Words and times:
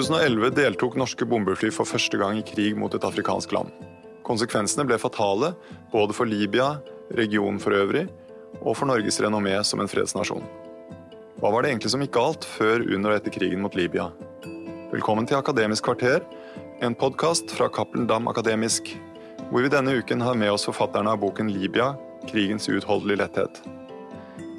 2011 0.00 0.54
deltok 0.56 0.94
norske 0.96 1.26
bombefly 1.28 1.68
for 1.74 1.84
første 1.84 2.16
gang 2.16 2.38
i 2.40 2.44
krig 2.46 2.76
mot 2.78 2.94
et 2.96 3.04
afrikansk 3.04 3.50
land. 3.52 3.68
Konsekvensene 4.24 4.86
ble 4.88 4.96
fatale 4.96 5.50
både 5.92 6.14
for 6.16 6.28
Libya, 6.30 6.78
regionen 7.18 7.58
for 7.60 7.76
øvrig, 7.76 8.06
og 8.62 8.78
for 8.78 8.88
Norges 8.88 9.20
renommé 9.20 9.58
som 9.66 9.82
en 9.82 9.90
fredsnasjon. 9.90 10.46
Hva 11.40 11.50
var 11.52 11.62
det 11.62 11.72
egentlig 11.72 11.92
som 11.92 12.00
gikk 12.00 12.14
galt 12.16 12.46
før, 12.48 12.80
under 12.80 13.12
og 13.12 13.18
etter 13.18 13.34
krigen 13.34 13.60
mot 13.60 13.76
Libya? 13.76 14.06
Velkommen 14.88 15.28
til 15.28 15.36
Akademisk 15.36 15.84
kvarter, 15.90 16.24
en 16.80 16.96
podkast 16.96 17.52
fra 17.52 17.68
Cappelen 17.68 18.08
Dam 18.08 18.30
Akademisk, 18.32 18.88
hvor 19.50 19.66
vi 19.66 19.72
denne 19.72 19.98
uken 20.00 20.24
har 20.24 20.38
med 20.38 20.54
oss 20.54 20.64
forfatterne 20.64 21.12
av 21.12 21.20
boken 21.20 21.52
Libya 21.52 21.90
krigens 22.30 22.70
uutholdelige 22.72 23.20
letthet. 23.20 23.60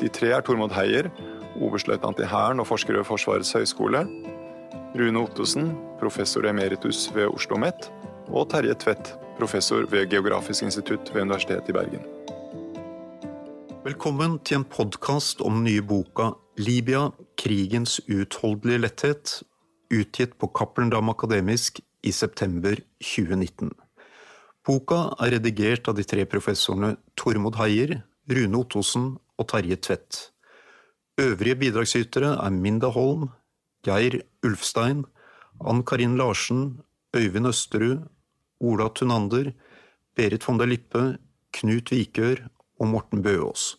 De 0.03 0.11
tre 0.13 0.35
er 0.35 0.45
Tormod 0.45 0.77
Heier, 0.77 1.09
oberstløytnant 1.57 2.21
i 2.21 2.29
Hæren 2.29 2.61
og 2.61 2.69
forsker 2.69 2.99
ved 2.99 3.09
Forsvarets 3.09 3.55
høgskole, 3.57 4.05
Rune 4.93 5.19
Ottosen, 5.19 5.69
professor 5.99 6.45
emeritus 6.45 7.05
ved 7.15 7.29
Oslo 7.29 7.55
OsloMet, 7.55 7.85
og 8.27 8.49
Terje 8.51 8.73
Tvedt, 8.75 9.13
professor 9.37 9.85
ved 9.87 10.09
Geografisk 10.11 10.65
institutt 10.67 11.13
ved 11.13 11.21
Universitetet 11.21 11.69
i 11.69 11.75
Bergen. 11.77 12.03
Velkommen 13.85 14.35
til 14.43 14.59
en 14.59 14.67
podkast 14.67 15.39
om 15.41 15.61
den 15.61 15.63
nye 15.69 15.81
boka 15.81 16.33
Libya 16.59 17.05
krigens 17.39 18.01
uutholdelige 18.09 18.83
letthet, 18.83 19.37
utgitt 19.95 20.35
på 20.35 20.51
Cappelen 20.51 20.91
Dam 20.91 21.09
Akademisk 21.09 21.79
i 22.03 22.11
september 22.11 22.75
2019. 22.99 23.71
Boka 24.67 25.05
er 25.23 25.37
redigert 25.37 25.87
av 25.87 25.95
de 25.95 26.03
tre 26.03 26.27
professorene 26.27 26.97
Tormod 27.15 27.55
Heier, 27.63 28.01
Rune 28.27 28.59
Ottosen 28.59 29.13
og 29.39 29.53
Terje 29.55 29.79
Tvedt. 29.79 30.25
Øvrige 31.21 31.55
bidragsytere 31.55 32.35
er 32.43 32.51
Minda 32.51 32.91
Holm, 32.91 33.29
Geir 33.83 34.21
Ulfstein, 34.45 35.05
Ann 35.59 35.83
Karin 35.85 36.17
Larsen, 36.17 36.81
Øyvind 37.15 37.47
Østerud, 37.47 38.07
Ola 38.59 38.89
Tunander, 38.89 39.53
Berit 40.15 40.47
von 40.47 40.57
der 40.57 40.69
Lippe, 40.69 41.17
Knut 41.51 41.91
Vikør 41.91 42.47
og 42.79 42.87
Morten 42.87 43.23
Bøås. 43.23 43.77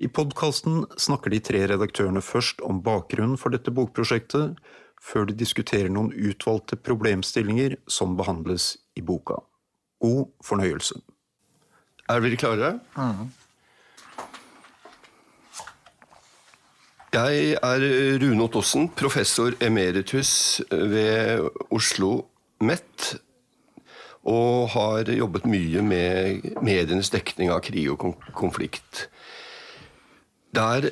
I 0.00 0.08
podkasten 0.08 0.86
snakker 0.96 1.32
de 1.32 1.42
tre 1.44 1.66
redaktørene 1.68 2.22
først 2.24 2.62
om 2.64 2.80
bakgrunnen 2.80 3.36
for 3.36 3.52
dette 3.52 3.72
bokprosjektet, 3.76 4.56
før 5.00 5.26
de 5.28 5.36
diskuterer 5.36 5.92
noen 5.92 6.12
utvalgte 6.12 6.78
problemstillinger 6.80 7.76
som 7.88 8.16
behandles 8.16 8.74
i 8.96 9.04
boka. 9.04 9.36
God 10.00 10.30
fornøyelse. 10.44 10.96
Er 12.08 12.24
dere 12.24 12.40
klare? 12.40 12.72
Mm. 12.96 13.28
Jeg 17.10 17.56
er 17.58 17.82
Rune 18.22 18.44
Ottosen, 18.44 18.84
professor 18.94 19.50
emeritus 19.58 20.60
ved 20.70 21.42
Oslo 21.74 22.10
MET. 22.62 23.16
Og 24.30 24.68
har 24.70 25.08
jobbet 25.10 25.48
mye 25.50 25.82
med 25.82 26.44
medienes 26.62 27.10
dekning 27.10 27.50
av 27.50 27.64
krig 27.66 27.88
og 27.90 28.04
konflikt. 28.38 29.08
Det 30.54 30.62
er 30.62 30.86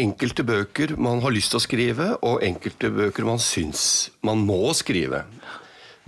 enkelte 0.00 0.46
bøker 0.48 0.94
man 0.96 1.20
har 1.20 1.34
lyst 1.34 1.52
til 1.52 1.60
å 1.60 1.64
skrive, 1.66 2.06
og 2.24 2.40
enkelte 2.46 2.88
bøker 2.94 3.28
man 3.28 3.42
syns 3.42 4.14
man 4.24 4.40
må 4.48 4.72
skrive. 4.72 5.26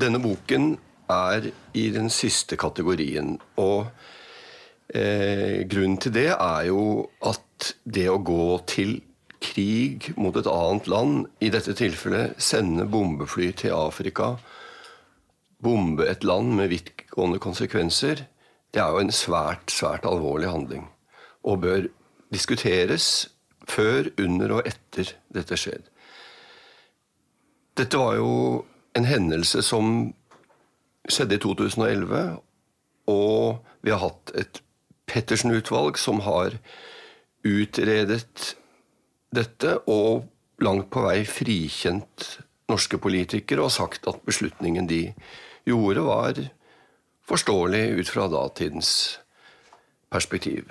Denne 0.01 0.17
boken 0.23 0.79
er 1.13 1.51
i 1.77 1.91
den 1.93 2.09
siste 2.09 2.57
kategorien. 2.57 3.37
Og 3.61 3.85
eh, 4.97 5.61
grunnen 5.69 6.01
til 6.01 6.17
det 6.17 6.31
er 6.33 6.71
jo 6.71 7.05
at 7.21 7.75
det 7.85 8.09
å 8.09 8.17
gå 8.17 8.49
til 8.73 8.97
krig 9.43 10.11
mot 10.17 10.37
et 10.37 10.49
annet 10.51 10.89
land, 10.91 11.27
i 11.41 11.51
dette 11.53 11.75
tilfellet 11.77 12.39
sende 12.43 12.87
bombefly 12.91 13.51
til 13.63 13.75
Afrika, 13.77 14.37
bombe 15.63 16.07
et 16.09 16.25
land 16.25 16.55
med 16.59 16.71
vidtgående 16.73 17.41
konsekvenser, 17.43 18.27
det 18.75 18.83
er 18.83 18.93
jo 18.93 19.01
en 19.01 19.15
svært, 19.15 19.71
svært 19.73 20.05
alvorlig 20.09 20.51
handling. 20.51 20.89
Og 21.45 21.63
bør 21.63 21.87
diskuteres 22.33 23.29
før, 23.69 24.11
under 24.21 24.59
og 24.59 24.69
etter 24.69 25.15
dette 25.35 25.57
skjer. 25.59 25.81
Dette 27.77 27.99
var 28.01 28.17
jo 28.19 28.31
en 28.97 29.09
hendelse 29.09 29.63
som 29.65 30.13
skjedde 31.09 31.39
i 31.39 31.43
2011, 31.43 32.23
og 33.13 33.59
vi 33.85 33.93
har 33.93 34.03
hatt 34.03 34.33
et 34.35 34.63
Pettersen-utvalg 35.07 35.99
som 36.03 36.21
har 36.27 36.57
utredet 37.47 38.57
dette 39.35 39.79
og 39.91 40.27
langt 40.63 40.89
på 40.93 41.03
vei 41.05 41.21
frikjent 41.29 42.29
norske 42.71 42.99
politikere 42.99 43.67
og 43.67 43.75
sagt 43.75 44.09
at 44.11 44.23
beslutningen 44.27 44.89
de 44.91 45.03
gjorde, 45.67 46.03
var 46.07 46.41
forståelig 47.27 47.85
ut 48.01 48.11
fra 48.11 48.27
datidens 48.31 48.91
perspektiv. 50.13 50.71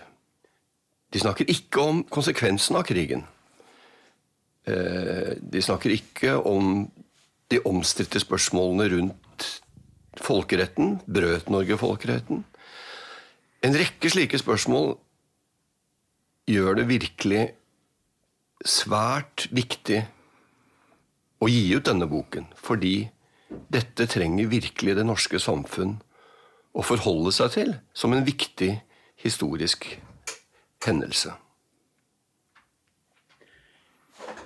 De 1.13 1.21
snakker 1.21 1.47
ikke 1.51 1.83
om 1.83 2.03
konsekvensen 2.11 2.79
av 2.79 2.85
krigen. 2.87 3.25
Eh, 4.65 5.35
de 5.39 5.61
snakker 5.61 5.93
ikke 5.93 6.35
om 6.39 6.87
de 7.51 7.61
omstridte 7.69 8.19
spørsmålene 8.19 8.89
rundt 8.95 9.47
folkeretten. 10.19 10.99
Brøt 11.05 11.51
Norge 11.53 11.77
folkeretten? 11.77 12.43
En 13.63 13.77
rekke 13.77 14.09
slike 14.09 14.39
spørsmål 14.39 14.95
gjør 16.49 16.81
det 16.81 16.89
virkelig 16.89 17.43
svært 18.65 19.47
viktig 19.53 20.01
å 21.39 21.49
gi 21.51 21.67
ut 21.75 21.85
denne 21.85 22.07
boken, 22.09 22.49
fordi 22.57 23.07
dette 23.71 24.07
trenger 24.09 24.49
virkelig 24.49 24.97
det 24.97 25.05
norske 25.05 25.39
samfunn 25.41 25.99
å 26.75 26.83
forholde 26.83 27.31
seg 27.35 27.53
til 27.53 27.73
som 27.95 28.15
en 28.15 28.25
viktig 28.25 28.73
historisk 29.21 29.87
hendelse. 30.85 31.33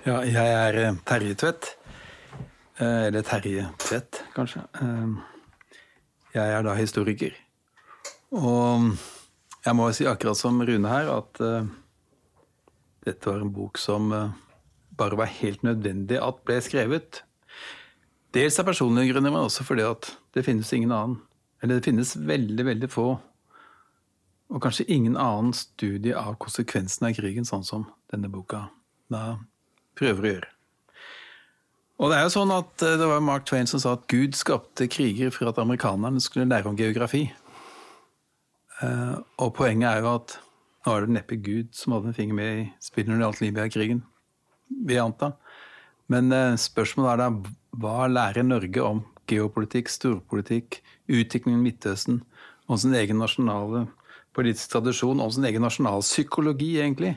Ja, 0.06 0.22
jeg 0.24 0.52
er 0.56 0.78
eh, 0.80 0.98
Terje 1.04 1.36
Tvedt. 1.36 1.66
Eh, 2.80 3.08
eller 3.10 3.24
Terje 3.26 3.66
Tvedt, 3.82 4.22
kanskje. 4.32 4.62
Eh, 4.80 5.74
jeg 6.32 6.54
er 6.56 6.64
da 6.64 6.76
historiker. 6.78 7.34
Og 8.32 8.94
jeg 9.66 9.76
må 9.76 9.90
si 9.92 10.06
akkurat 10.08 10.38
som 10.38 10.62
Rune 10.64 10.88
her, 10.88 11.10
at 11.18 11.42
dette 13.06 13.30
var 13.30 13.40
en 13.40 13.52
bok 13.54 13.80
som 13.80 14.12
eh, 14.12 14.36
bare 15.00 15.18
var 15.20 15.32
helt 15.40 15.64
nødvendig 15.66 16.20
at 16.20 16.44
ble 16.46 16.58
skrevet. 16.64 17.22
Dels 18.36 18.60
av 18.60 18.68
personlige 18.68 19.14
grunner, 19.14 19.32
men 19.32 19.48
også 19.48 19.66
fordi 19.66 19.86
at 19.88 20.12
det 20.36 20.44
finnes 20.46 20.70
ingen 20.76 20.92
annen. 20.94 21.18
Eller 21.60 21.78
det 21.78 21.88
finnes 21.88 22.14
veldig, 22.16 22.64
veldig 22.68 22.88
få, 22.88 23.08
og 24.50 24.62
kanskje 24.64 24.88
ingen 24.90 25.16
annen 25.20 25.52
studie 25.54 26.16
av 26.16 26.38
konsekvensene 26.42 27.10
av 27.10 27.18
krigen, 27.18 27.46
sånn 27.46 27.66
som 27.66 27.84
denne 28.10 28.30
boka 28.32 28.64
da 29.12 29.36
prøver 29.98 30.24
å 30.24 30.32
gjøre. 30.34 30.50
Og 32.00 32.08
det 32.10 32.16
er 32.16 32.24
jo 32.24 32.32
sånn 32.32 32.52
at 32.54 32.84
eh, 32.86 32.96
det 33.00 33.08
var 33.10 33.24
Mark 33.24 33.44
Twain 33.48 33.68
som 33.68 33.82
sa 33.82 33.92
at 33.98 34.06
Gud 34.10 34.38
skapte 34.38 34.88
kriger 34.90 35.32
for 35.34 35.50
at 35.50 35.60
amerikanerne 35.60 36.22
skulle 36.24 36.48
lære 36.48 36.70
om 36.70 36.78
geografi. 36.78 37.26
Eh, 38.80 39.16
og 39.44 39.52
poenget 39.58 39.90
er 39.90 40.00
jo 40.00 40.14
at 40.14 40.38
nå 40.86 40.94
er 40.94 41.04
det 41.04 41.14
neppe 41.14 41.36
Gud 41.40 41.74
som 41.76 41.94
hadde 41.94 42.10
en 42.10 42.16
finger 42.16 42.36
med 42.38 42.60
i 42.62 42.66
spillet 42.82 43.10
når 43.10 43.18
det 43.18 43.26
gjaldt 43.26 43.42
Libya-krigen, 43.44 44.02
vil 44.86 44.96
jeg 44.96 45.04
anta. 45.04 45.32
Men 46.10 46.32
eh, 46.34 46.58
spørsmålet 46.58 47.12
er 47.12 47.20
da 47.20 47.80
hva 47.80 48.08
lærer 48.10 48.46
Norge 48.46 48.82
om 48.82 49.02
geopolitikk, 49.30 49.90
storpolitikk, 49.92 50.80
utviklingen 51.10 51.60
i 51.60 51.68
Midtøsten, 51.68 52.22
om 52.70 52.78
sin 52.80 52.94
egen 52.96 53.20
nasjonale 53.20 53.84
politiske 54.36 54.72
tradisjon, 54.72 55.20
om 55.22 55.30
sin 55.34 55.46
egen 55.46 55.62
nasjonalpsykologi, 55.66 56.72
egentlig, 56.80 57.14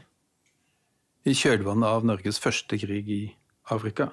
i 1.24 1.34
kjølvannet 1.38 1.88
av 1.88 2.06
Norges 2.06 2.42
første 2.42 2.78
krig 2.82 3.10
i 3.10 3.24
Afrika? 3.72 4.10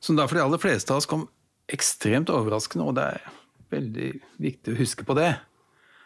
Som 0.00 0.16
da 0.16 0.28
for 0.28 0.38
de 0.38 0.46
aller 0.46 0.62
fleste 0.62 0.94
av 0.94 1.02
oss 1.02 1.08
kom 1.10 1.26
ekstremt 1.70 2.32
overraskende, 2.32 2.86
og 2.86 2.96
det 2.96 3.06
er 3.16 3.30
veldig 3.74 4.10
viktig 4.42 4.72
å 4.72 4.80
huske 4.80 5.06
på 5.06 5.16
det. 5.18 5.34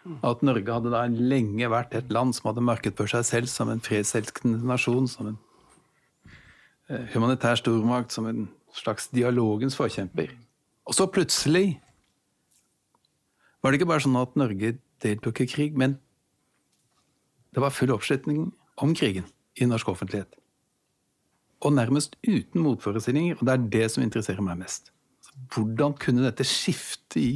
At 0.05 0.43
Norge 0.45 0.69
hadde 0.69 0.93
da 0.93 1.07
lenge 1.09 1.69
vært 1.73 1.95
et 1.97 2.11
land 2.13 2.35
som 2.37 2.51
hadde 2.51 2.65
markedsført 2.65 3.15
seg 3.15 3.25
selv 3.29 3.53
som 3.53 3.71
en 3.73 3.81
fredselskende 3.81 4.61
nasjon, 4.69 5.09
som 5.09 5.31
en 5.31 5.39
eh, 6.91 7.07
humanitær 7.15 7.57
stormakt, 7.57 8.13
som 8.13 8.29
en 8.29 8.49
slags 8.77 9.09
dialogens 9.15 9.77
forkjemper. 9.79 10.35
Og 10.85 10.97
så 10.97 11.07
plutselig 11.09 11.79
var 13.63 13.73
det 13.73 13.81
ikke 13.81 13.89
bare 13.95 14.05
sånn 14.05 14.21
at 14.21 14.37
Norge 14.37 14.75
deltok 15.01 15.41
i 15.41 15.49
krig, 15.49 15.79
men 15.81 15.97
det 17.57 17.63
var 17.65 17.73
full 17.73 17.95
oppslutning 17.95 18.51
om 18.83 18.93
krigen 18.99 19.25
i 19.57 19.69
norsk 19.71 19.89
offentlighet. 19.89 20.29
Og 21.65 21.73
nærmest 21.73 22.19
uten 22.27 22.61
motforestillinger, 22.61 23.39
og 23.39 23.47
det 23.49 23.55
er 23.55 23.69
det 23.73 23.91
som 23.95 24.05
interesserer 24.05 24.45
meg 24.45 24.61
mest. 24.61 24.91
Hvordan 25.55 25.95
kunne 25.97 26.27
dette 26.27 26.45
skifte 26.45 27.23
i 27.23 27.33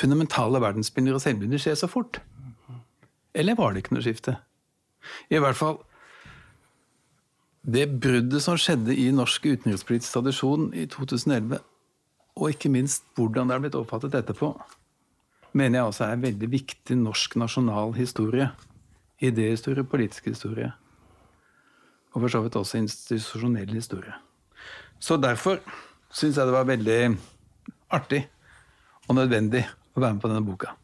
fundamentale 0.00 0.60
verdensbilder 0.62 1.16
og 1.16 1.22
selvbilder 1.22 1.60
skje 1.62 1.76
så 1.78 1.88
fort? 1.90 2.20
Eller 3.34 3.58
var 3.58 3.74
det 3.74 3.84
ikke 3.84 3.96
noe 3.96 4.04
skifte? 4.04 4.38
I 5.28 5.40
hvert 5.42 5.58
fall 5.58 5.82
Det 7.64 7.86
bruddet 8.00 8.42
som 8.44 8.58
skjedde 8.60 8.92
i 8.92 9.08
norsk 9.12 9.46
utenrikspolitisk 9.46 10.12
tradisjon 10.12 10.66
i 10.76 10.84
2011, 10.92 11.56
og 12.36 12.50
ikke 12.52 12.68
minst 12.68 13.06
hvordan 13.16 13.48
det 13.48 13.54
er 13.56 13.62
blitt 13.64 13.78
oppfattet 13.78 14.16
etterpå, 14.18 14.50
mener 15.56 15.78
jeg 15.78 15.88
også 15.88 16.04
er 16.04 16.20
veldig 16.26 16.50
viktig 16.52 16.96
norsk 17.00 17.38
nasjonal 17.40 17.94
historie. 17.96 18.50
Idéhistorie, 19.22 19.86
politisk 19.88 20.26
historie. 20.28 20.74
Og 22.12 22.20
for 22.20 22.34
så 22.34 22.42
vidt 22.44 22.58
også 22.60 22.82
institusjonell 22.82 23.72
historie. 23.72 24.12
Så 25.00 25.16
derfor 25.16 25.62
syns 26.12 26.36
jeg 26.36 26.44
det 26.44 26.54
var 26.54 26.68
veldig 26.68 26.98
artig 27.96 28.26
og 29.08 29.16
nødvendig 29.16 29.64
å 29.94 30.02
være 30.02 30.16
med 30.16 30.24
på 30.24 30.30
denne 30.30 30.44
boka. 30.46 30.74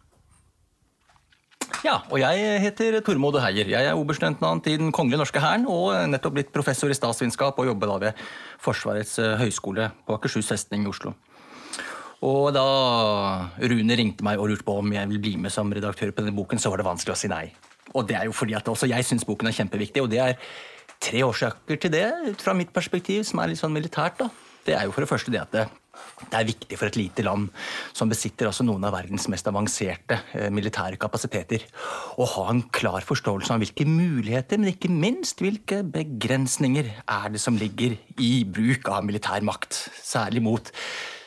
Ja, 1.80 2.02
og 2.12 2.18
jeg 2.20 2.60
heter 2.60 2.98
Tormod 3.04 3.38
Heier. 3.40 3.68
Jeg 3.72 3.86
er 3.88 3.96
oberstløytnant 3.96 4.66
i 4.68 4.76
Den 4.76 4.90
kongelige 4.92 5.22
norske 5.22 5.40
hæren 5.40 5.64
og 5.70 5.94
nettopp 6.12 6.34
blitt 6.36 6.52
professor 6.52 6.92
i 6.92 6.96
statsvitenskap 6.96 7.56
og 7.56 7.70
jobber 7.70 7.88
da 7.88 7.96
ved 8.02 8.24
Forsvarets 8.60 9.14
eh, 9.22 9.38
høgskole 9.40 9.88
på 10.04 10.16
Akershus 10.18 10.50
festning 10.50 10.84
i 10.84 10.90
Oslo. 10.90 11.14
Og 12.26 12.50
da 12.52 12.66
Rune 13.64 13.96
ringte 13.96 14.26
meg 14.26 14.42
og 14.42 14.50
lurte 14.50 14.66
på 14.66 14.76
om 14.82 14.92
jeg 14.92 15.08
ville 15.08 15.24
bli 15.24 15.34
med 15.40 15.54
som 15.54 15.72
redaktør 15.72 16.12
på 16.12 16.20
denne 16.20 16.36
boken, 16.36 16.60
så 16.60 16.68
var 16.68 16.82
det 16.82 16.88
vanskelig 16.90 17.16
å 17.16 17.20
si 17.22 17.32
nei. 17.32 17.46
Og 17.96 18.04
det 18.10 18.18
er 18.18 18.28
jo 18.28 18.36
fordi 18.36 18.58
at 18.58 18.68
også 18.68 18.90
jeg 18.90 19.06
syns 19.08 19.24
boken 19.24 19.48
er 19.48 19.56
kjempeviktig, 19.56 20.04
og 20.04 20.12
det 20.12 20.20
er 20.20 20.36
tre 21.00 21.24
årsaker 21.24 21.80
til 21.80 21.94
det, 21.96 22.06
ut 22.28 22.44
fra 22.44 22.52
mitt 22.52 22.74
perspektiv, 22.76 23.24
som 23.24 23.40
er 23.40 23.54
litt 23.54 23.62
sånn 23.62 23.72
militært. 23.72 24.20
da. 24.20 24.28
Det 24.66 24.76
er 24.76 24.84
jo 24.84 24.92
for 24.92 25.06
det 25.06 25.08
første 25.08 25.32
det 25.32 25.40
at 25.40 25.56
det 25.56 25.64
det 26.30 26.38
er 26.38 26.48
viktig 26.48 26.78
for 26.78 26.90
et 26.90 26.98
lite 26.98 27.24
land 27.26 27.48
som 27.96 28.10
besitter 28.10 28.48
altså 28.48 28.64
noen 28.66 28.84
av 28.86 28.94
verdens 28.94 29.26
mest 29.32 29.48
avanserte 29.50 30.18
eh, 30.36 30.48
militære 30.54 30.98
kapasiteter, 31.00 31.64
å 32.20 32.26
ha 32.36 32.46
en 32.52 32.62
klar 32.74 33.04
forståelse 33.06 33.54
av 33.54 33.64
hvilke 33.64 33.86
muligheter, 33.88 34.60
men 34.60 34.74
ikke 34.74 34.92
minst 34.92 35.42
hvilke 35.42 35.82
begrensninger 35.96 36.92
er 37.00 37.30
det 37.34 37.42
som 37.42 37.58
ligger 37.58 37.96
i 38.22 38.32
bruk 38.44 38.90
av 38.92 39.06
militær 39.08 39.42
makt. 39.46 39.82
Særlig 40.04 40.44
mot 40.44 40.70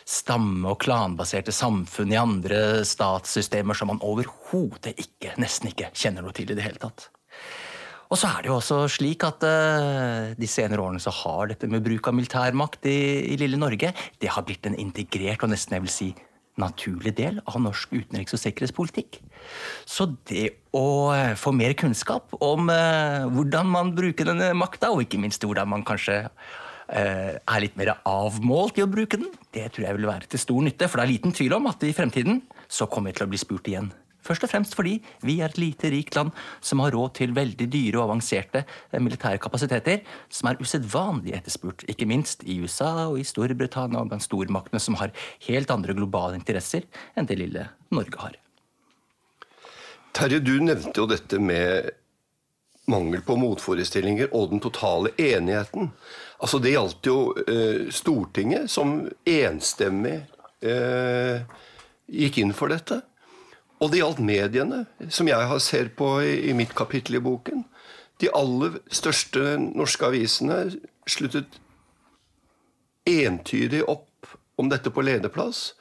stamme- 0.03 0.71
og 0.71 0.79
klanbaserte 0.83 1.53
samfunn 1.55 2.13
i 2.13 2.19
andre 2.19 2.83
statssystemer 2.87 3.77
som 3.77 3.91
man 3.91 4.03
overhodet 4.03 4.95
ikke, 4.99 5.35
nesten 5.41 5.71
ikke, 5.71 5.91
kjenner 5.95 6.25
noe 6.25 6.35
til 6.35 6.51
i 6.51 6.57
det 6.57 6.65
hele 6.65 6.81
tatt. 6.81 7.09
Og 8.13 8.19
så 8.21 8.29
er 8.29 8.43
det 8.43 8.51
jo 8.51 8.59
også 8.59 8.83
slik 8.93 9.23
at 9.25 9.41
uh, 9.41 10.33
de 10.37 10.49
senere 10.49 10.83
årene 10.83 11.01
så 11.01 11.09
har 11.23 11.49
dette 11.49 11.65
med 11.69 11.81
bruk 11.81 12.11
av 12.11 12.13
militærmakt 12.13 12.85
i, 12.85 12.99
i 13.33 13.37
lille 13.41 13.57
Norge 13.57 13.89
det 14.21 14.29
har 14.29 14.45
blitt 14.45 14.69
en 14.69 14.77
integrert 14.77 15.41
og 15.41 15.49
nesten 15.49 15.73
jeg 15.73 15.85
vil 15.87 15.93
si 15.93 16.09
naturlig 16.61 17.15
del 17.17 17.39
av 17.49 17.57
norsk 17.63 17.95
utenriks- 17.95 18.35
og 18.37 18.41
sikkerhetspolitikk. 18.43 19.17
Så 19.89 20.11
det 20.29 20.51
å 20.77 20.85
uh, 21.09 21.33
få 21.39 21.55
mer 21.57 21.73
kunnskap 21.79 22.37
om 22.37 22.69
uh, 22.69 23.25
hvordan 23.33 23.73
man 23.73 23.95
bruker 23.97 24.29
denne 24.29 24.51
makta, 24.61 24.93
og 24.93 25.07
ikke 25.07 25.23
minst 25.23 25.41
hvordan 25.41 25.73
man 25.73 25.87
kanskje 25.87 26.27
er 26.93 27.61
litt 27.63 27.77
mer 27.79 27.93
avmålt 28.05 28.77
i 28.77 28.83
å 28.83 28.89
bruke 28.91 29.17
den, 29.17 29.31
det 29.55 29.63
tror 29.73 29.85
jeg 29.87 29.95
vil 29.97 30.05
være 30.05 30.27
til 30.29 30.41
stor 30.43 30.65
nytte. 30.67 30.89
For 30.91 30.99
det 30.99 31.05
er 31.07 31.13
liten 31.15 31.33
tvil 31.33 31.55
om 31.55 31.71
at 31.71 31.81
i 31.87 31.93
fremtiden 31.95 32.43
så 32.67 32.85
kommer 32.91 33.09
vi 33.09 33.17
til 33.17 33.25
å 33.25 33.31
bli 33.31 33.39
spurt 33.41 33.69
igjen 33.71 33.87
Først 34.23 34.45
og 34.45 34.51
fremst 34.51 34.75
fordi 34.77 34.97
vi 35.25 35.39
er 35.41 35.51
et 35.51 35.59
lite, 35.61 35.91
rikt 35.93 36.17
land 36.17 36.31
som 36.63 36.81
har 36.83 36.93
råd 36.95 37.15
til 37.19 37.35
veldig 37.35 37.67
dyre 37.67 37.99
og 37.99 38.07
avanserte 38.07 38.63
eh, 38.63 39.01
militære 39.01 39.41
kapasiteter, 39.43 40.03
som 40.31 40.49
er 40.49 40.61
usedvanlig 40.63 41.35
etterspurt, 41.37 41.85
ikke 41.91 42.07
minst 42.09 42.45
i 42.47 42.59
USA 42.63 43.09
og 43.09 43.19
i 43.19 43.27
Storbritannia 43.27 44.01
og 44.01 44.11
blant 44.11 44.25
stormaktene 44.25 44.81
som 44.83 44.97
har 45.01 45.13
helt 45.47 45.73
andre 45.73 45.95
globale 45.97 46.39
interesser 46.39 46.87
enn 47.17 47.27
det 47.29 47.39
lille 47.41 47.67
Norge 47.93 48.21
har. 48.21 48.39
Terje, 50.13 50.39
du 50.45 50.55
nevnte 50.61 50.99
jo 51.01 51.09
dette 51.09 51.39
med 51.41 51.89
mangel 52.91 53.23
på 53.25 53.35
motforestillinger 53.39 54.33
og 54.35 54.51
den 54.51 54.61
totale 54.63 55.13
enigheten. 55.17 55.89
Altså 56.43 56.59
Det 56.59 56.73
gjaldt 56.73 57.07
jo 57.07 57.17
eh, 57.47 57.89
Stortinget, 57.93 58.69
som 58.71 59.07
enstemmig 59.25 60.19
eh, 60.61 61.43
gikk 62.11 62.41
inn 62.43 62.53
for 62.55 62.73
dette. 62.73 62.99
Og 63.81 63.91
det 63.91 63.99
gjaldt 63.99 64.21
mediene, 64.23 64.83
som 65.09 65.27
jeg 65.27 65.61
ser 65.63 65.89
på 65.97 66.15
i, 66.23 66.53
mitt 66.55 66.75
kapittel 66.77 67.17
i 67.19 67.23
boken. 67.23 67.65
De 68.21 68.29
aller 68.35 68.77
største 68.93 69.57
norske 69.63 70.07
avisene 70.07 70.59
sluttet 71.09 71.59
entydig 73.09 73.81
opp 73.89 74.29
om 74.61 74.69
dette 74.71 74.93
på 74.93 75.03
lederplass. 75.03 75.73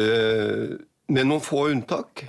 Uh, 0.00 0.80
med 1.12 1.28
noen 1.28 1.44
få 1.44 1.68
unntak. 1.70 2.24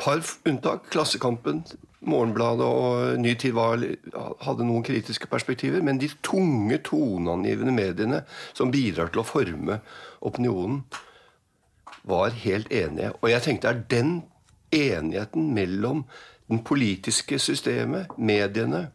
Par 0.00 0.20
unntak. 0.48 0.86
Klassekampen, 0.92 1.64
Morgenbladet 2.00 2.64
og 2.64 3.18
Ny 3.20 3.34
Tid 3.40 3.56
hadde 3.56 4.64
noen 4.64 4.84
kritiske 4.86 5.28
perspektiver. 5.32 5.82
Men 5.84 6.00
de 6.00 6.08
tunge, 6.24 6.78
toneangivende 6.86 7.74
mediene 7.74 8.22
som 8.52 8.72
bidrar 8.72 9.10
til 9.12 9.24
å 9.24 9.28
forme 9.28 9.80
opinionen, 10.24 10.84
var 12.10 12.34
helt 12.42 12.70
enige. 12.72 13.12
Og 13.20 13.30
jeg 13.30 13.42
tenkte 13.46 13.70
er 13.70 13.82
den 13.90 14.12
enigheten 14.74 15.52
mellom 15.54 16.04
den 16.50 16.64
politiske 16.66 17.38
systemet, 17.38 18.10
mediene, 18.18 18.88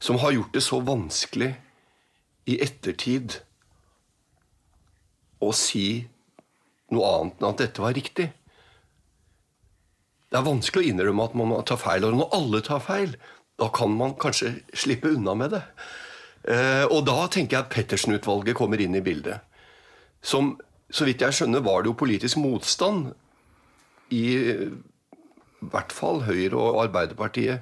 som 0.00 0.18
har 0.20 0.34
gjort 0.36 0.54
det 0.54 0.62
så 0.62 0.80
vanskelig 0.84 1.54
i 2.46 2.58
ettertid 2.60 3.38
å 5.40 5.52
si 5.56 6.04
noe 6.92 7.12
annet 7.16 7.40
enn 7.40 7.48
at 7.48 7.62
dette 7.62 7.82
var 7.82 7.96
riktig. 7.96 8.28
Det 10.28 10.40
er 10.40 10.46
vanskelig 10.46 10.82
å 10.84 10.90
innrømme 10.90 11.24
at 11.24 11.36
man 11.38 11.54
tar 11.66 11.80
feil. 11.80 12.04
Og 12.04 12.18
når 12.18 12.36
alle 12.36 12.60
tar 12.66 12.82
feil, 12.84 13.16
da 13.60 13.70
kan 13.72 13.92
man 13.96 14.16
kanskje 14.20 14.56
slippe 14.76 15.12
unna 15.14 15.36
med 15.38 15.54
det. 15.54 15.62
Eh, 16.50 16.84
og 16.90 17.04
da 17.08 17.24
tenker 17.32 17.56
jeg 17.56 17.64
at 17.64 17.72
Pettersen-utvalget 17.72 18.58
kommer 18.58 18.82
inn 18.82 18.96
i 18.98 19.04
bildet. 19.04 19.40
Som 20.24 20.56
så 20.92 21.04
vidt 21.08 21.22
jeg 21.24 21.34
skjønner, 21.34 21.60
var 21.64 21.82
det 21.82 21.88
jo 21.90 22.00
politisk 22.00 22.36
motstand 22.42 23.00
i 24.12 24.26
hvert 25.64 25.92
fall 25.94 26.22
Høyre 26.26 26.56
og 26.60 26.82
Arbeiderpartiet 26.84 27.58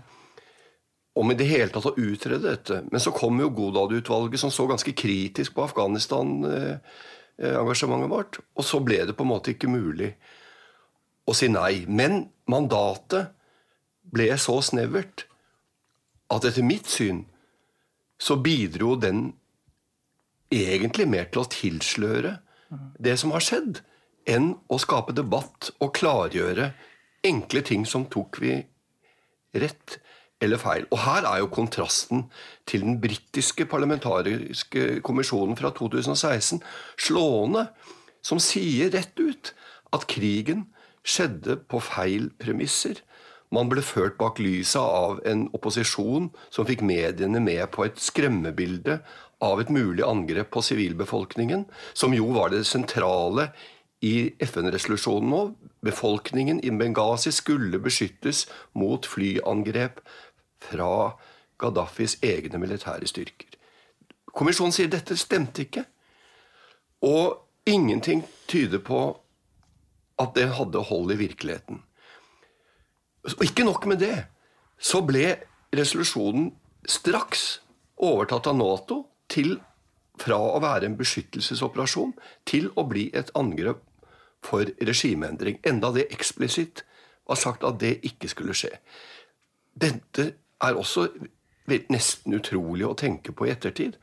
om 1.19 1.31
i 1.31 1.37
det 1.37 1.51
hele 1.51 1.71
tatt 1.73 1.87
å 1.91 1.99
utrede 1.99 2.49
dette. 2.49 2.83
Men 2.89 3.01
så 3.03 3.11
kom 3.15 3.41
jo 3.41 3.51
Godal-utvalget, 3.53 4.41
som 4.41 4.51
så 4.53 4.67
ganske 4.71 4.93
kritisk 4.97 5.55
på 5.55 5.65
Afghanistan-engasjementet 5.67 8.11
vårt. 8.11 8.39
Og 8.57 8.65
så 8.65 8.81
ble 8.85 9.07
det 9.09 9.17
på 9.19 9.25
en 9.27 9.33
måte 9.35 9.51
ikke 9.53 9.69
mulig 9.71 10.11
å 11.29 11.33
si 11.37 11.49
nei. 11.53 11.75
Men 11.87 12.31
mandatet 12.51 13.27
ble 14.13 14.39
så 14.41 14.61
snevert 14.65 15.27
at 16.33 16.45
etter 16.49 16.63
mitt 16.65 16.87
syn 16.89 17.27
så 18.23 18.37
bidro 18.41 18.97
den 18.97 19.33
egentlig 20.53 21.09
mer 21.11 21.25
til 21.33 21.41
å 21.43 21.51
tilsløre 21.53 22.33
det 22.99 23.17
som 23.21 23.35
har 23.35 23.45
skjedd, 23.45 23.83
enn 24.29 24.53
å 24.71 24.79
skape 24.81 25.15
debatt 25.17 25.73
og 25.83 25.95
klargjøre 25.99 26.71
enkle 27.27 27.63
ting 27.67 27.87
som 27.87 28.07
tok 28.11 28.39
vi 28.43 28.57
rett 29.59 29.99
eller 30.43 30.59
feil. 30.59 30.87
Og 30.91 31.03
her 31.05 31.27
er 31.29 31.43
jo 31.43 31.51
kontrasten 31.55 32.27
til 32.67 32.85
den 32.87 32.99
britiske 33.03 33.67
parlamentariske 33.71 35.01
kommisjonen 35.07 35.59
fra 35.59 35.71
2016 35.75 36.63
slående, 36.99 37.69
som 38.23 38.43
sier 38.43 38.91
rett 38.95 39.19
ut 39.19 39.53
at 39.95 40.07
krigen 40.11 40.69
skjedde 41.03 41.59
på 41.71 41.81
feil 41.83 42.31
premisser. 42.43 43.01
Man 43.53 43.69
ble 43.69 43.83
ført 43.85 44.17
bak 44.17 44.39
lyset 44.41 44.81
av 44.81 45.19
en 45.29 45.45
opposisjon 45.53 46.31
som 46.49 46.67
fikk 46.67 46.85
mediene 46.87 47.43
med 47.43 47.67
på 47.75 47.85
et 47.85 47.99
skremmebilde 48.01 49.03
av 49.43 49.61
et 49.61 49.71
mulig 49.73 50.05
angrep 50.07 50.53
på 50.55 50.63
sivilbefolkningen, 50.63 51.67
som 51.93 52.15
jo 52.15 52.31
var 52.37 52.53
det 52.53 52.65
sentrale 52.69 53.51
i 54.03 54.33
FN-resolusjonen 54.43 55.31
nå. 55.31 55.43
Befolkningen 55.83 56.61
i 56.63 56.71
Benghazi 56.71 57.33
skulle 57.35 57.81
beskyttes 57.83 58.47
mot 58.79 59.07
flyangrep 59.07 60.01
fra 60.63 60.93
Gaddafis 61.63 62.19
egne 62.23 62.59
militære 62.63 63.07
styrker. 63.11 63.51
Kommisjonen 64.33 64.75
sier 64.75 64.91
dette 64.91 65.19
stemte 65.19 65.67
ikke. 65.67 65.85
Og 67.03 67.43
ingenting 67.69 68.23
tyder 68.51 68.83
på 68.83 69.03
at 70.23 70.35
det 70.39 70.49
hadde 70.55 70.87
hold 70.87 71.13
i 71.13 71.19
virkeligheten. 71.19 71.83
Og 73.27 73.45
ikke 73.45 73.67
nok 73.67 73.87
med 73.91 74.03
det. 74.03 74.17
Så 74.83 75.03
ble 75.07 75.37
resolusjonen 75.75 76.51
straks 76.87 77.61
overtatt 78.03 78.49
av 78.51 78.59
Nato 78.59 79.03
til 79.33 79.57
fra 80.21 80.37
å 80.37 80.61
være 80.63 80.87
en 80.89 80.99
beskyttelsesoperasjon 80.99 82.13
til 82.49 82.69
å 82.77 82.85
bli 82.89 83.09
et 83.17 83.33
angrep 83.39 83.81
for 84.45 84.69
regimeendring. 84.83 85.61
Enda 85.67 85.93
det 85.95 86.11
eksplisitt 86.13 86.85
var 87.29 87.39
sagt 87.41 87.65
at 87.65 87.79
det 87.81 87.97
ikke 88.07 88.31
skulle 88.31 88.57
skje. 88.57 88.75
Dette 89.73 90.33
er 90.63 90.79
også 90.79 91.09
nesten 91.93 92.37
utrolig 92.37 92.87
å 92.87 92.97
tenke 92.99 93.33
på 93.33 93.47
i 93.47 93.53
ettertid. 93.55 93.97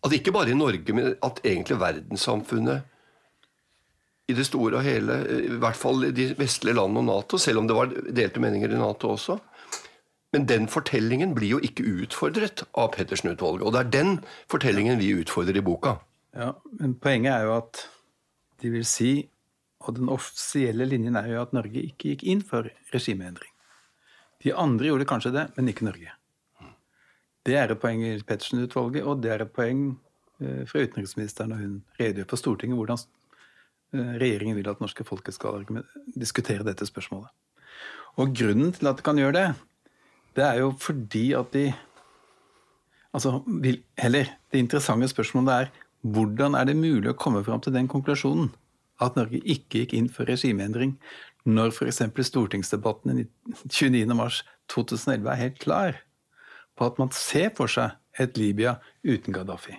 At 0.00 0.14
ikke 0.16 0.32
bare 0.32 0.54
i 0.54 0.56
Norge, 0.56 0.94
men 0.96 1.12
at 1.20 1.42
egentlig 1.44 1.80
verdenssamfunnet 1.80 2.86
i 4.30 4.36
det 4.36 4.46
store 4.46 4.78
og 4.78 4.86
hele, 4.86 5.16
i 5.26 5.58
hvert 5.60 5.76
fall 5.78 6.06
i 6.06 6.12
de 6.14 6.30
vestlige 6.38 6.78
landene 6.78 7.02
og 7.02 7.08
Nato, 7.08 7.38
selv 7.40 7.60
om 7.60 7.68
det 7.68 7.76
var 7.76 7.90
delte 7.90 8.42
meninger 8.42 8.70
i 8.72 8.78
Nato 8.78 9.10
også, 9.16 9.36
Men 10.32 10.46
den 10.46 10.68
fortellingen 10.70 11.34
blir 11.34 11.56
jo 11.56 11.60
ikke 11.64 11.86
utfordret 12.04 12.62
av 12.78 12.92
Pettersen-utvalget. 12.94 13.64
Og 13.66 13.74
det 13.74 13.80
er 13.80 13.94
den 13.96 14.12
fortellingen 14.50 15.00
vi 15.00 15.10
utfordrer 15.18 15.58
i 15.58 15.64
boka. 15.66 15.96
Ja, 16.36 16.52
men 16.78 16.94
Poenget 17.02 17.34
er 17.34 17.48
jo 17.48 17.56
at 17.56 17.82
de 18.62 18.70
vil 18.70 18.86
si, 18.86 19.28
og 19.82 19.96
den 19.96 20.10
offisielle 20.12 20.86
linjen 20.86 21.18
er 21.18 21.32
jo 21.32 21.40
at 21.42 21.54
Norge 21.56 21.82
ikke 21.82 22.12
gikk 22.12 22.22
inn 22.30 22.44
for 22.46 22.68
regimeendring. 22.94 23.50
De 24.44 24.54
andre 24.54 24.88
gjorde 24.88 25.08
kanskje 25.08 25.34
det, 25.34 25.48
men 25.56 25.72
ikke 25.72 25.88
Norge. 25.88 26.14
Det 27.46 27.56
er 27.56 27.72
et 27.72 27.80
poeng 27.80 28.02
i 28.04 28.18
Pettersen-utvalget, 28.20 29.02
og 29.02 29.24
det 29.24 29.32
er 29.34 29.44
et 29.44 29.52
poeng 29.52 29.82
eh, 30.42 30.62
fra 30.68 30.84
utenriksministeren 30.84 31.50
når 31.54 31.64
hun 31.64 31.74
redegjør 31.98 32.28
for 32.30 32.42
Stortinget 32.42 32.78
hvordan 32.78 33.00
eh, 33.00 34.12
regjeringen 34.20 34.58
vil 34.60 34.70
at 34.70 34.82
norske 34.84 35.06
folket 35.08 35.36
skal 35.36 35.64
diskutere 36.14 36.66
dette 36.68 36.86
spørsmålet. 36.86 37.32
Og 38.20 38.34
grunnen 38.36 38.74
til 38.76 38.90
at 38.90 39.00
de 39.00 39.06
kan 39.06 39.18
gjøre 39.18 39.36
det, 39.36 39.46
det 40.36 40.44
er 40.46 40.60
jo 40.62 40.74
fordi 40.78 41.30
at 41.38 41.54
de 41.54 41.70
Altså, 43.10 43.40
heller, 43.98 44.28
det 44.52 44.58
interessante 44.62 45.08
spørsmålet 45.10 45.54
er 45.54 45.70
hvordan 46.00 46.54
er 46.54 46.68
det 46.68 46.76
mulig 46.78 47.10
å 47.10 47.16
komme 47.18 47.42
fram 47.42 47.58
til 47.58 47.74
den 47.74 47.88
konklusjonen? 47.90 48.52
At 49.02 49.16
Norge 49.18 49.40
ikke 49.42 49.80
gikk 49.80 49.94
inn 49.98 50.06
for 50.12 50.30
regimeendring 50.30 50.92
når 51.42 51.72
f.eks. 51.72 52.02
stortingsdebatten 52.28 53.24
29.3.2011 53.66 55.26
er 55.32 55.40
helt 55.40 55.58
klar 55.58 55.98
på 56.78 56.86
at 56.86 57.02
man 57.02 57.10
ser 57.16 57.50
for 57.56 57.66
seg 57.66 57.96
et 58.20 58.38
Libya 58.38 58.76
uten 59.02 59.34
Gaddafi. 59.34 59.74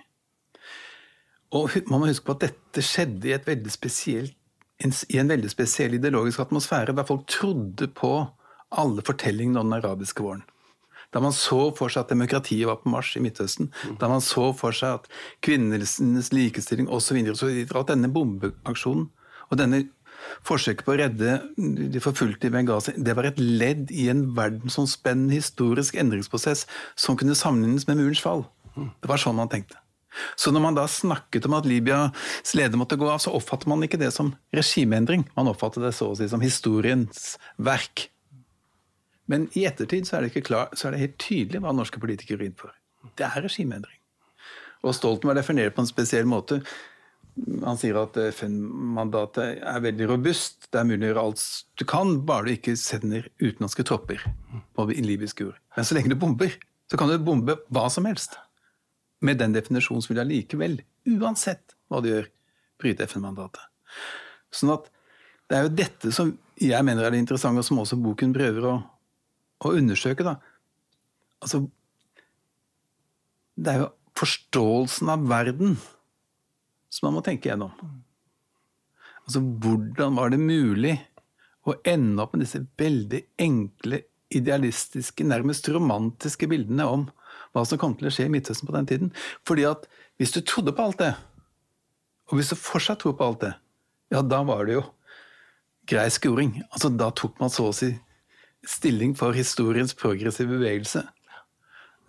Og 1.52 1.72
man 1.88 2.02
må 2.02 2.08
huske 2.08 2.26
på 2.26 2.36
at 2.36 2.46
dette 2.50 2.84
skjedde 2.84 3.28
i, 3.28 3.34
veldig 3.48 3.72
i 4.82 5.18
en 5.20 5.30
veldig 5.30 5.50
spesiell 5.52 5.96
ideologisk 5.98 6.40
atmosfære, 6.42 6.94
der 6.96 7.06
folk 7.06 7.26
trodde 7.30 7.88
på 7.94 8.14
alle 8.78 9.04
fortellingene 9.06 9.60
om 9.60 9.70
den 9.70 9.80
arabiske 9.80 10.24
våren. 10.24 10.44
Da 11.12 11.20
man 11.20 11.34
så 11.36 11.66
for 11.76 11.92
seg 11.92 12.06
at 12.06 12.12
demokratiet 12.14 12.64
var 12.68 12.78
på 12.80 12.88
marsj 12.92 13.18
i 13.18 13.24
Midtøsten, 13.24 13.68
da 14.00 14.08
man 14.08 14.22
så 14.24 14.48
for 14.56 14.72
seg 14.76 15.00
at 15.00 15.10
kvinnenes 15.44 16.30
likestilling 16.32 16.88
osv. 16.88 17.18
At 17.20 17.90
denne 17.92 18.08
bombeaksjonen 18.12 19.10
og 19.50 19.60
denne 19.60 19.84
forsøket 20.46 20.86
på 20.86 20.94
å 20.94 20.98
redde 21.02 21.36
de 21.92 22.00
forfulgte 22.00 22.48
i 22.48 22.54
Benghazi, 22.54 22.94
det 22.96 23.16
var 23.18 23.28
et 23.28 23.40
ledd 23.42 23.92
i 23.92 24.08
en 24.12 24.24
verdensomspennende 24.36 25.36
historisk 25.36 25.98
endringsprosess 26.00 26.64
som 26.96 27.18
kunne 27.20 27.36
sammenlignes 27.36 27.88
med 27.90 28.00
murens 28.00 28.22
fall. 28.24 28.46
Det 28.72 29.10
var 29.10 29.20
sånn 29.20 29.36
man 29.36 29.52
tenkte. 29.52 29.76
Så 30.36 30.52
når 30.52 30.64
man 30.64 30.76
da 30.76 30.86
snakket 30.88 31.46
om 31.48 31.56
at 31.56 31.68
Libyas 31.68 32.54
leder 32.56 32.80
måtte 32.80 32.98
gå 33.00 33.08
av, 33.08 33.20
så 33.20 33.32
oppfattet 33.36 33.68
man 33.70 33.84
ikke 33.84 34.00
det 34.00 34.12
som 34.14 34.34
regimeendring. 34.54 35.24
Man 35.36 35.48
oppfattet 35.52 35.84
det 35.84 35.94
så 35.96 36.10
å 36.12 36.16
si 36.18 36.28
som 36.28 36.42
historiens 36.44 37.36
verk. 37.56 38.08
Men 39.30 39.48
i 39.58 39.64
ettertid 39.68 40.08
så 40.08 40.18
er 40.18 40.26
det, 40.26 40.44
klar, 40.46 40.70
så 40.74 40.88
er 40.88 40.94
det 40.94 41.02
helt 41.04 41.18
tydelig 41.22 41.62
hva 41.62 41.74
norske 41.76 42.00
politikere 42.02 42.40
går 42.40 42.48
inn 42.50 42.56
for. 42.58 42.74
Det 43.18 43.26
er 43.26 43.44
regimeendring. 43.44 43.98
Og 44.82 44.96
Stoltenberg 44.96 45.38
definerer 45.38 45.74
på 45.74 45.84
en 45.84 45.90
spesiell 45.90 46.26
måte. 46.26 46.62
Han 47.62 47.78
sier 47.80 47.96
at 48.00 48.18
FN-mandatet 48.34 49.62
er 49.62 49.84
veldig 49.84 50.08
robust. 50.10 50.66
Det 50.68 50.80
er 50.80 50.88
mulig 50.88 51.06
å 51.06 51.12
gjøre 51.12 51.26
alt 51.28 51.44
du 51.80 51.84
kan, 51.88 52.16
bare 52.28 52.48
du 52.48 52.54
ikke 52.56 52.74
sender 52.76 53.28
utenlandske 53.40 53.86
tropper 53.88 54.24
på 54.76 54.88
libysk 54.90 55.44
jord. 55.46 55.60
Men 55.76 55.88
så 55.88 55.96
lenge 55.96 56.12
du 56.12 56.18
bomber, 56.18 56.58
så 56.90 56.98
kan 57.00 57.08
du 57.08 57.16
bombe 57.22 57.56
hva 57.72 57.86
som 57.92 58.08
helst. 58.10 58.36
Med 59.22 59.38
den 59.40 59.54
definisjonen 59.54 60.04
vil 60.08 60.20
jeg 60.20 60.32
likevel, 60.32 60.80
uansett 61.14 61.76
hva 61.88 62.02
du 62.02 62.10
gjør, 62.10 62.26
bryte 62.82 63.06
FN-mandatet. 63.06 63.62
Sånn 64.52 64.74
at 64.74 64.90
det 65.48 65.56
er 65.56 65.68
jo 65.68 65.76
dette 65.78 66.12
som 66.14 66.34
jeg 66.60 66.84
mener 66.84 67.06
er 67.06 67.14
det 67.14 67.22
interessante, 67.22 67.62
og 67.62 67.66
som 67.66 67.80
også 67.80 67.98
boken 68.02 68.34
prøver 68.34 68.66
å 68.68 68.74
å 69.62 69.74
undersøke, 69.78 70.26
da. 70.26 70.36
Altså 71.42 71.64
Det 73.56 73.72
er 73.72 73.82
jo 73.82 73.90
forståelsen 74.18 75.10
av 75.12 75.26
verden 75.28 75.76
som 76.92 77.08
man 77.08 77.18
må 77.18 77.22
tenke 77.24 77.48
gjennom. 77.48 77.72
Altså, 79.24 79.40
hvordan 79.40 80.16
var 80.18 80.32
det 80.32 80.40
mulig 80.42 80.96
å 81.68 81.76
ende 81.86 82.24
opp 82.24 82.34
med 82.34 82.44
disse 82.44 82.62
veldig 82.80 83.22
enkle, 83.40 84.02
idealistiske, 84.32 85.24
nærmest 85.28 85.68
romantiske 85.72 86.48
bildene 86.50 86.86
om 86.88 87.04
hva 87.52 87.64
som 87.68 87.80
kom 87.80 87.94
til 87.98 88.08
å 88.08 88.12
skje 88.12 88.26
i 88.28 88.32
Midtøsten 88.32 88.68
på 88.68 88.74
den 88.76 88.88
tiden? 88.88 89.12
Fordi 89.48 89.66
at 89.68 89.86
hvis 90.20 90.34
du 90.34 90.40
trodde 90.40 90.74
på 90.76 90.88
alt 90.88 91.00
det, 91.02 91.12
og 92.30 92.38
hvis 92.38 92.52
du 92.52 92.58
fortsatt 92.58 93.02
tror 93.02 93.16
på 93.18 93.28
alt 93.28 93.44
det, 93.44 93.52
ja, 94.12 94.22
da 94.24 94.42
var 94.44 94.66
det 94.68 94.78
jo 94.78 94.84
grei 95.88 96.08
skuring. 96.12 96.58
Altså, 96.70 96.90
da 96.92 97.10
tok 97.14 97.40
man 97.40 97.52
så 97.52 97.70
å 97.70 97.76
si 97.76 97.92
stilling 98.66 99.14
for 99.18 99.34
historiens 99.36 99.94
progressive 99.98 100.50
bevegelse. 100.50 101.04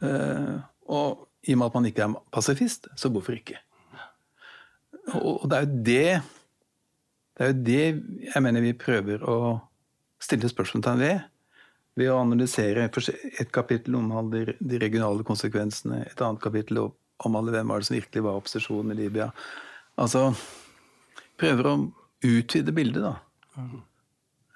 Uh, 0.03 0.62
og 0.91 1.27
i 1.48 1.55
og 1.55 1.60
med 1.60 1.69
at 1.69 1.77
man 1.77 1.89
ikke 1.89 2.05
er 2.05 2.15
pasifist, 2.31 2.88
så 2.95 3.10
hvorfor 3.10 3.36
ikke? 3.36 3.60
Og, 5.13 5.50
det 5.50 5.57
er 5.57 5.65
jo 5.65 5.83
det 5.83 6.07
det 7.33 7.43
er 7.43 7.50
jo 7.50 7.62
det 7.65 7.86
jeg 8.29 8.43
mener 8.45 8.62
vi 8.62 8.75
prøver 8.77 9.24
å 9.25 9.38
stille 10.22 10.50
spørsmålstegn 10.51 11.01
ved. 11.01 11.24
Ved 11.98 12.10
å 12.10 12.19
analysere 12.22 12.86
Et 12.86 13.51
kapittel 13.51 13.95
omhandler 13.98 14.53
de 14.60 14.79
regionale 14.81 15.25
konsekvensene. 15.25 16.05
Et 16.05 16.22
annet 16.22 16.41
kapittel 16.41 16.79
omhandler 17.25 17.57
hvem 17.57 17.74
var 17.74 17.81
det 17.81 17.89
som 17.89 17.98
virkelig 17.98 18.24
var 18.24 18.38
opposisjonen 18.38 18.93
i 18.93 19.00
Libya. 19.01 19.31
Altså 19.98 20.31
prøver 21.41 21.69
å 21.69 21.75
utvide 22.24 22.74
bildet, 22.74 23.03
da. 23.03 23.17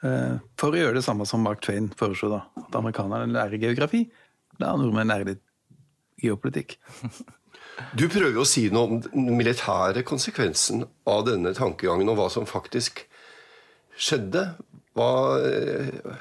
Eh, 0.06 0.38
for 0.60 0.76
å 0.76 0.80
gjøre 0.82 1.00
det 1.00 1.06
samme 1.06 1.26
som 1.30 1.42
Mark 1.46 1.64
Twain 1.66 1.90
foreslo, 1.98 2.30
da. 2.36 2.44
At 2.62 2.78
amerikanerne 2.78 3.34
lærer 3.34 3.62
geografi. 3.62 4.06
Da 4.58 4.76
nordmenn 4.78 5.10
lærer 5.10 5.34
litt 5.34 5.44
geopolitikk. 6.22 6.78
Du 7.98 8.08
prøver 8.10 8.40
å 8.42 8.48
si 8.48 8.64
noe 8.74 8.88
om 8.88 9.02
den 9.04 9.38
militære 9.38 10.02
konsekvensen 10.08 10.82
av 11.10 11.28
denne 11.28 11.54
tankegangen, 11.58 12.10
og 12.10 12.18
hva 12.18 12.30
som 12.34 12.48
faktisk 12.50 13.04
skjedde. 13.98 14.48
Hva, 14.98 15.12
eh, 15.46 16.16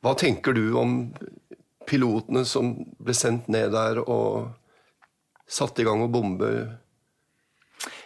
hva 0.00 0.14
tenker 0.16 0.56
du 0.56 0.64
om 0.80 0.94
pilotene 1.88 2.46
som 2.48 2.72
ble 3.00 3.16
sendt 3.16 3.50
ned 3.52 3.74
der 3.74 4.00
og 4.04 4.54
satte 5.50 5.82
i 5.82 5.88
gang 5.88 6.04
å 6.04 6.12
bombe 6.12 6.50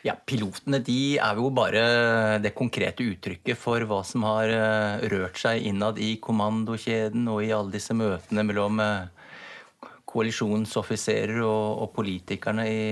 ja, 0.04 0.14
Pilotene 0.28 0.80
de 0.84 1.16
er 1.16 1.38
jo 1.40 1.48
bare 1.54 1.82
det 2.44 2.52
konkrete 2.56 3.06
uttrykket 3.08 3.56
for 3.56 3.84
hva 3.88 4.02
som 4.04 4.26
har 4.28 4.52
eh, 4.52 5.04
rørt 5.12 5.40
seg 5.40 5.64
innad 5.70 6.00
i 6.02 6.14
kommandokjeden 6.22 7.24
og 7.32 7.40
i 7.44 7.52
alle 7.56 7.72
disse 7.72 7.96
møtene 7.96 8.44
mellom 8.44 8.82
eh, 8.84 9.08
koalisjonsoffiserer 10.14 11.40
og, 11.42 11.84
og 11.86 11.92
politikerne 11.96 12.68
i, 12.68 12.84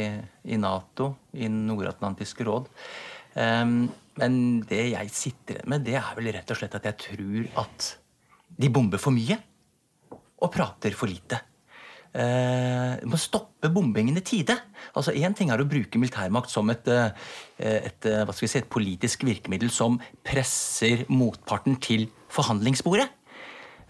i, 0.49 0.59
Nato, 0.59 1.13
i 1.37 1.53
Nordatlantiske 1.53 2.49
råd. 2.49 2.73
Um, 3.37 3.87
men 4.19 4.35
det 4.69 4.83
jeg 4.91 5.13
sitter 5.15 5.63
med, 5.71 5.85
det 5.87 5.95
er 6.01 6.11
vel 6.19 6.33
rett 6.35 6.51
og 6.53 6.59
slett 6.59 6.75
at 6.77 6.89
jeg 6.91 6.99
tror 7.07 7.63
at 7.63 7.93
de 8.59 8.69
bomber 8.73 9.01
for 9.01 9.15
mye 9.15 9.39
og 10.13 10.51
prater 10.53 10.97
for 10.99 11.09
lite 11.09 11.39
må 12.13 13.17
stoppe 13.17 13.71
bombingen 13.73 14.19
i 14.21 14.25
tide. 14.27 14.59
Altså 14.93 15.15
Én 15.17 15.35
ting 15.37 15.51
er 15.53 15.61
å 15.63 15.69
bruke 15.69 16.01
militærmakt 16.01 16.51
som 16.53 16.69
et, 16.71 16.87
eh, 16.89 17.11
et, 17.59 18.07
eh, 18.07 18.33
si, 18.33 18.59
et 18.59 18.69
politisk 18.69 19.25
virkemiddel 19.25 19.71
som 19.71 19.99
presser 20.25 21.07
motparten 21.09 21.79
til 21.81 22.09
forhandlingsbordet. 22.29 23.09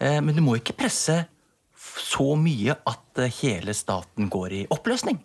Eh, 0.01 0.21
men 0.21 0.35
du 0.35 0.43
må 0.43 0.57
ikke 0.59 0.77
presse 0.77 1.27
så 1.75 2.37
mye 2.39 2.77
at 2.87 3.19
eh, 3.19 3.33
hele 3.43 3.75
staten 3.75 4.29
går 4.29 4.53
i 4.53 4.67
oppløsning. 4.71 5.19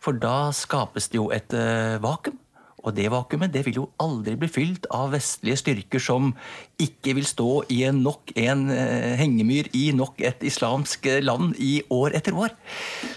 For 0.00 0.12
da 0.12 0.50
skapes 0.50 1.08
det 1.08 1.18
jo 1.18 1.30
et 1.30 1.52
vakuum. 2.00 2.38
Og 2.80 2.94
det 2.96 3.10
vakuumet 3.12 3.52
det 3.52 3.64
vil 3.66 3.82
jo 3.82 3.86
aldri 4.00 4.36
bli 4.40 4.48
fylt 4.50 4.88
av 4.94 5.12
vestlige 5.14 5.60
styrker 5.60 6.02
som 6.02 6.32
ikke 6.80 7.14
vil 7.18 7.28
stå 7.28 7.50
i 7.72 7.82
en 7.88 8.00
nok 8.04 8.32
en 8.40 8.68
eh, 8.72 9.16
hengemyr 9.20 9.68
i 9.76 9.90
nok 9.96 10.22
et 10.24 10.42
islamsk 10.46 11.08
land 11.24 11.54
i 11.60 11.80
år 11.92 12.16
etter 12.18 12.36
år. 12.36 12.56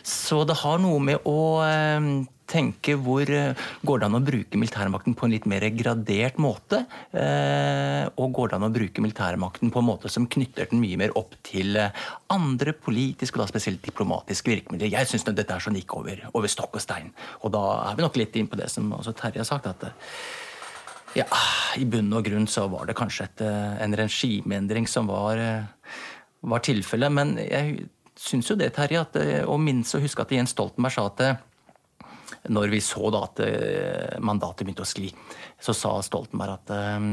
Så 0.03 0.43
det 0.48 0.60
har 0.63 0.82
noe 0.84 1.00
med 1.03 1.24
å 1.29 1.39
eh, 1.65 2.12
tenke 2.54 2.96
hvor 3.02 3.30
eh, 3.30 3.58
går 3.86 4.02
det 4.02 4.08
an 4.08 4.18
å 4.18 4.24
bruke 4.24 4.60
militærmakten 4.60 5.16
på 5.18 5.28
en 5.28 5.34
litt 5.34 5.48
mer 5.50 5.66
gradert 5.76 6.40
måte? 6.42 6.84
Eh, 7.12 8.06
og 8.14 8.36
går 8.38 8.52
det 8.52 8.60
an 8.60 8.68
å 8.68 8.74
bruke 8.74 9.04
militærmakten 9.04 9.74
på 9.74 9.82
en 9.82 9.88
måte 9.88 10.12
som 10.14 10.28
knytter 10.30 10.70
den 10.72 10.82
mye 10.84 11.00
mer 11.02 11.16
opp 11.20 11.36
til 11.46 11.78
eh, 11.80 12.04
andre 12.34 12.76
politiske, 12.78 13.38
og 13.38 13.44
da 13.44 13.52
spesielt 13.52 13.84
diplomatiske 13.86 14.54
virkemidler? 14.54 14.94
Jeg 14.94 15.10
syns 15.10 15.28
dette 15.30 15.48
er 15.50 15.64
sånn 15.64 15.80
gikk 15.80 15.98
over, 16.00 16.26
over, 16.34 16.52
stokk 16.52 16.78
og 16.80 16.86
stein. 16.86 17.12
Og 17.42 17.54
da 17.56 17.64
er 17.90 17.98
vi 17.98 18.06
nok 18.06 18.20
litt 18.22 18.38
inn 18.40 18.50
på 18.52 18.60
det 18.60 18.70
som 18.72 18.92
også 18.94 19.16
Terje 19.18 19.44
har 19.44 19.50
sagt, 19.50 19.70
at 19.72 19.90
ja, 21.18 21.28
i 21.78 21.86
bunn 21.86 22.10
og 22.16 22.26
grunn 22.26 22.48
så 22.50 22.66
var 22.72 22.88
det 22.90 22.98
kanskje 22.98 23.28
et, 23.28 23.44
en 23.86 23.94
regimeendring 23.98 24.88
som 24.90 25.10
var, 25.12 25.40
var 26.42 26.64
tilfellet. 26.66 27.14
Men 27.14 27.36
jeg 27.38 27.88
syns 28.18 28.50
jo 28.50 28.58
det, 28.58 28.72
Terje, 28.74 29.04
at, 29.06 29.20
og 29.46 29.62
minnes 29.62 29.94
å 29.94 30.02
huske 30.02 30.26
at 30.26 30.34
Jens 30.34 30.56
Stoltenberg 30.56 30.96
sa 30.96 31.06
at 31.12 31.44
når 32.52 32.74
vi 32.74 32.82
så 32.84 33.12
da 33.14 33.24
at 33.28 33.42
eh, 33.44 34.20
mandatet 34.24 34.66
begynte 34.66 34.84
å 34.86 34.90
skli, 34.90 35.12
så 35.62 35.76
sa 35.78 35.96
Stoltenberg 36.04 36.58
at 36.58 36.74
eh, 36.76 37.06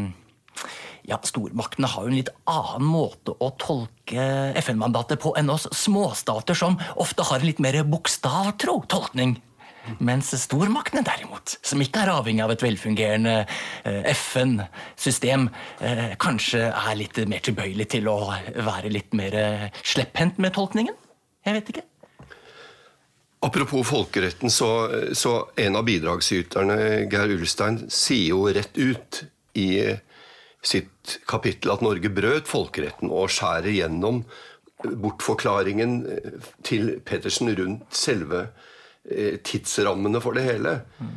ja, 1.11 1.19
stormaktene 1.25 1.91
har 1.91 2.07
jo 2.07 2.13
en 2.13 2.19
litt 2.19 2.33
annen 2.51 2.89
måte 2.91 3.35
å 3.39 3.53
tolke 3.61 4.25
FN-mandatet 4.61 5.23
på 5.23 5.35
enn 5.39 5.53
oss 5.53 5.69
småstater, 5.77 6.59
som 6.59 6.79
ofte 7.01 7.27
har 7.29 7.41
en 7.41 7.49
litt 7.49 7.63
mer 7.63 7.81
bokstavtro 7.89 8.83
tolkning. 8.91 9.39
Mens 10.05 10.29
stormaktene, 10.37 11.01
derimot, 11.07 11.55
som 11.67 11.81
ikke 11.83 12.03
er 12.03 12.13
avhengig 12.13 12.45
av 12.45 12.53
et 12.53 12.63
velfungerende 12.63 13.37
eh, 13.41 14.11
FN-system, 14.13 15.49
kanskje 16.21 16.67
er 16.69 16.99
litt 17.01 17.23
mer 17.31 17.43
tilbøyelig 17.47 17.89
til 17.97 18.11
å 18.13 18.19
være 18.61 18.93
litt 18.93 19.17
mer 19.17 19.39
slepphendt 19.81 20.43
med 20.43 20.55
tolkningen? 20.59 20.99
Jeg 21.47 21.57
vet 21.57 21.73
ikke. 21.73 21.90
Apropos 23.41 23.87
folkeretten, 23.89 24.53
så, 24.53 24.69
så 25.17 25.35
en 25.57 25.79
av 25.79 25.87
bidragsyterne, 25.89 26.77
Geir 27.09 27.35
Ulstein, 27.39 27.79
sier 27.89 28.35
jo 28.35 28.43
rett 28.53 28.77
ut 28.77 29.23
i 29.57 29.71
sitt 30.61 31.15
kapittel 31.29 31.73
at 31.73 31.81
Norge 31.81 32.11
brøt 32.13 32.51
folkeretten 32.51 33.09
og 33.09 33.33
skjærer 33.33 33.73
gjennom 33.73 34.21
bortforklaringen 34.85 35.97
til 36.69 36.99
Pettersen 37.05 37.49
rundt 37.57 37.97
selve 37.97 38.51
Eh, 39.09 39.37
tidsrammene 39.43 40.21
for 40.21 40.37
det 40.37 40.43
hele. 40.45 40.81
Mm. 40.99 41.13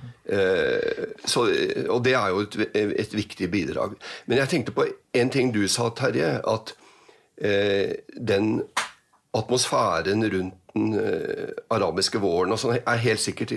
Så, 1.25 1.41
og 1.89 2.03
det 2.05 2.13
er 2.15 2.29
jo 2.31 2.39
et, 2.45 2.55
et, 2.73 3.13
viktig 3.13 3.49
bidrag. 3.51 3.97
Men 4.25 4.39
jeg 4.39 4.49
tenkte 4.49 4.71
på 4.71 4.85
en 5.13 5.29
ting 5.29 5.51
du 5.51 5.67
sa, 5.67 5.89
Terje. 5.91 6.37
At 6.47 6.71
eh, 7.37 7.99
den 8.15 8.63
atmosfæren 9.35 10.23
rundt 10.31 10.55
den 10.73 10.93
eh, 10.97 11.53
arabiske 11.73 12.21
våren 12.21 12.53
og 12.55 12.61
sånn 12.61 12.79
er 12.79 13.03
helt 13.03 13.21
sikkert 13.21 13.53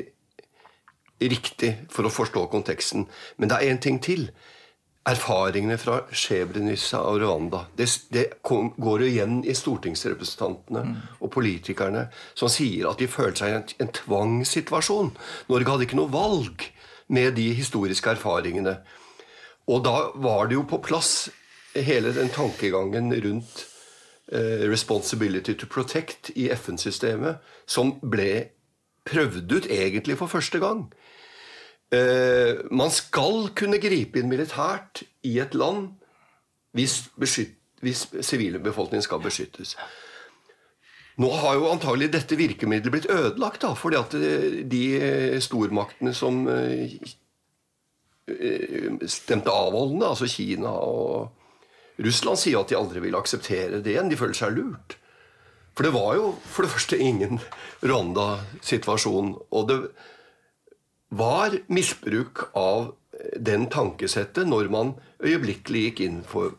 riktig 1.21 1.73
for 1.93 2.05
å 2.07 2.13
forstå 2.13 2.45
konteksten. 2.53 3.07
Men 3.37 3.51
det 3.51 3.59
er 3.59 3.73
én 3.73 3.81
ting 3.83 4.01
til 4.05 4.29
erfaringene 5.07 5.79
fra 5.79 6.01
Srebrenica 6.11 6.99
og 7.07 7.21
Rwanda 7.23 7.63
det, 7.79 7.87
det 8.13 8.25
kom, 8.45 8.73
går 8.77 9.05
jo 9.05 9.11
igjen 9.13 9.37
i 9.47 9.55
stortingsrepresentantene 9.55 10.83
mm. 10.83 10.97
og 11.23 11.31
politikerne 11.33 12.09
som 12.35 12.51
sier 12.53 12.91
at 12.91 13.01
de 13.01 13.09
følte 13.11 13.45
seg 13.45 13.53
i 13.53 13.57
en, 13.61 13.69
en 13.87 13.95
tvangssituasjon. 14.01 15.13
Norge 15.53 15.73
hadde 15.73 15.89
ikke 15.89 16.01
noe 16.01 16.13
valg 16.13 16.67
med 17.15 17.37
de 17.39 17.53
historiske 17.55 18.17
erfaringene. 18.17 18.81
Og 19.71 19.83
da 19.87 19.97
var 20.23 20.51
det 20.51 20.59
jo 20.59 20.67
på 20.69 20.83
plass 20.83 21.29
hele 21.87 22.13
den 22.17 22.31
tankegangen 22.35 23.13
rundt 23.23 23.65
responsibility 24.33 25.55
to 25.55 25.69
protect 25.71 26.33
i 26.35 26.49
FN-systemet, 26.51 27.37
som 27.67 27.93
ble 28.03 28.49
prøvd 29.07 29.53
ut 29.53 29.69
egentlig 29.71 30.17
for 30.19 30.27
første 30.27 30.59
gang. 30.59 30.87
Eh, 31.95 32.65
man 32.71 32.91
skal 32.91 33.53
kunne 33.55 33.79
gripe 33.79 34.19
inn 34.19 34.31
militært 34.31 35.05
i 35.23 35.37
et 35.39 35.55
land 35.55 35.93
hvis, 36.75 37.05
hvis 37.15 38.09
sivilbefolkningen 38.27 39.05
skal 39.05 39.23
beskyttes. 39.23 39.77
Nå 41.23 41.31
har 41.33 41.55
jo 41.57 41.71
antagelig 41.71 42.11
dette 42.13 42.37
virkemidlet 42.37 42.93
blitt 42.93 43.07
ødelagt, 43.09 43.63
da, 43.63 43.73
fordi 43.79 44.01
at 44.01 44.19
eh, 44.19 44.59
de 44.67 45.41
stormaktene 45.41 46.13
som 46.15 46.43
eh, 46.51 46.99
stemte 49.07 49.55
avholdende, 49.55 50.11
altså 50.11 50.27
Kina 50.29 50.75
og 50.75 51.31
Russland, 51.97 52.39
sier 52.41 52.61
at 52.61 52.73
de 52.73 52.77
aldri 52.79 53.01
vil 53.05 53.17
akseptere 53.17 53.81
det 53.81 53.95
igjen. 53.95 54.11
De 54.13 54.19
føler 54.21 54.37
seg 54.37 54.57
lurt. 54.57 54.99
For 55.77 55.85
det 55.85 55.93
var 55.93 56.15
jo 56.17 56.29
for 56.49 56.65
det 56.65 56.73
første 56.73 56.99
ingen 57.01 57.41
Rwanda-situasjon. 57.85 59.35
og 59.51 59.69
det 59.69 59.81
var 61.09 61.55
misbruk 61.69 62.49
av 62.57 62.95
den 63.39 63.67
tankesettet 63.73 64.49
når 64.49 64.71
man 64.73 64.95
øyeblikkelig 65.23 65.83
gikk 65.89 66.01
inn 66.07 66.23
for 66.27 66.57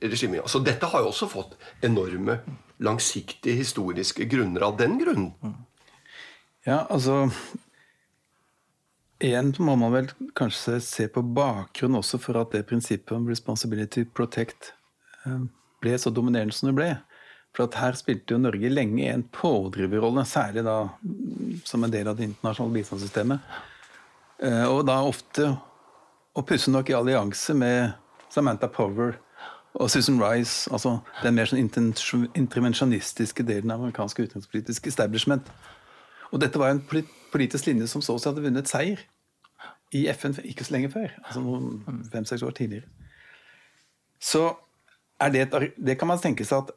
regimet. 0.00 0.46
Så 0.50 0.60
dette 0.64 0.86
har 0.86 1.04
jo 1.04 1.12
også 1.12 1.28
fått 1.30 1.56
enorme 1.84 2.40
langsiktige 2.78 3.58
historiske 3.58 4.28
grunner 4.30 4.68
av 4.68 4.76
den 4.78 4.98
grunnen. 5.00 5.32
Ja, 6.66 6.86
altså 6.88 7.28
Igjen 9.18 9.50
må 9.58 9.74
man 9.74 9.90
vel 9.90 10.08
kanskje 10.38 10.76
se 10.84 11.08
på 11.10 11.24
bakgrunnen 11.34 11.98
også 11.98 12.20
for 12.22 12.38
at 12.38 12.52
det 12.54 12.68
prinsippet 12.68 13.16
om 13.16 13.26
responsibility 13.26 14.04
protect 14.06 14.76
ble 15.82 15.98
så 15.98 16.12
dominerende 16.14 16.54
som 16.54 16.70
det 16.70 16.76
ble. 16.78 16.90
For 17.56 17.66
at 17.66 17.78
her 17.80 17.96
spilte 17.98 18.34
jo 18.34 18.42
Norge 18.42 18.70
lenge 18.70 19.08
en 19.10 19.24
pådriverrolle, 19.34 20.24
særlig 20.28 20.62
da 20.66 20.76
som 21.66 21.84
en 21.84 21.92
del 21.92 22.10
av 22.10 22.18
det 22.18 22.28
internasjonale 22.28 22.76
bistandssystemet. 22.76 23.56
Eh, 24.44 24.66
og 24.68 24.84
da 24.86 25.00
ofte, 25.02 25.48
og 26.38 26.46
pussig 26.46 26.74
nok 26.74 26.92
i 26.92 26.98
allianse 26.98 27.56
med 27.58 27.96
Samantha 28.30 28.68
Power 28.70 29.16
og 29.74 29.90
Susan 29.90 30.20
Rice, 30.22 30.70
altså 30.72 30.98
den 31.22 31.36
mer 31.38 31.48
sånn 31.48 32.28
intervensjonistiske 32.36 33.44
delen 33.46 33.72
av 33.72 33.82
amerikansk 33.82 34.20
utenrikspolitisk 34.24 34.86
establishment. 34.90 35.50
Og 36.32 36.42
dette 36.42 36.60
var 36.60 36.74
en 36.74 36.82
politisk 37.32 37.68
linje 37.68 37.88
som 37.90 38.04
så 38.04 38.18
seg 38.18 38.32
hadde 38.32 38.44
vunnet 38.44 38.70
seier 38.70 39.02
i 39.96 40.04
FN 40.12 40.36
ikke 40.44 40.66
så 40.66 40.74
lenge 40.76 40.92
før. 40.92 41.12
altså 41.24 41.42
Fem-seks 42.12 42.44
år 42.44 42.56
tidligere. 42.56 42.88
Så 44.20 44.50
det, 45.18 45.48
et, 45.48 45.72
det 45.76 45.96
kan 45.98 46.10
man 46.10 46.20
tenke 46.22 46.46
seg 46.46 46.64
at 46.64 46.76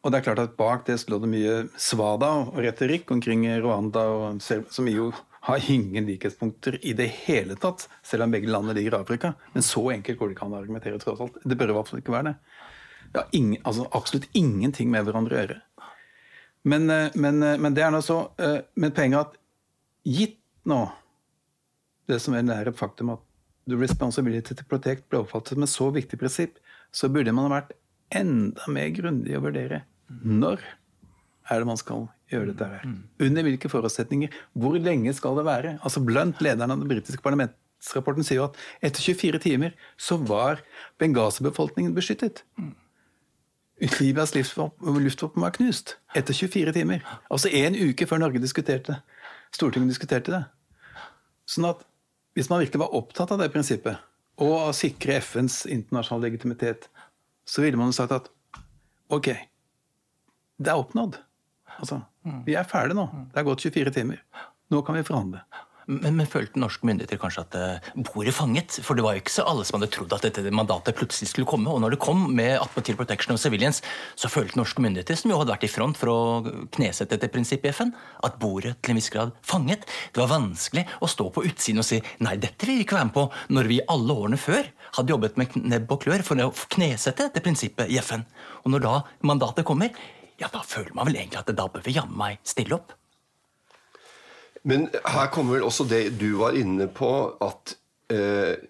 og 0.00 0.12
det 0.12 0.20
er 0.20 0.24
klart 0.24 0.40
at 0.40 0.54
Bak 0.56 0.86
det 0.86 0.94
lå 1.12 1.18
det 1.20 1.28
mye 1.28 1.56
svada 1.76 2.30
og 2.46 2.60
retorikk 2.64 3.10
omkring 3.12 3.42
Rwanda, 3.60 4.06
som 4.40 4.88
jo 4.88 5.10
har 5.44 5.70
ingen 5.72 6.06
likhetspunkter 6.08 6.78
i 6.84 6.92
det 6.96 7.08
hele 7.26 7.56
tatt, 7.60 7.86
selv 8.04 8.24
om 8.24 8.32
begge 8.32 8.48
landene 8.48 8.76
ligger 8.76 8.96
i 8.96 9.00
Afrika. 9.00 9.34
Men 9.52 9.64
så 9.64 9.82
enkelt 9.92 10.18
går 10.18 10.30
det 10.30 10.36
ikke 10.36 10.48
an 10.48 10.56
å 10.56 10.60
argumentere, 10.60 11.00
tross 11.00 11.20
alt. 11.20 11.36
Det 11.44 11.56
bør 11.60 11.74
fall 11.84 12.00
ikke 12.00 12.14
være 12.16 12.30
det. 12.30 12.34
Det 13.10 13.22
har 13.22 13.36
ingen, 13.36 13.60
altså, 13.64 13.86
absolutt 13.96 14.28
ingenting 14.32 14.90
med 14.92 15.04
hverandre 15.04 15.36
å 15.36 15.42
gjøre. 15.42 15.58
Men, 16.62 16.90
eh, 16.90 17.10
men, 17.14 17.42
eh, 17.42 17.56
men 17.58 17.74
det 17.74 17.82
er 17.82 17.90
nå 17.90 18.02
så 18.04 18.18
eh, 18.36 18.60
Men 18.76 18.92
poenget 18.92 19.20
at 19.20 19.38
gitt 20.04 20.36
nå 20.68 20.90
det 22.06 22.18
som 22.20 22.34
er 22.36 22.44
nære 22.44 22.74
faktum 22.76 23.14
at 23.14 23.22
the 23.66 23.76
responsibility 23.76 24.54
to 24.54 24.64
protect 24.68 25.08
ble 25.08 25.22
oppfattet 25.22 25.54
som 25.54 25.64
et 25.64 25.72
så 25.72 25.88
viktig 25.94 26.18
prinsipp, 26.20 26.58
så 26.92 27.08
burde 27.08 27.32
man 27.32 27.46
ha 27.48 27.60
vært 27.60 27.72
enda 28.14 28.66
mer 28.72 28.90
grundig 28.96 29.36
å 29.36 29.42
vurdere 29.44 29.84
når 30.10 30.62
er 31.50 31.62
det 31.62 31.68
man 31.68 31.78
skal 31.80 32.08
gjøre 32.30 32.52
dette 32.52 32.68
her. 32.68 32.84
Under 33.22 33.46
hvilke 33.46 33.70
forutsetninger? 33.70 34.34
Hvor 34.58 34.76
lenge 34.78 35.14
skal 35.16 35.38
det 35.38 35.46
være? 35.48 35.76
Altså 35.82 36.02
Blunt, 36.04 36.42
lederen 36.44 36.74
av 36.74 36.82
det 36.82 36.90
britiske 36.90 37.22
parlamentsrapporten, 37.24 38.26
sier 38.26 38.42
jo 38.42 38.48
at 38.50 38.60
etter 38.86 39.02
24 39.02 39.42
timer 39.42 39.74
så 39.98 40.18
var 40.18 40.62
Benghazi-befolkningen 41.02 41.96
beskyttet. 41.96 42.44
Libyas 43.80 44.34
luftvåpen 44.36 45.42
var 45.42 45.54
knust 45.56 45.96
etter 46.14 46.36
24 46.36 46.76
timer. 46.76 47.02
Altså 47.32 47.48
én 47.48 47.78
uke 47.78 48.06
før 48.06 48.22
Norge 48.22 48.42
diskuterte 48.42 49.00
Stortinget 49.54 49.90
diskuterte 49.90 50.32
det. 50.34 50.44
Sånn 51.50 51.66
at 51.70 51.82
hvis 52.38 52.50
man 52.50 52.62
virkelig 52.62 52.84
var 52.84 52.94
opptatt 52.94 53.32
av 53.34 53.40
det 53.40 53.50
prinsippet, 53.50 53.98
og 54.40 54.52
å 54.70 54.74
sikre 54.76 55.18
FNs 55.20 55.64
internasjonale 55.66 56.28
legitimitet, 56.28 56.86
så 57.48 57.62
ville 57.64 57.78
man 57.80 57.90
jo 57.90 57.96
sagt 57.96 58.12
at 58.12 58.30
ok, 59.10 59.28
det 60.60 60.70
er 60.70 60.78
oppnådd. 60.78 61.18
Altså, 61.80 62.02
vi 62.46 62.54
er 62.58 62.66
ferdige 62.68 62.98
nå. 62.98 63.06
Det 63.32 63.40
er 63.40 63.46
gått 63.46 63.62
24 63.64 63.92
timer. 63.94 64.20
Nå 64.70 64.82
kan 64.86 64.94
vi 64.98 65.02
forhandle. 65.06 65.40
Men, 65.90 66.14
men, 66.20 66.28
følte 66.30 66.60
norske 66.62 66.86
myndigheter 66.86 67.18
kanskje 67.18 67.42
at 67.42 67.56
uh, 67.58 67.88
bordet 68.06 68.34
fanget? 68.36 68.76
For 68.86 68.94
det 68.94 69.02
var 69.02 69.16
jo 69.16 69.22
ikke 69.24 69.34
så 69.34 69.46
alle 69.50 69.64
som 69.66 69.78
hadde 69.78 69.90
trodd 69.94 70.12
at 70.14 70.26
dette 70.26 70.52
mandatet 70.54 70.94
plutselig 70.98 71.32
skulle 71.32 71.48
komme. 71.50 71.70
Og 71.72 71.82
når 71.82 71.96
det 71.96 72.02
kom 72.04 72.28
med 72.36 72.60
Atmotil 72.60 72.98
Protection 72.98 73.34
of 73.34 73.42
Civilians, 73.42 73.82
så 74.14 74.30
følte 74.30 74.60
norske 74.60 74.82
myndigheter, 74.84 75.18
som 75.18 75.32
jo 75.32 75.40
hadde 75.40 75.54
vært 75.56 75.66
i 75.66 75.72
front 75.72 75.98
for 75.98 76.12
å 76.12 76.20
knesette 76.76 77.16
dette 77.16 77.32
prinsippet 77.34 77.72
i 77.72 77.74
FN, 77.74 77.90
at 78.26 78.38
bordet 78.42 78.76
til 78.78 78.94
en 78.94 79.00
viss 79.00 79.10
grad 79.10 79.34
fanget. 79.46 79.88
Det 80.14 80.22
var 80.22 80.30
vanskelig 80.36 80.86
å 81.02 81.10
stå 81.10 81.26
på 81.34 81.44
utsiden 81.50 81.82
og 81.82 81.88
si 81.88 81.98
nei, 82.22 82.36
dette 82.38 82.68
vil 82.68 82.78
vi 82.78 82.86
ikke 82.86 83.00
være 83.00 83.10
med 83.10 83.16
på, 83.16 83.26
når 83.56 83.72
vi 83.72 83.82
alle 83.90 84.18
årene 84.22 84.40
før 84.40 84.70
hadde 85.00 85.14
jobbet 85.16 85.42
med 85.42 85.58
nebb 85.64 85.90
og 85.90 86.04
klør 86.06 86.24
for 86.26 86.46
å 86.46 86.52
knesette 86.76 87.26
dette 87.26 87.42
prinsippet 87.42 87.90
i 87.90 87.98
FN. 88.04 88.22
Og 88.62 88.74
når 88.76 88.86
da 88.86 88.94
mandatet 89.26 89.66
kommer, 89.66 89.90
ja, 90.40 90.48
da 90.52 90.62
føler 90.64 90.94
man 90.94 91.10
vel 91.10 91.18
egentlig 91.20 91.42
at 91.42 91.52
da 91.56 91.66
bør 91.68 91.84
vi 91.84 91.98
jammen 91.98 92.18
meg 92.20 92.40
stille 92.46 92.78
opp. 92.78 92.94
Men 94.62 94.88
her 94.92 95.30
kommer 95.32 95.56
vel 95.56 95.64
også 95.64 95.86
det 95.88 96.18
du 96.20 96.34
var 96.40 96.56
inne 96.58 96.88
på, 96.92 97.08
at 97.40 97.74
eh, 98.12 98.60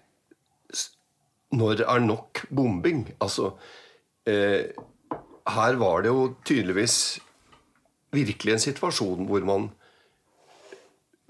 når 1.51 1.83
er 1.83 1.99
nok 1.99 2.45
bombing 2.47 3.09
Altså 3.19 3.49
eh, 4.23 4.71
Her 5.51 5.75
var 5.81 6.05
det 6.05 6.13
jo 6.13 6.29
tydeligvis 6.47 6.95
virkelig 8.15 8.53
en 8.53 8.63
situasjon 8.63 9.27
hvor 9.27 9.43
man 9.47 9.69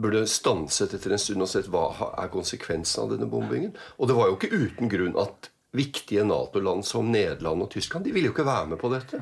burde 0.01 0.25
stanset 0.29 0.95
etter 0.97 1.13
en 1.13 1.21
stund 1.21 1.45
og 1.45 1.49
sett 1.49 1.69
hva 1.69 1.85
er 2.17 2.31
konsekvensen 2.33 3.03
av 3.03 3.11
denne 3.13 3.27
bombingen. 3.29 3.75
Og 4.01 4.09
det 4.09 4.15
var 4.17 4.31
jo 4.31 4.37
ikke 4.37 4.49
uten 4.63 4.89
grunn 4.89 5.17
at 5.21 5.51
viktige 5.77 6.25
Nato-land 6.25 6.85
som 6.87 7.11
Nederland 7.13 7.61
og 7.67 7.69
Tyskland 7.75 8.05
de 8.05 8.13
ville 8.15 8.31
jo 8.31 8.33
ikke 8.33 8.47
være 8.47 8.71
med 8.73 8.81
på 8.81 8.89
dette. 8.93 9.21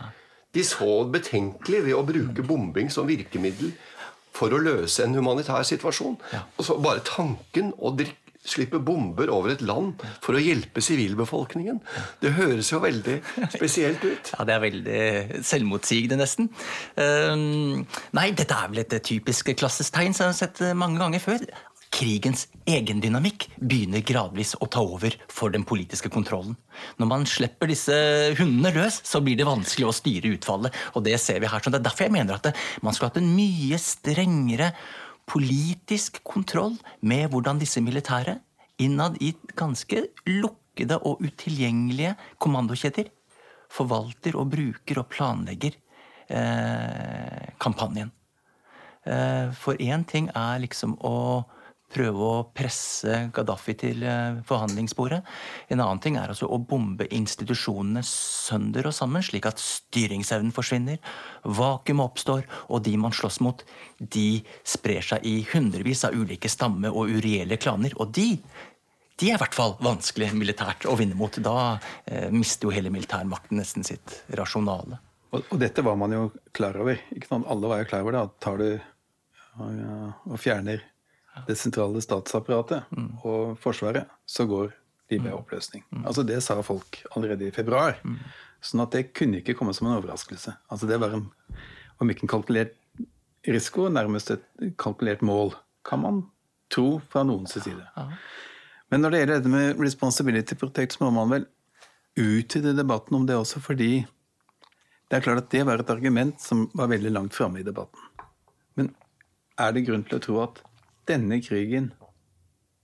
De 0.56 0.64
så 0.66 1.04
betenkelig 1.12 1.84
ved 1.86 1.98
å 1.98 2.06
bruke 2.08 2.46
bombing 2.48 2.88
som 2.94 3.10
virkemiddel 3.10 3.74
for 4.40 4.56
å 4.56 4.64
løse 4.64 5.04
en 5.06 5.18
humanitær 5.20 5.68
situasjon. 5.68 6.18
Ja. 6.34 6.46
Og 6.58 6.66
så 6.68 6.80
Bare 6.80 7.04
tanken 7.06 7.74
å 7.84 7.92
slippe 8.50 8.80
bomber 8.80 9.30
over 9.34 9.52
et 9.54 9.64
land 9.66 10.00
for 10.24 10.38
å 10.38 10.42
hjelpe 10.42 10.82
sivilbefolkningen. 10.84 11.82
Det 12.22 12.32
høres 12.38 12.72
jo 12.72 12.80
veldig 12.84 13.20
spesielt 13.52 14.04
ut. 14.06 14.32
Ja, 14.40 14.46
Det 14.48 14.56
er 14.56 14.62
veldig 14.64 15.44
selvmotsigende, 15.46 16.20
nesten. 16.22 16.48
Um, 16.96 17.84
nei, 18.16 18.30
dette 18.38 18.56
er 18.56 18.72
vel 18.72 18.84
et 18.86 18.96
typisk 19.06 19.52
klassestegn 19.60 20.16
som 20.16 20.30
jeg 20.30 20.34
har 20.34 20.40
sett 20.40 20.62
mange 20.78 21.02
ganger 21.02 21.24
før. 21.24 21.44
Krigens 21.90 22.46
egendynamikk 22.70 23.48
begynner 23.58 24.04
gradvis 24.06 24.54
å 24.62 24.68
ta 24.70 24.84
over 24.86 25.16
for 25.32 25.50
den 25.54 25.66
politiske 25.68 26.12
kontrollen. 26.14 26.54
Når 27.02 27.10
man 27.10 27.26
slipper 27.28 27.72
disse 27.72 27.96
hundene 28.38 28.72
løs, 28.76 29.00
så 29.04 29.24
blir 29.26 29.40
det 29.40 29.48
vanskelig 29.50 29.90
å 29.90 29.96
styre 29.96 30.36
utfallet. 30.38 30.76
Og 30.94 31.04
det 31.08 31.18
ser 31.22 31.42
vi 31.42 31.50
her. 31.50 31.64
Så 31.64 31.74
det 31.74 31.82
er 31.82 31.88
derfor 31.90 32.06
jeg 32.06 32.16
mener 32.16 32.38
at 32.38 32.52
man 32.86 32.94
skulle 32.94 33.10
hatt 33.10 33.22
en 33.22 33.34
mye 33.34 33.80
strengere 33.82 34.72
politisk 35.30 36.22
kontroll 36.26 36.78
med 37.06 37.30
hvordan 37.34 37.60
disse 37.62 37.82
militære, 37.86 38.40
innad 38.80 39.18
i 39.22 39.34
ganske 39.60 40.06
lukkede 40.30 41.02
og 41.06 41.22
utilgjengelige 41.26 42.16
kommandokjeder, 42.42 43.10
forvalter 43.70 44.38
og 44.40 44.50
bruker 44.54 45.02
og 45.02 45.10
planlegger 45.12 45.76
eh, 46.30 47.50
kampanjen. 47.62 48.14
Eh, 49.06 49.52
for 49.58 49.78
én 49.78 50.06
ting 50.08 50.30
er 50.34 50.62
liksom 50.64 50.96
å 51.06 51.44
prøve 51.94 52.26
å 52.26 52.44
presse 52.56 53.26
Gaddafi 53.34 53.76
til 53.80 54.04
eh, 54.06 54.40
forhandlingsbordet. 54.48 55.20
En 55.74 55.82
annen 55.82 56.02
ting 56.04 56.20
er 56.20 56.32
altså 56.32 56.50
å 56.50 56.60
bombe 56.62 57.08
institusjonene 57.16 58.04
sønder 58.06 58.90
og 58.90 58.96
sammen, 58.96 59.26
slik 59.26 59.48
at 59.50 59.62
styringsevnen 59.64 60.54
forsvinner, 60.56 61.00
vakuum 61.44 62.04
oppstår, 62.06 62.46
og 62.70 62.84
de 62.86 62.96
man 63.02 63.16
slåss 63.16 63.42
mot, 63.46 63.64
de 64.00 64.42
sprer 64.68 65.06
seg 65.06 65.26
i 65.28 65.40
hundrevis 65.54 66.06
av 66.08 66.18
ulike 66.18 66.52
stamme- 66.52 66.94
og 66.94 67.12
urielle 67.20 67.60
klaner. 67.62 67.96
Og 68.00 68.14
de 68.16 68.32
de 69.20 69.28
er 69.28 69.36
i 69.36 69.40
hvert 69.42 69.56
fall 69.58 69.74
vanskelig 69.84 70.30
militært 70.32 70.86
å 70.88 70.94
vinne 70.96 71.18
mot. 71.20 71.36
Da 71.44 71.76
eh, 72.08 72.30
mister 72.32 72.70
jo 72.70 72.72
hele 72.72 72.92
militærmakten 72.94 73.60
nesten 73.60 73.84
sitt 73.84 74.22
rasjonale. 74.40 75.02
Og, 75.34 75.42
og, 75.42 75.58
dette 75.60 75.84
var 75.84 75.98
man 76.00 76.16
jo 76.16 76.22
klar 76.56 76.80
over. 76.80 77.02
Alle 77.36 77.74
var 77.74 77.84
jo 77.84 77.90
klar 77.90 78.06
over 78.06 78.16
det. 78.16 78.22
At 78.30 78.38
tar 78.46 78.62
du 78.62 78.70
og, 79.60 80.32
og 80.32 80.40
fjerner 80.40 80.86
det 81.48 81.56
sentrale 81.60 82.02
statsapparatet 82.04 82.90
mm. 82.96 83.10
og 83.24 83.56
Forsvaret, 83.62 84.10
så 84.26 84.46
går 84.50 84.72
de 85.10 85.18
i 85.18 85.22
mm. 85.22 85.32
oppløsning. 85.38 85.84
Mm. 85.90 86.06
Altså 86.06 86.24
Det 86.24 86.42
sa 86.44 86.60
folk 86.66 87.02
allerede 87.16 87.48
i 87.48 87.54
februar. 87.56 88.00
Mm. 88.04 88.20
Sånn 88.62 88.84
at 88.84 88.96
det 88.96 89.10
kunne 89.18 89.40
ikke 89.40 89.56
komme 89.58 89.74
som 89.76 89.88
en 89.88 89.98
overraskelse. 89.98 90.56
Altså 90.70 90.90
Det 90.90 91.00
var 91.02 91.16
en, 91.16 91.30
om 92.00 92.12
ikke 92.12 92.28
en 92.28 92.34
kalkulert 92.36 92.76
risiko, 93.48 93.88
nærmest 93.90 94.32
et 94.36 94.46
kalkulert 94.78 95.24
mål, 95.26 95.56
kan 95.88 96.04
man 96.04 96.24
tro 96.70 97.00
fra 97.10 97.24
noens 97.26 97.56
side. 97.56 97.82
Men 98.90 99.02
når 99.02 99.12
det 99.12 99.22
gjelder 99.22 99.40
dette 99.40 99.54
med 99.54 99.82
responsibility 99.82 100.58
protect, 100.60 100.96
så 100.96 101.06
må 101.06 101.12
man 101.16 101.32
vel 101.32 101.48
utvide 102.20 102.76
debatten 102.76 103.16
om 103.16 103.26
det 103.26 103.38
også, 103.40 103.62
fordi 103.64 104.04
det 105.10 105.18
er 105.18 105.26
klart 105.26 105.42
at 105.42 105.52
det 105.54 105.64
var 105.66 105.82
et 105.82 105.90
argument 105.90 106.42
som 106.42 106.68
var 106.78 106.92
veldig 106.92 107.12
langt 107.16 107.34
framme 107.34 107.62
i 107.62 107.66
debatten. 107.66 108.02
Men 108.78 108.92
er 109.58 109.74
det 109.74 109.88
grunn 109.88 110.06
til 110.06 110.20
å 110.20 110.24
tro 110.24 110.42
at 110.44 110.62
denne 111.10 111.42
krigen, 111.44 111.92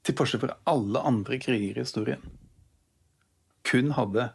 til 0.06 0.18
forskjell 0.18 0.44
fra 0.44 0.58
alle 0.70 1.02
andre 1.02 1.40
kriger 1.42 1.78
i 1.78 1.86
historien, 1.86 2.22
kun 3.66 3.94
hadde 3.98 4.30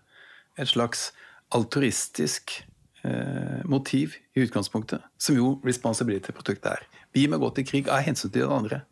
et 0.59 0.71
slags 0.71 1.11
altruistisk 1.55 2.57
eh, 3.05 3.63
motiv 3.71 4.17
i 4.35 4.45
utgangspunktet, 4.45 5.03
som 5.19 5.39
jo 5.39 5.55
responsibility-produktet 5.67 6.73
er. 6.73 6.85
Vi 7.15 7.27
må 7.31 7.39
gå 7.43 7.53
til 7.55 7.67
krig 7.67 7.91
av 7.91 8.05
hensyn 8.07 8.31
til 8.31 8.47
den 8.47 8.55
andre, 8.55 8.83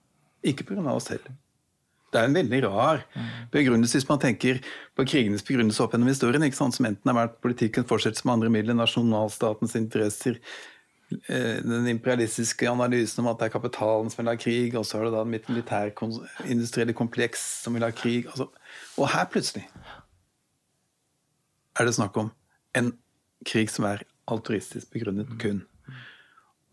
ikke 0.47 0.67
pga. 0.67 0.87
oss 0.95 1.11
selv. 1.11 1.27
Det 2.09 2.21
er 2.23 2.31
en 2.31 2.39
veldig 2.39 2.63
rar 2.65 3.03
begrunnelse 3.53 3.99
hvis 3.99 4.09
man 4.09 4.21
tenker 4.23 4.63
på 4.97 5.05
krigenes 5.05 5.45
begrunnelse 5.45 5.83
opp 5.85 5.93
gjennom 5.93 6.09
historien, 6.09 6.47
som 6.57 6.87
enten 6.89 7.11
har 7.11 7.19
vært 7.19 7.41
politikken 7.45 7.85
fortsetter 7.85 8.25
med 8.25 8.39
andre 8.39 8.53
midler, 8.55 8.79
nasjonalstatens 8.79 9.77
interesser, 9.77 10.39
den 11.09 11.87
imperialistiske 11.88 12.68
analysen 12.68 13.23
om 13.23 13.31
at 13.31 13.38
det 13.40 13.49
er 13.49 13.55
kapitalen 13.55 14.11
som 14.12 14.21
vil 14.21 14.31
ha 14.33 14.37
krig, 14.40 14.75
og 14.77 14.85
så 14.85 14.99
er 14.99 15.07
det 15.07 15.14
da 15.14 15.23
den 15.25 15.33
militærindustrielle 15.49 16.97
kompleks 16.97 17.44
som 17.62 17.77
vil 17.77 17.87
ha 17.87 17.90
krig. 17.90 18.27
Altså. 18.29 18.51
Og 18.99 19.09
her 19.14 19.25
plutselig 19.33 19.64
er 21.79 21.88
det 21.88 21.94
snakk 21.97 22.16
om 22.21 22.31
en 22.77 22.92
krig 23.47 23.71
som 23.73 23.87
er 23.88 24.05
altruistisk 24.29 24.90
begrunnet 24.92 25.31
kun. 25.40 25.62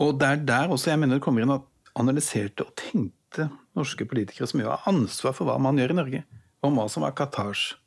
Og 0.01 0.19
det 0.19 0.27
er 0.27 0.43
der 0.49 0.73
også 0.73 0.91
jeg 0.91 0.99
mener 0.99 1.19
det 1.19 1.23
kommer 1.23 1.45
inn 1.45 1.55
at 1.55 1.63
analyserte 1.95 2.65
og 2.65 2.75
tenkte 2.75 3.47
norske 3.77 4.07
politikere 4.07 4.47
som 4.51 4.59
jo 4.59 4.71
har 4.71 4.83
ansvar 4.89 5.35
for 5.37 5.47
hva 5.47 5.55
man 5.61 5.79
gjør 5.79 5.93
i 5.93 5.99
Norge, 6.01 6.23
om 6.65 6.75
hva 6.75 6.89
som 6.91 7.05
var 7.05 7.15
Qatars, 7.15 7.77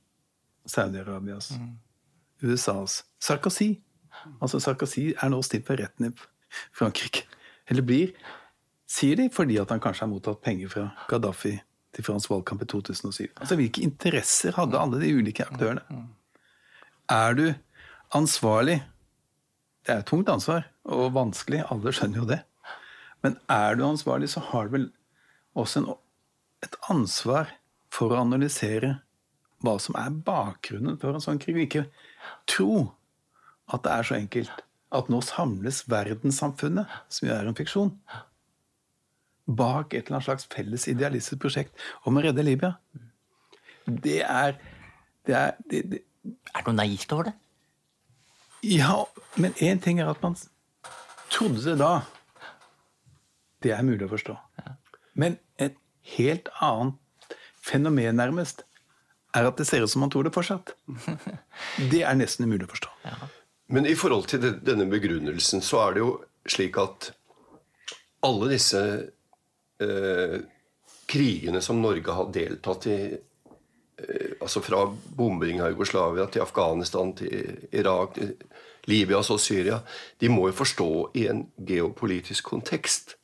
Saudi-Arabias, 0.68 1.52
USAs 2.40 3.02
Sarkozy. 3.20 3.74
Altså 4.40 4.61
Sarkozy 4.62 5.11
er 5.12 5.32
nå 5.32 5.42
stilt 5.44 5.66
for 5.68 5.80
retten 5.80 6.08
Frankrike. 6.76 7.24
Eller 7.68 7.84
blir, 7.84 8.12
sier 8.88 9.18
de 9.20 9.28
fordi 9.32 9.58
at 9.61 9.72
han 9.72 9.82
kanskje 9.82 10.06
har 10.06 10.12
mottatt 10.12 10.42
penger 10.44 10.72
fra 10.72 10.84
Gaddafi 11.11 11.58
til 11.94 12.06
fransk 12.06 12.30
valgkamp 12.32 12.62
i 12.64 12.68
2007. 12.70 13.26
Altså 13.40 13.58
Hvilke 13.58 13.84
interesser 13.84 14.56
hadde 14.56 14.80
alle 14.80 15.00
de 15.02 15.14
ulike 15.16 15.44
aktørene? 15.44 16.04
Er 17.12 17.37
du 17.37 17.46
ansvarlig? 18.16 18.80
Det 19.84 19.94
er 19.94 20.02
et 20.02 20.08
tungt 20.08 20.28
ansvar, 20.28 20.66
og 20.84 21.14
vanskelig. 21.16 21.62
Alle 21.72 21.92
skjønner 21.96 22.22
jo 22.22 22.28
det. 22.28 22.42
Men 23.24 23.38
er 23.50 23.74
du 23.74 23.87
ansvarlig, 23.87 24.28
så 24.30 24.42
har 24.50 24.68
du 24.68 24.76
vel 24.76 24.87
også 25.58 25.82
en, 25.82 25.88
et 26.64 26.76
ansvar 26.92 27.54
for 27.92 28.12
å 28.12 28.20
analysere 28.22 28.98
hva 29.64 29.74
som 29.82 29.96
er 29.98 30.14
bakgrunnen 30.24 30.98
for 31.00 31.16
en 31.16 31.24
sånn 31.24 31.40
krig. 31.42 31.58
Ikke 31.64 31.88
tro 32.50 32.92
at 33.72 33.84
det 33.84 33.94
er 33.94 34.06
så 34.06 34.16
enkelt 34.18 34.64
at 34.94 35.11
nå 35.12 35.20
samles 35.24 35.83
verdenssamfunnet, 35.90 36.88
som 37.12 37.29
jo 37.29 37.35
er 37.35 37.48
en 37.48 37.57
fiksjon, 37.59 37.92
bak 39.48 39.94
et 39.94 40.07
eller 40.07 40.18
annet 40.18 40.29
slags 40.29 40.48
felles 40.53 40.87
idealistisk 40.90 41.40
prosjekt 41.42 41.88
om 42.09 42.18
å 42.18 42.24
redde 42.24 42.44
Libya. 42.44 42.74
Det 43.87 44.22
er 44.24 44.59
Det 45.29 45.35
er 45.37 45.57
det, 45.68 45.83
det. 45.90 45.98
Er 46.24 46.62
det 46.62 46.66
noe 46.66 46.77
naivt 46.77 47.12
over 47.12 47.29
det? 47.29 47.35
Ja, 48.64 49.05
men 49.37 49.53
én 49.61 49.81
ting 49.81 50.01
er 50.01 50.09
at 50.09 50.22
man 50.22 50.37
trodde 51.31 51.61
det 51.62 51.77
da. 51.79 52.01
Det 53.62 53.72
er 53.74 53.85
mulig 53.85 54.07
å 54.07 54.12
forstå. 54.12 54.37
Men 55.14 55.37
et 55.61 55.77
helt 56.16 56.48
annet 56.64 57.37
fenomen, 57.61 58.16
nærmest, 58.16 58.64
er 59.37 59.48
at 59.48 59.61
det 59.61 59.66
ser 59.68 59.85
ut 59.85 59.92
som 59.92 60.01
man 60.01 60.11
tror 60.11 60.24
det 60.24 60.33
fortsatt. 60.35 60.72
Det 61.92 62.01
er 62.07 62.16
nesten 62.16 62.48
umulig 62.48 62.64
å 62.68 62.72
forstå. 62.72 62.92
Ja. 63.05 63.16
Men 63.68 63.87
i 63.87 63.96
forhold 63.98 64.28
til 64.31 64.44
denne 64.64 64.87
begrunnelsen 64.88 65.62
så 65.64 65.83
er 65.85 65.96
det 65.96 66.04
jo 66.04 66.12
slik 66.48 66.78
at 66.81 67.11
alle 68.24 68.48
disse 68.50 68.81
eh, 69.83 70.38
krigene 71.09 71.61
som 71.64 71.83
Norge 71.83 72.14
har 72.16 72.31
deltatt 72.33 72.88
i, 72.88 72.98
eh, 73.12 74.31
altså 74.40 74.62
fra 74.64 74.87
bombing 74.88 75.61
av 75.61 75.74
Jugoslavia 75.74 76.26
til 76.33 76.46
Afghanistan 76.46 77.12
til 77.18 77.68
Irak 77.76 78.16
til 78.16 78.35
Libya 78.88 79.20
og 79.20 79.40
Syria, 79.40 79.83
de 80.20 80.31
må 80.33 80.48
jo 80.48 80.57
forstå 80.62 80.90
i 81.20 81.26
en 81.28 81.44
geopolitisk 81.68 82.48
kontekst. 82.48 83.16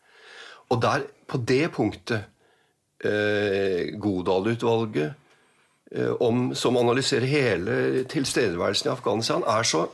Og 0.69 0.81
der, 0.83 1.07
på 1.29 1.41
det 1.41 1.73
punktet, 1.73 2.27
eh, 3.01 3.97
Godal-utvalget, 4.01 5.15
eh, 5.93 6.55
som 6.55 6.77
analyserer 6.77 7.27
hele 7.27 8.05
tilstedeværelsen 8.05 8.91
i 8.91 8.93
Afghanistan, 8.93 9.43
er 9.43 9.63
så 9.63 9.87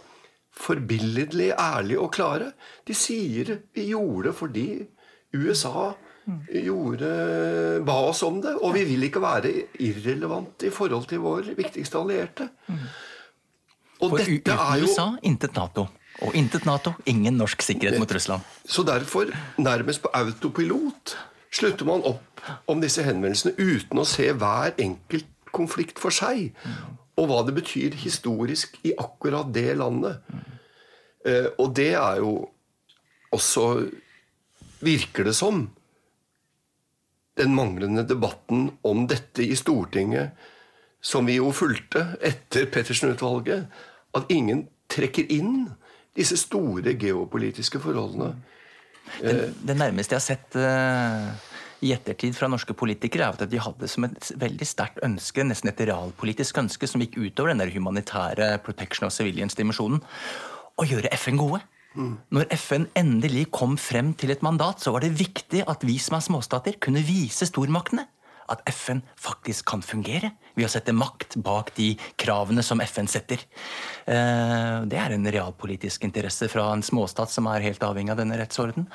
forbilledlig 0.57 1.53
ærlige 1.55 2.01
og 2.01 2.13
klare. 2.15 2.53
De 2.87 2.97
sier 2.97 3.57
vi 3.75 3.91
gjorde 3.93 4.31
det 4.31 4.37
fordi 4.39 4.69
USA 5.35 5.91
gjorde, 6.51 7.11
ba 7.87 7.97
oss 8.11 8.23
om 8.27 8.41
det. 8.43 8.57
Og 8.61 8.75
vi 8.75 8.85
vil 8.89 9.07
ikke 9.09 9.23
være 9.23 9.53
irrelevante 9.83 10.69
i 10.69 10.75
forhold 10.75 11.09
til 11.11 11.23
vår 11.25 11.55
viktigste 11.59 11.99
allierte. 11.99 12.51
Og 14.01 14.13
For 14.13 14.23
dette 14.23 14.55
er 14.57 14.79
jo 14.81 14.91
USA, 14.91 15.09
intet 15.23 15.57
Nato. 15.57 15.87
Og 16.27 16.37
intet 16.37 16.67
Nato, 16.69 16.93
ingen 17.09 17.37
norsk 17.41 17.63
sikkerhet 17.63 18.01
mot 18.01 18.15
Russland. 18.15 18.47
Så 18.65 18.85
derfor, 18.87 19.31
nærmest 19.59 20.03
på 20.03 20.13
autopilot, 20.15 21.17
slutter 21.53 21.89
man 21.89 22.05
opp 22.05 22.43
om 22.71 22.81
disse 22.81 23.05
henvendelsene 23.05 23.55
uten 23.59 24.01
å 24.01 24.07
se 24.09 24.31
hver 24.33 24.75
enkelt 24.81 25.29
konflikt 25.51 25.99
for 25.99 26.15
seg 26.15 26.53
og 27.21 27.29
hva 27.29 27.43
det 27.45 27.57
betyr 27.59 27.99
historisk 28.01 28.79
i 28.87 28.95
akkurat 28.99 29.51
det 29.53 29.75
landet. 29.77 30.23
Eh, 31.27 31.51
og 31.61 31.75
det 31.77 31.93
er 32.01 32.23
jo 32.23 32.33
også, 33.35 33.67
virker 34.81 35.29
det 35.29 35.37
som, 35.37 35.67
den 37.41 37.55
manglende 37.57 38.05
debatten 38.09 38.71
om 38.85 39.05
dette 39.09 39.45
i 39.45 39.57
Stortinget, 39.57 40.33
som 41.01 41.29
vi 41.29 41.39
jo 41.39 41.53
fulgte 41.57 42.11
etter 42.25 42.67
Pettersen-utvalget, 42.73 43.69
at 44.17 44.33
ingen 44.33 44.67
trekker 44.91 45.31
inn 45.33 45.69
disse 46.17 46.37
store 46.41 46.97
geopolitiske 46.99 47.81
forholdene. 47.81 48.35
Det, 49.21 49.37
det 49.67 49.77
nærmeste 49.79 50.17
jeg 50.17 50.21
har 50.21 50.27
sett 50.27 50.59
uh, 50.59 51.50
i 51.81 51.93
ettertid 51.95 52.37
fra 52.37 52.49
norske 52.51 52.75
politikere, 52.77 53.27
er 53.27 53.37
at 53.37 53.51
de 53.51 53.61
hadde 53.63 53.89
som 53.89 54.07
et 54.07 54.31
veldig 54.41 54.69
sterkt 54.69 55.01
ønske, 55.07 55.45
nesten 55.47 55.73
et 55.73 55.83
realpolitisk 55.89 56.61
ønske, 56.61 56.89
som 56.91 57.03
gikk 57.03 57.19
utover 57.19 57.53
den 57.53 57.63
der 57.63 57.73
humanitære 57.73 58.53
protection 58.65 59.09
of 59.09 59.15
civilians-dimensjonen, 59.17 60.03
å 60.81 60.89
gjøre 60.89 61.13
FN 61.17 61.41
gode. 61.41 61.63
Mm. 61.99 62.15
Når 62.37 62.53
FN 62.55 62.87
endelig 62.99 63.49
kom 63.55 63.75
frem 63.81 64.13
til 64.15 64.31
et 64.35 64.45
mandat, 64.47 64.83
så 64.83 64.93
var 64.95 65.03
det 65.05 65.17
viktig 65.19 65.65
at 65.69 65.83
vi 65.87 65.99
som 65.99 66.19
er 66.19 66.27
småstater, 66.29 66.79
kunne 66.83 67.03
vise 67.05 67.49
stormaktene 67.49 68.07
at 68.51 68.63
FN 68.71 69.03
faktisk 69.21 69.69
kan 69.71 69.83
fungere 69.85 70.33
ved 70.57 70.67
å 70.67 70.71
sette 70.73 70.95
makt 70.97 71.37
bak 71.45 71.73
de 71.77 71.93
kravene 72.21 72.65
som 72.67 72.83
FN 72.83 73.09
setter. 73.11 73.43
Eh, 74.11 74.77
det 74.91 74.99
er 75.01 75.15
en 75.15 75.29
realpolitisk 75.31 76.05
interesse 76.09 76.49
fra 76.51 76.69
en 76.75 76.85
småstat 76.85 77.33
som 77.33 77.49
er 77.51 77.65
helt 77.65 77.85
avhengig 77.87 78.15
av 78.15 78.21
denne 78.21 78.39
rettsorden. 78.41 78.89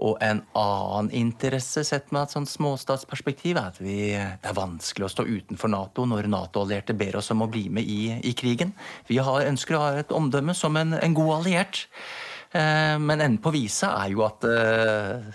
Og 0.00 0.16
en 0.24 0.42
annen 0.56 1.10
interesse 1.16 1.84
sett 1.86 2.10
med 2.14 2.24
et 2.24 2.34
sånt 2.34 2.50
småstatsperspektiv 2.50 3.58
er 3.58 3.70
at 3.72 3.80
vi, 3.82 3.98
det 4.14 4.50
er 4.50 4.56
vanskelig 4.56 5.06
å 5.06 5.12
stå 5.12 5.26
utenfor 5.28 5.72
Nato 5.72 6.06
når 6.08 6.30
Nato-allierte 6.32 6.96
ber 6.98 7.20
oss 7.20 7.30
om 7.34 7.44
å 7.44 7.50
bli 7.50 7.68
med 7.72 7.86
i, 7.86 8.16
i 8.26 8.34
krigen. 8.36 8.74
Vi 9.10 9.20
har, 9.20 9.46
ønsker 9.46 9.76
å 9.76 9.84
ha 9.84 9.92
et 10.00 10.14
omdømme 10.14 10.56
som 10.56 10.76
en, 10.80 10.96
en 10.98 11.16
god 11.16 11.40
alliert. 11.40 11.84
Eh, 12.50 12.96
men 12.98 13.20
enden 13.20 13.38
på 13.42 13.52
visa 13.54 13.94
er 14.00 14.14
jo 14.16 14.24
at 14.26 14.46
eh, 14.48 15.30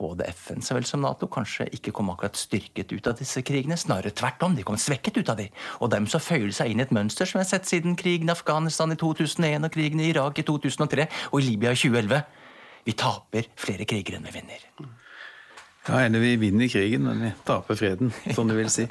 både 0.00 0.26
FN 0.32 0.62
så 0.64 0.76
vel 0.76 0.86
som 0.88 1.02
Nato 1.04 1.28
kanskje 1.30 1.66
ikke 1.76 1.92
kom 1.96 2.10
akkurat 2.12 2.38
styrket 2.38 2.92
ut 2.94 3.08
av 3.10 3.18
disse 3.20 3.42
krigene. 3.46 3.76
Snarere 3.80 4.12
tvert 4.16 4.42
om, 4.46 4.56
de 4.56 4.64
kom 4.66 4.78
svekket 4.80 5.20
ut 5.20 5.32
av 5.32 5.40
de. 5.40 5.48
Og 5.80 5.92
dermed 5.92 6.12
så 6.12 6.22
føyer 6.22 6.48
det 6.48 6.56
seg 6.56 6.72
inn 6.72 6.80
i 6.80 6.86
et 6.86 6.94
mønster 6.96 7.28
som 7.28 7.38
vi 7.38 7.44
har 7.44 7.50
sett 7.50 7.68
siden 7.68 7.98
krigen 8.00 8.30
i 8.30 8.34
Afghanistan 8.34 8.92
i 8.94 8.98
2001 9.00 9.68
og 9.68 9.74
krigen 9.74 10.00
i 10.00 10.10
Irak 10.14 10.40
i 10.40 10.46
2003 10.48 11.06
og 11.30 11.38
i 11.40 11.46
Libya 11.50 11.74
i 11.76 11.80
2011. 11.82 12.22
Vi 12.88 12.96
taper 12.96 13.52
flere 13.60 13.86
kriger 13.88 14.16
enn 14.16 14.26
vi 14.28 14.34
vinner. 14.38 14.66
Ja, 15.86 16.02
eller 16.04 16.22
vi 16.22 16.34
vinner 16.40 16.68
krigen, 16.72 17.06
men 17.08 17.24
vi 17.24 17.32
taper 17.44 17.76
freden, 17.76 18.12
som 18.36 18.48
du 18.48 18.56
vil 18.56 18.70
si. 18.72 18.88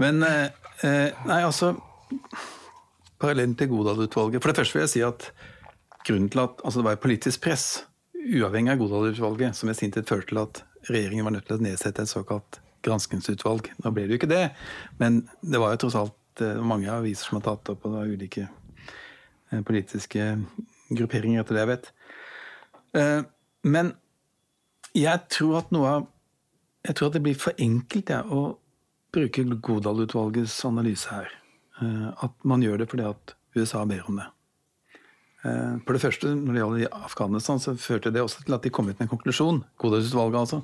Men 0.00 0.24
eh, 0.26 0.48
eh 0.84 1.26
Nei, 1.28 1.42
altså 1.44 1.74
Parallellen 3.20 3.54
til 3.56 3.68
Godal-utvalget. 3.68 4.40
For 4.40 4.50
det 4.50 4.56
første 4.56 4.78
vil 4.78 4.86
jeg 4.86 4.92
si 4.94 5.02
at 5.04 5.30
grunnen 6.06 6.30
til 6.32 6.40
at 6.40 6.62
altså 6.64 6.80
det 6.80 6.86
var 6.86 7.00
politisk 7.00 7.42
press 7.44 7.66
uavhengig 8.20 8.72
av 8.74 8.80
Godal-utvalget, 8.80 9.56
som 9.56 9.70
i 9.70 9.74
sin 9.74 9.92
tid 9.92 10.08
førte 10.08 10.30
til 10.32 10.42
at 10.42 10.62
regjeringen 10.88 11.26
var 11.26 11.34
nødt 11.34 11.46
til 11.48 11.58
å 11.58 11.64
nedsette 11.64 12.04
et 12.04 12.10
såkalt 12.10 12.60
granskingsutvalg. 12.86 13.70
Nå 13.84 13.92
ble 13.94 14.06
det 14.06 14.14
jo 14.14 14.20
ikke 14.20 14.30
det, 14.30 14.44
men 15.00 15.22
det 15.40 15.60
var 15.60 15.74
jo 15.74 15.82
tross 15.84 15.98
alt 16.00 16.44
eh, 16.44 16.60
mange 16.64 16.90
aviser 16.92 17.28
som 17.28 17.38
har 17.38 17.46
tatt 17.48 17.72
opp, 17.72 17.84
og 17.84 17.92
det 17.92 17.98
var 17.98 18.14
ulike 18.14 18.46
eh, 18.46 19.60
politiske 19.66 20.30
grupperinger, 20.90 21.42
etter 21.42 21.56
det 21.56 21.64
jeg 21.64 21.72
vet. 21.72 21.90
Eh, 23.00 23.20
men 23.68 23.92
jeg 24.96 25.26
tror 25.30 25.60
at 25.62 25.76
noe 25.76 25.92
av 25.98 26.08
Jeg 26.80 26.96
tror 26.96 27.10
at 27.10 27.16
det 27.18 27.20
blir 27.20 27.36
for 27.36 27.58
enkelt 27.60 28.08
ja, 28.08 28.22
å 28.24 28.56
bruke 29.12 29.42
Godal-utvalgets 29.44 30.54
analyse 30.64 31.10
her. 31.12 31.28
At 32.24 32.32
man 32.40 32.64
gjør 32.64 32.80
det 32.80 32.86
fordi 32.88 33.04
at 33.04 33.34
USA 33.52 33.82
ber 33.84 34.06
om 34.08 34.16
det. 34.16 34.24
Eh, 35.42 35.76
for 35.86 35.96
det 35.96 36.02
første, 36.02 36.34
når 36.36 36.52
det 36.52 36.62
gjaldt 36.62 37.04
Afghanistan, 37.10 37.60
så 37.62 37.76
førte 37.80 38.12
det 38.12 38.22
også 38.24 38.44
til 38.44 38.56
at 38.56 38.64
de 38.64 38.72
kom 38.74 38.90
ut 38.90 38.96
med 38.98 39.06
en 39.06 39.12
konklusjon, 39.14 39.62
Godhetsutvalget 39.80 40.40
altså, 40.42 40.62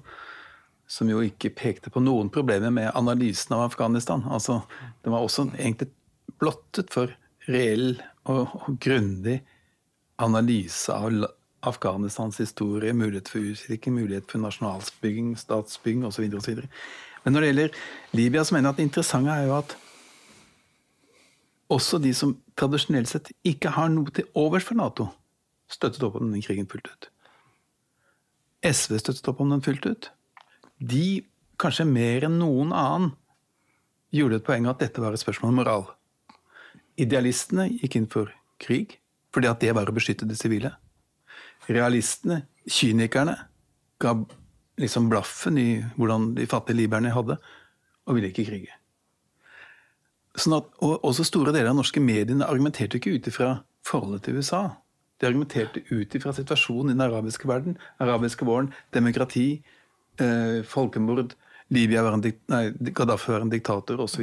som 0.87 1.11
jo 1.11 1.23
ikke 1.25 1.55
pekte 1.57 1.91
på 1.91 2.03
noen 2.05 2.29
problemer 2.33 2.71
med 2.75 2.93
analysen 2.95 3.57
av 3.57 3.71
Afghanistan. 3.71 4.23
Altså, 4.31 4.61
det 5.03 5.13
var 5.13 5.25
også 5.25 5.49
egentlig 5.57 5.91
blottet 6.41 6.93
for 6.95 7.11
reell 7.49 7.97
og, 8.27 8.53
og 8.53 8.77
grundig 8.83 9.41
analyse 10.23 10.93
av 10.93 11.27
Afghanistans 11.67 12.39
historie, 12.39 12.95
mulighet 12.95 13.31
for 13.33 13.43
utvikling, 13.43 13.97
mulighet 13.97 14.31
for 14.31 14.43
nasjonalsbygging, 14.45 15.35
statsbygging 15.41 16.07
osv. 16.07 16.29
Men 17.25 17.35
når 17.35 17.43
det 17.43 17.49
gjelder 17.51 17.81
Libya, 18.15 18.45
så 18.45 18.55
mener 18.55 18.69
jeg 18.69 18.75
at 18.75 18.81
det 18.81 18.87
interessante 18.87 19.35
er 19.35 19.49
jo 19.49 19.57
at 19.57 19.75
også 21.73 21.99
de 22.03 22.13
som 22.15 22.37
tradisjonelt 22.59 23.11
sett 23.11 23.33
ikke 23.47 23.73
har 23.75 23.91
noe 23.93 24.13
til 24.15 24.29
overs 24.39 24.67
for 24.67 24.79
Nato, 24.79 25.09
støttet 25.71 26.05
opp 26.07 26.19
om 26.21 26.29
denne 26.29 26.45
krigen 26.45 26.69
fullt 26.71 26.89
ut. 26.91 27.09
SV 28.67 28.99
støttet 29.03 29.29
opp 29.31 29.43
om 29.43 29.53
den 29.53 29.65
fullt 29.65 29.87
ut. 29.87 30.11
De, 30.79 31.25
kanskje 31.61 31.89
mer 31.89 32.27
enn 32.29 32.39
noen 32.41 32.73
annen, 32.77 33.13
gjorde 34.15 34.41
et 34.41 34.47
poeng 34.47 34.67
av 34.69 34.77
at 34.77 34.87
dette 34.87 35.03
var 35.03 35.15
et 35.15 35.21
spørsmål 35.21 35.53
om 35.53 35.61
moral. 35.61 35.87
Idealistene 37.01 37.69
gikk 37.75 37.99
inn 37.99 38.11
for 38.13 38.33
krig 38.63 38.99
fordi 39.35 39.51
at 39.51 39.61
det 39.61 39.75
var 39.77 39.91
å 39.91 39.93
beskytte 39.93 40.25
det 40.25 40.39
sivile. 40.39 40.71
Realistene, 41.69 42.47
kynikerne, 42.65 43.35
ga 44.01 44.15
liksom 44.81 45.11
blaffen 45.13 45.59
i 45.61 45.69
hvordan 45.99 46.31
de 46.39 46.47
fattige 46.49 46.79
liberne 46.79 47.13
hadde, 47.13 47.37
og 48.07 48.17
ville 48.17 48.31
ikke 48.31 48.47
krige. 48.49 48.73
Sånn 50.37 50.59
at, 50.59 50.69
og 50.85 51.05
også 51.07 51.25
store 51.25 51.55
deler 51.55 51.73
av 51.73 51.79
norske 51.79 52.03
mediene 52.03 52.47
argumenterte 52.47 53.01
ikke 53.01 53.15
ut 53.17 53.31
ifra 53.31 53.53
forholdet 53.87 54.27
til 54.27 54.41
USA. 54.41 54.63
De 55.21 55.29
argumenterte 55.29 55.81
ut 55.89 56.15
ifra 56.19 56.35
situasjonen 56.37 56.93
i 56.93 56.97
den 56.97 57.07
arabiske 57.07 57.49
verden. 57.49 57.79
Arabiske 58.03 58.45
våren, 58.45 58.69
demokrati, 58.93 59.63
eh, 60.21 60.61
folkemord, 60.69 61.35
Libya 61.69 62.03
var 62.03 62.15
en, 62.15 62.23
nei, 62.53 62.63
Gaddafi 62.95 63.33
var 63.33 63.43
en 63.43 63.51
diktator 63.51 64.01
osv. 64.05 64.23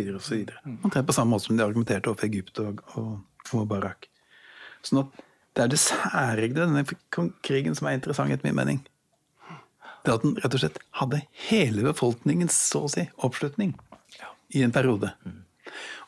Omtrent 0.64 1.08
på 1.08 1.16
samme 1.16 1.34
måte 1.34 1.50
som 1.50 1.58
de 1.58 1.66
argumenterte 1.66 2.12
overfor 2.12 2.30
Egypt 2.30 2.62
og, 2.64 2.80
og, 2.96 3.18
og 3.52 3.66
Barak. 3.68 4.08
Sånn 4.86 5.04
at 5.04 5.24
det 5.54 5.66
er 5.66 5.74
det 5.74 5.82
særegne 5.82 6.64
denne 6.64 7.30
krigen 7.46 7.76
som 7.78 7.90
er 7.90 7.98
interessant, 7.98 8.32
etter 8.34 8.48
min 8.48 8.58
mening. 8.58 8.80
Det 10.04 10.16
at 10.16 10.24
den 10.24 10.38
rett 10.40 10.56
og 10.56 10.64
slett 10.64 10.80
hadde 11.00 11.22
hele 11.50 11.84
befolkningens 11.86 12.56
så 12.72 12.86
å 12.88 12.92
si, 12.92 13.06
oppslutning 13.24 13.76
i 14.56 14.64
en 14.66 14.74
periode. 14.74 15.14
Mm. 15.24 15.43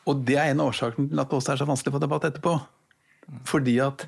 Og 0.06 0.22
det 0.26 0.36
er 0.38 0.52
en 0.52 0.62
av 0.62 0.70
årsakene 0.70 1.10
til 1.10 1.20
at 1.20 1.30
det 1.30 1.38
også 1.40 1.52
er 1.52 1.60
så 1.60 1.68
vanskelig 1.68 1.92
å 1.92 1.96
få 1.96 2.02
debatt 2.04 2.26
etterpå. 2.28 2.54
Fordi 3.48 3.76
at 3.82 4.06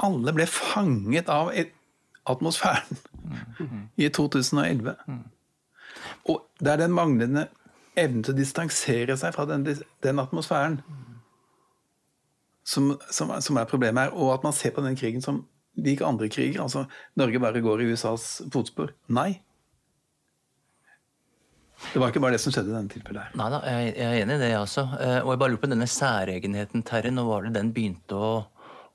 alle 0.00 0.32
ble 0.32 0.46
fanget 0.48 1.28
av 1.28 1.50
atmosfæren 2.30 3.00
i 4.00 4.08
2011. 4.08 4.94
Og 6.32 6.40
det 6.60 6.72
er 6.72 6.80
den 6.80 6.96
manglende 6.96 7.48
evnen 7.98 8.24
til 8.24 8.34
å 8.34 8.38
distansere 8.38 9.16
seg 9.20 9.34
fra 9.36 9.44
den, 9.50 9.66
den 10.04 10.22
atmosfæren 10.22 10.80
som, 12.64 12.94
som, 13.10 13.32
som, 13.42 13.58
er 13.58 13.68
problemet 13.68 14.08
her. 14.08 14.16
Og 14.16 14.32
at 14.34 14.46
man 14.46 14.56
ser 14.56 14.72
på 14.76 14.84
den 14.84 14.96
krigen 14.96 15.24
som 15.24 15.44
lik 15.76 16.02
andre 16.06 16.28
kriger. 16.32 16.62
Altså 16.62 16.86
Norge 17.18 17.42
bare 17.42 17.62
går 17.64 17.82
i 17.82 17.92
USAs 17.92 18.42
fotspor. 18.52 18.94
Nei. 19.12 19.42
Det 21.90 22.00
var 22.00 22.12
ikke 22.12 22.22
bare 22.22 22.36
det 22.36 22.42
som 22.42 22.52
skjedde 22.54 22.70
i 22.70 22.76
denne 22.76 22.92
tilfellet. 22.92 23.30
her. 23.30 23.36
Nei 23.40 23.48
da, 23.52 23.60
jeg 23.66 23.92
er 23.96 24.18
enig 24.22 24.36
i 24.36 24.42
det, 24.42 24.50
jeg 24.52 24.62
også. 24.62 24.84
Eh, 25.00 25.18
og 25.24 25.32
jeg 25.32 25.42
bare 25.42 25.52
lurer 25.54 25.62
på 25.64 25.72
denne 25.72 25.88
særegenheten, 25.90 26.84
Terje. 26.86 27.14
Når 27.14 27.28
var 27.30 27.46
det 27.46 27.54
den 27.56 27.72
begynte 27.76 28.18
å 28.18 28.30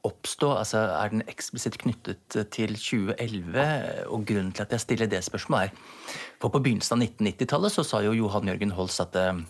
oppstå? 0.05 0.51
Altså, 0.61 0.85
Er 0.93 1.09
den 1.09 1.25
eksplisitt 1.27 1.79
knyttet 1.81 2.39
til 2.53 2.77
2011? 2.77 3.65
Og 4.13 4.25
grunnen 4.29 4.53
til 4.53 4.67
at 4.67 4.77
jeg 4.77 4.85
stiller 4.85 5.11
det 5.11 5.23
spørsmålet, 5.25 5.73
er 5.73 6.23
For 6.39 6.53
på 6.53 6.61
begynnelsen 6.61 7.01
av 7.01 7.07
1990-tallet 7.09 7.73
så 7.73 7.83
sa 7.83 8.01
jo 8.05 8.13
Johan 8.13 8.47
Jørgen 8.47 8.75
Holst 8.77 9.01
at 9.01 9.15
eh, 9.15 9.43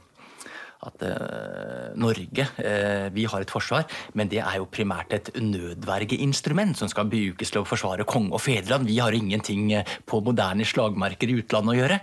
at 0.86 1.02
uh, 1.02 1.98
Norge 1.98 2.45
uh, 2.60 3.08
vi 3.15 3.24
har 3.26 3.41
et 3.41 3.50
forsvar, 3.50 3.88
men 4.13 4.30
det 4.30 4.41
er 4.43 4.58
jo 4.60 4.67
primært 4.69 5.15
et 5.15 5.32
nødvergeinstrument 5.34 6.78
som 6.78 6.91
skal 6.91 7.10
brukes 7.10 7.50
til 7.50 7.63
å 7.63 7.65
forsvare 7.65 8.06
konge 8.06 8.36
og 8.36 8.43
fedreland. 8.43 8.86
Vi 8.86 9.00
har 9.02 9.15
ingenting 9.15 9.71
på 10.06 10.21
moderne 10.21 10.67
slagmarker 10.67 11.32
i 11.32 11.39
utlandet 11.41 11.74
å 11.74 11.80
gjøre. 11.80 12.00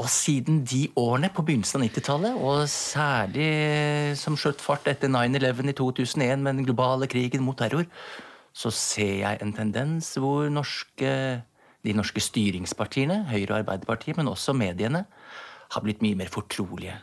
Og 0.00 0.08
siden 0.08 0.62
de 0.64 0.86
årene, 0.96 1.28
på 1.28 1.44
begynnelsen 1.44 1.82
av 1.82 1.84
90-tallet, 1.84 2.36
og 2.40 2.64
særlig 2.72 4.16
som 4.16 4.38
skjøt 4.40 4.62
fart 4.64 4.88
etter 4.88 5.10
9-11 5.12 5.68
i 5.68 5.74
2001 5.76 6.40
med 6.40 6.56
den 6.56 6.66
globale 6.68 7.08
krigen 7.12 7.44
mot 7.44 7.58
terror, 7.60 7.84
så 8.56 8.72
ser 8.72 9.18
jeg 9.20 9.40
en 9.40 9.52
tendens 9.56 10.14
hvor 10.20 10.48
norske, 10.52 11.12
de 11.84 11.96
norske 11.96 12.24
styringspartiene, 12.24 13.22
Høyre 13.28 13.50
og 13.50 13.58
Arbeiderpartiet, 13.62 14.16
men 14.16 14.32
også 14.32 14.56
mediene, 14.56 15.04
har 15.72 15.84
blitt 15.84 16.02
mye 16.04 16.16
mer 16.16 16.32
fortrolige 16.32 16.96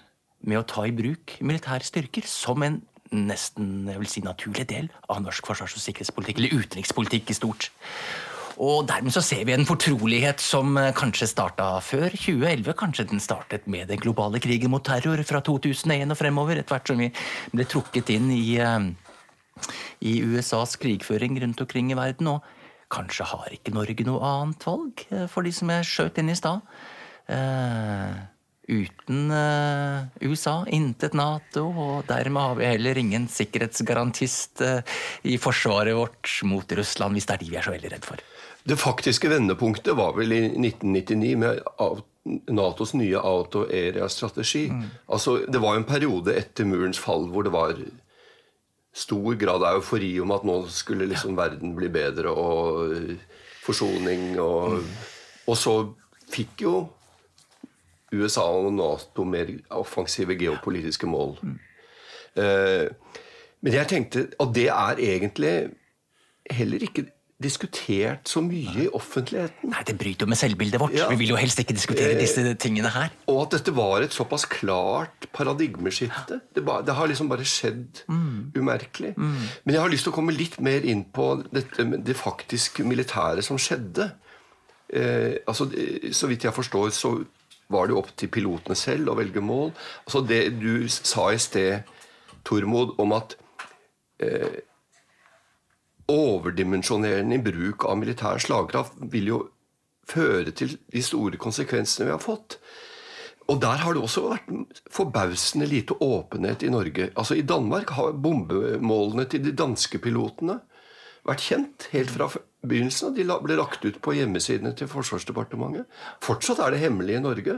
med 0.46 0.62
å 0.62 0.66
ta 0.68 0.86
i 0.88 0.94
bruk 0.96 1.36
militære 1.44 1.86
styrker 1.86 2.26
som 2.30 2.64
en 2.64 2.80
nesten 3.10 3.88
jeg 3.90 4.02
vil 4.02 4.10
si, 4.10 4.22
naturlig 4.26 4.68
del 4.70 4.90
av 5.10 5.22
norsk 5.24 5.48
forsvars- 5.50 5.76
og 5.78 5.82
sikkerhetspolitikk, 5.82 6.42
eller 6.42 6.62
utenrikspolitikk 6.62 7.32
i 7.34 7.38
stort. 7.38 7.70
Og 8.60 8.84
dermed 8.90 9.14
så 9.16 9.22
ser 9.24 9.46
vi 9.48 9.54
en 9.56 9.68
fortrolighet 9.68 10.42
som 10.44 10.76
eh, 10.78 10.92
kanskje 10.96 11.30
starta 11.32 11.72
før 11.84 12.12
2011. 12.12 12.74
Kanskje 12.80 13.06
den 13.08 13.22
startet 13.24 13.68
med 13.72 13.88
den 13.88 14.02
globale 14.04 14.42
krigen 14.44 14.74
mot 14.74 14.84
terror 14.84 15.22
fra 15.28 15.40
2001 15.46 16.12
og 16.12 16.20
fremover, 16.20 16.60
etter 16.60 16.76
hvert 16.76 16.92
som 16.92 17.00
vi 17.00 17.08
ble 17.54 17.68
trukket 17.70 18.12
inn 18.12 18.28
i, 18.36 18.58
eh, 18.60 18.90
i 20.04 20.18
USAs 20.28 20.76
krigføring 20.82 21.40
rundt 21.40 21.64
omkring 21.64 21.94
i 21.94 22.00
verden. 22.00 22.34
Og 22.34 22.92
kanskje 22.92 23.30
har 23.32 23.56
ikke 23.56 23.72
Norge 23.78 24.04
noe 24.08 24.34
annet 24.34 24.68
valg, 24.68 25.06
eh, 25.08 25.24
for 25.32 25.48
de 25.48 25.56
som 25.56 25.72
jeg 25.72 25.88
skjøt 25.88 26.20
inn 26.20 26.34
i 26.34 26.40
stad. 26.40 26.60
uten 28.70 29.32
uh, 29.34 30.06
USA, 30.22 30.64
intet 30.70 31.14
Nato, 31.18 31.68
og 31.70 32.06
dermed 32.10 32.42
har 32.42 32.56
vi 32.58 32.68
heller 32.70 32.98
ingen 32.98 33.28
sikkerhetsgarantist 33.30 34.62
uh, 34.62 34.82
i 35.26 35.38
forsvaret 35.42 35.98
vårt 35.98 36.42
mot 36.46 36.78
Russland, 36.78 37.18
hvis 37.18 37.26
det 37.26 37.36
er 37.36 37.44
de 37.44 37.50
vi 37.50 37.58
er 37.58 37.66
så 37.66 37.74
veldig 37.74 37.94
redd 37.96 38.06
for. 38.06 38.22
Det 38.70 38.78
faktiske 38.78 39.32
vendepunktet 39.32 39.98
var 39.98 40.14
vel 40.18 40.36
i 40.36 40.44
1999 40.52 41.36
med 41.42 41.64
Natos 42.54 42.94
nye 42.94 43.18
auto-area-strategi. 43.18 44.68
Mm. 44.70 44.84
Altså, 45.10 45.40
det 45.50 45.62
var 45.64 45.78
en 45.78 45.88
periode 45.88 46.36
etter 46.38 46.68
murens 46.70 47.00
fall 47.02 47.26
hvor 47.34 47.48
det 47.48 47.54
var 47.56 47.80
stor 48.94 49.38
grad 49.40 49.64
av 49.64 49.80
eufori 49.80 50.12
om 50.22 50.34
at 50.36 50.46
nå 50.46 50.60
skulle 50.74 51.08
liksom 51.10 51.38
verden 51.38 51.74
bli 51.78 51.90
bedre, 51.94 52.34
og 52.34 53.16
forsoning 53.66 54.36
og 54.42 54.80
mm. 54.80 54.92
Og 55.50 55.58
så 55.58 55.74
fikk 56.30 56.64
jo 56.66 56.74
USA 58.14 58.46
og 58.46 58.74
Nato 58.74 59.26
mer 59.26 59.50
offensive 59.74 60.36
geopolitiske 60.38 61.10
mål. 61.10 61.38
Mm. 61.42 61.56
Eh, 62.42 63.16
men 63.66 63.76
jeg 63.76 63.90
tenkte 63.90 64.28
at 64.40 64.54
det 64.56 64.68
er 64.70 65.02
egentlig 65.04 65.54
heller 66.50 66.86
ikke 66.86 67.08
diskutert 67.40 68.28
så 68.28 68.42
mye 68.44 68.84
i 68.84 68.88
offentligheten. 68.92 69.72
Nei, 69.72 69.84
Det 69.88 69.96
bryter 69.98 70.26
jo 70.26 70.30
med 70.30 70.40
selvbildet 70.40 70.82
vårt. 70.82 70.96
Ja. 70.98 71.08
Vi 71.12 71.22
vil 71.22 71.32
jo 71.32 71.40
helst 71.40 71.60
ikke 71.62 71.76
diskutere 71.78 72.12
eh, 72.12 72.20
disse 72.20 72.44
tingene 72.60 72.92
her. 72.92 73.14
Og 73.32 73.46
at 73.46 73.56
dette 73.56 73.74
var 73.76 74.04
et 74.04 74.16
såpass 74.16 74.44
klart 74.52 75.30
paradigmeskifte. 75.36 76.42
Det, 76.56 76.66
ba, 76.68 76.82
det 76.84 76.98
har 76.98 77.08
liksom 77.08 77.32
bare 77.32 77.48
skjedd 77.48 78.04
mm. 78.12 78.52
umerkelig. 78.60 79.14
Mm. 79.16 79.40
Men 79.64 79.76
jeg 79.78 79.82
har 79.82 79.94
lyst 79.94 80.08
til 80.08 80.14
å 80.14 80.18
komme 80.20 80.36
litt 80.36 80.60
mer 80.60 80.84
inn 80.84 81.06
på 81.16 81.32
dette, 81.48 81.88
det 82.04 82.18
faktisk 82.20 82.84
militære 82.84 83.46
som 83.46 83.60
skjedde. 83.62 84.12
Eh, 84.92 85.40
altså, 85.48 85.70
Så 86.12 86.28
vidt 86.28 86.44
jeg 86.44 86.54
forstår, 86.56 86.90
så 86.92 87.16
var 87.70 87.88
det 87.88 87.96
jo 87.96 88.02
opp 88.02 88.12
til 88.18 88.32
pilotene 88.34 88.76
selv 88.76 89.14
å 89.14 89.20
velge 89.20 89.40
mål. 89.40 89.72
Altså 90.04 90.26
Det 90.28 90.44
du 90.60 90.90
sa 90.90 91.30
i 91.32 91.40
sted, 91.40 91.88
Tormod, 92.44 92.98
om 93.00 93.14
at 93.14 93.36
eh, 94.20 94.60
overdimensjonerende 96.10 97.38
i 97.38 97.44
bruk 97.44 97.86
av 97.88 98.00
militær 98.02 98.42
slagkraft 98.42 99.00
vil 99.14 99.34
jo 99.34 99.40
føre 100.10 100.54
til 100.58 100.78
de 100.90 101.04
store 101.06 101.38
konsekvensene 101.42 102.10
vi 102.10 102.16
har 102.16 102.24
fått. 102.24 102.58
Og 103.50 103.58
der 103.62 103.82
har 103.82 103.96
det 103.96 104.02
også 104.06 104.28
vært 104.28 104.50
forbausende 104.94 105.66
lite 105.70 105.96
åpenhet 106.06 106.64
i 106.66 106.70
Norge. 106.70 107.10
Altså 107.18 107.38
I 107.38 107.46
Danmark 107.46 107.94
har 107.98 108.12
bombemålene 108.14 109.26
til 109.30 109.42
de 109.46 109.56
danske 109.58 110.02
pilotene 110.02 110.60
vært 111.26 111.46
kjent 111.46 111.88
helt 111.94 112.14
fra 112.14 112.30
begynnelsen. 112.62 113.16
De 113.18 113.26
ble 113.26 113.58
lagt 113.58 113.86
ut 113.86 113.98
på 114.02 114.14
hjemmesidene 114.18 114.76
til 114.78 114.90
Forsvarsdepartementet. 114.92 115.90
Fortsatt 116.26 116.62
er 116.62 116.76
det 116.76 116.84
hemmelig 116.84 117.18
i 117.18 117.24
Norge. 117.26 117.58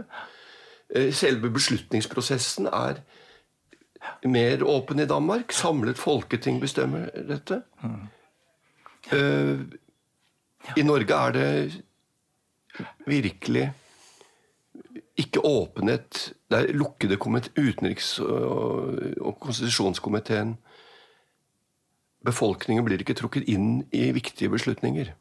Eh, 0.96 1.12
selve 1.16 1.52
beslutningsprosessen 1.52 2.72
er 2.72 3.04
mer 4.24 4.64
åpen 4.64 5.00
i 5.00 5.10
Danmark. 5.10 5.52
Samlet 5.52 6.00
folketing 6.00 6.60
bestemmer 6.64 7.12
dette. 7.28 7.62
Uh, 9.10 9.66
I 10.78 10.84
Norge 10.86 11.18
er 11.18 11.32
det 11.36 11.48
virkelig 13.10 13.72
ikke 15.18 15.42
åpenhet. 15.46 16.34
Det 16.52 16.60
er 16.60 16.78
lukkede 16.78 17.18
utenriks- 17.18 18.20
og, 18.22 19.38
konstitusjonskomiteen 19.42 20.58
befolkningen 22.26 22.86
blir 22.86 23.02
ikke 23.02 23.18
trukket 23.18 23.48
inn 23.50 23.84
i 23.92 24.12
viktige 24.14 24.52
beslutninger. 24.54 25.14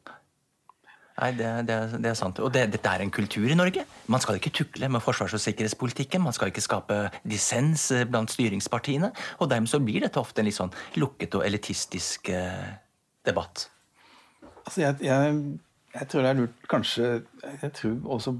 Nei, 1.21 1.31
det, 1.37 1.49
det, 1.67 1.77
det, 2.01 2.09
er 2.09 2.17
sant. 2.17 2.39
Og 2.41 2.53
det, 2.53 2.67
dette 2.73 2.89
er 2.89 3.03
en 3.03 3.11
kultur 3.13 3.45
i 3.45 3.57
Norge. 3.57 3.83
Man 4.09 4.21
skal 4.23 4.39
ikke 4.39 4.53
tukle 4.61 4.89
med 4.89 5.03
forsvars- 5.03 5.35
og 5.37 5.43
sikkerhetspolitikken. 5.43 6.23
Man 6.23 6.33
skal 6.33 6.49
ikke 6.49 6.63
skape 6.63 7.01
dissens 7.27 7.89
eh, 7.93 8.07
blant 8.09 8.31
styringspartiene. 8.31 9.11
Og 9.39 9.49
dermed 9.51 9.69
så 9.69 9.81
blir 9.83 10.01
dette 10.05 10.21
ofte 10.21 10.41
en 10.41 10.49
litt 10.49 10.57
sånn 10.57 10.73
lukket 11.01 11.35
og 11.37 11.45
elitistisk 11.45 12.31
eh, 12.33 12.71
debatt. 13.27 13.67
Altså, 14.65 14.81
jeg, 14.81 14.95
jeg, 15.05 15.35
jeg, 15.93 16.07
tror 16.09 16.21
det 16.23 16.29
er 16.29 16.37
lurt 16.37 16.67
kanskje 16.69 17.05
Jeg 17.61 17.71
tror 17.73 18.13
også, 18.17 18.35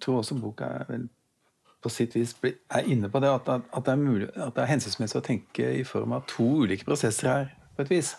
tror 0.00 0.22
også 0.22 0.38
boka 0.40 0.70
vel 0.88 1.08
på 1.82 1.90
sitt 1.90 2.14
vis 2.14 2.34
er 2.46 2.86
inne 2.86 3.08
på 3.10 3.18
det, 3.22 3.30
at, 3.30 3.48
at, 3.48 3.86
det 3.86 3.98
mulig, 3.98 4.28
at 4.36 4.54
det 4.54 4.62
er 4.62 4.70
hensiktsmessig 4.70 5.18
å 5.18 5.24
tenke 5.26 5.70
i 5.80 5.82
form 5.86 6.14
av 6.14 6.28
to 6.30 6.44
ulike 6.62 6.86
prosesser 6.86 7.28
her 7.28 7.48
på 7.74 7.82
et 7.82 7.90
vis. 7.90 8.12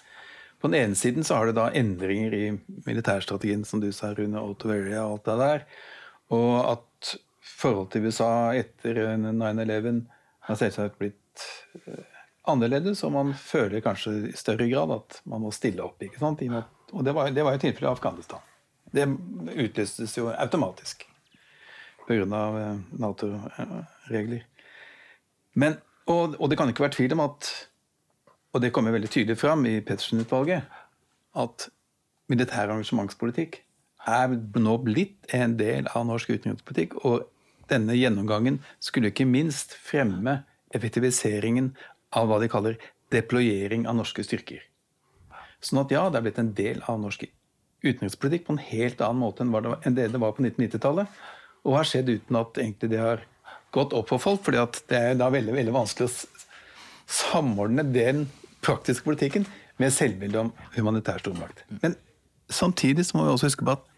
På 0.60 0.68
den 0.68 0.82
ene 0.82 1.00
siden 1.00 1.24
så 1.24 1.38
har 1.38 1.48
du 1.48 1.56
da 1.56 1.70
endringer 1.76 2.36
i 2.36 2.44
militærstrategien, 2.88 3.64
som 3.68 3.80
du 3.80 3.90
sa, 3.96 4.12
Rune, 4.16 4.40
Autoveria 4.40 5.06
og 5.06 5.14
alt 5.14 5.30
det 5.30 5.38
der. 5.40 5.64
Og 6.36 6.54
at 6.74 7.14
forholdet 7.44 7.96
til 7.96 8.10
USA 8.10 8.32
etter 8.60 9.00
9-11 9.16 10.04
har 10.48 10.60
selvsagt 10.60 11.00
blitt 11.00 11.48
eh, 11.86 12.13
annerledes, 12.50 13.04
og 13.08 13.14
man 13.16 13.34
føler 13.38 13.84
kanskje 13.84 14.14
i 14.30 14.34
større 14.38 14.68
grad 14.72 14.92
at 14.98 15.22
man 15.30 15.44
må 15.46 15.52
stille 15.56 15.84
opp. 15.84 16.02
ikke 16.04 16.20
sant? 16.20 16.44
Og 16.92 17.06
det 17.06 17.16
var, 17.16 17.30
jo 17.32 17.58
tilfellet 17.58 17.90
i 17.90 17.92
Afghanistan. 17.94 18.44
Det 18.94 19.08
utløstes 19.08 20.18
jo 20.18 20.30
automatisk 20.30 21.08
pga. 22.08 22.24
Eh, 22.24 22.82
Nato-regler. 23.00 24.44
Men, 25.56 25.78
og, 26.06 26.36
og 26.40 26.50
det 26.50 26.58
kan 26.60 26.70
ikke 26.70 26.84
være 26.84 26.98
tvil 26.98 27.16
om 27.16 27.24
at 27.30 27.52
og 28.54 28.62
det 28.62 28.70
kommer 28.74 28.94
veldig 28.94 29.10
tydelig 29.10 29.40
fram 29.42 29.66
i 29.66 29.80
Pettersen-utvalget, 29.82 30.68
at 31.34 31.70
militær 32.30 32.70
engasjementspolitikk 32.70 33.64
er 34.06 34.36
nå 34.62 34.76
blitt 34.84 35.32
en 35.34 35.56
del 35.58 35.88
av 35.96 36.06
norsk 36.06 36.36
utenrikspolitikk. 36.36 37.00
Og 37.02 37.24
denne 37.72 37.96
gjennomgangen 37.98 38.60
skulle 38.84 39.10
ikke 39.10 39.26
minst 39.26 39.74
fremme 39.82 40.44
effektiviseringen 40.74 41.72
av 42.18 42.30
hva 42.30 42.40
de 42.42 42.50
kaller 42.52 42.78
deployering 43.14 43.88
av 43.90 43.98
norske 44.00 44.26
styrker. 44.26 44.64
Sånn 45.64 45.84
at 45.84 45.94
ja, 45.94 46.08
det 46.12 46.20
er 46.20 46.26
blitt 46.26 46.42
en 46.42 46.54
del 46.58 46.82
av 46.90 47.00
norsk 47.02 47.26
utenrikspolitikk 47.84 48.48
på 48.48 48.56
en 48.56 48.64
helt 48.64 49.02
annen 49.04 49.22
måte 49.22 49.46
enn 49.46 49.98
det 49.98 50.10
det 50.12 50.22
var 50.22 50.36
på 50.36 50.44
1990-tallet. 50.44 51.22
Og 51.64 51.78
har 51.78 51.88
skjedd 51.88 52.12
uten 52.12 52.40
at 52.40 52.60
egentlig 52.60 52.92
det 52.92 53.00
har 53.00 53.24
gått 53.74 53.96
opp 53.96 54.12
for 54.12 54.22
folk. 54.22 54.44
fordi 54.44 54.64
det 54.92 55.00
er 55.00 55.20
da 55.20 55.30
veldig, 55.32 55.56
veldig 55.56 55.76
vanskelig 55.76 56.10
å 56.10 56.14
samordne 57.10 57.86
den 57.88 58.28
praktiske 58.64 59.06
politikken 59.08 59.48
med 59.82 59.94
selvbildet 59.94 60.40
om 60.40 60.52
humanitær 60.76 61.24
stormakt. 61.24 61.64
Men 61.82 61.96
samtidig 62.50 63.08
så 63.08 63.18
må 63.18 63.28
vi 63.28 63.34
også 63.34 63.50
huske 63.50 63.66
på 63.66 63.76
at 63.76 63.90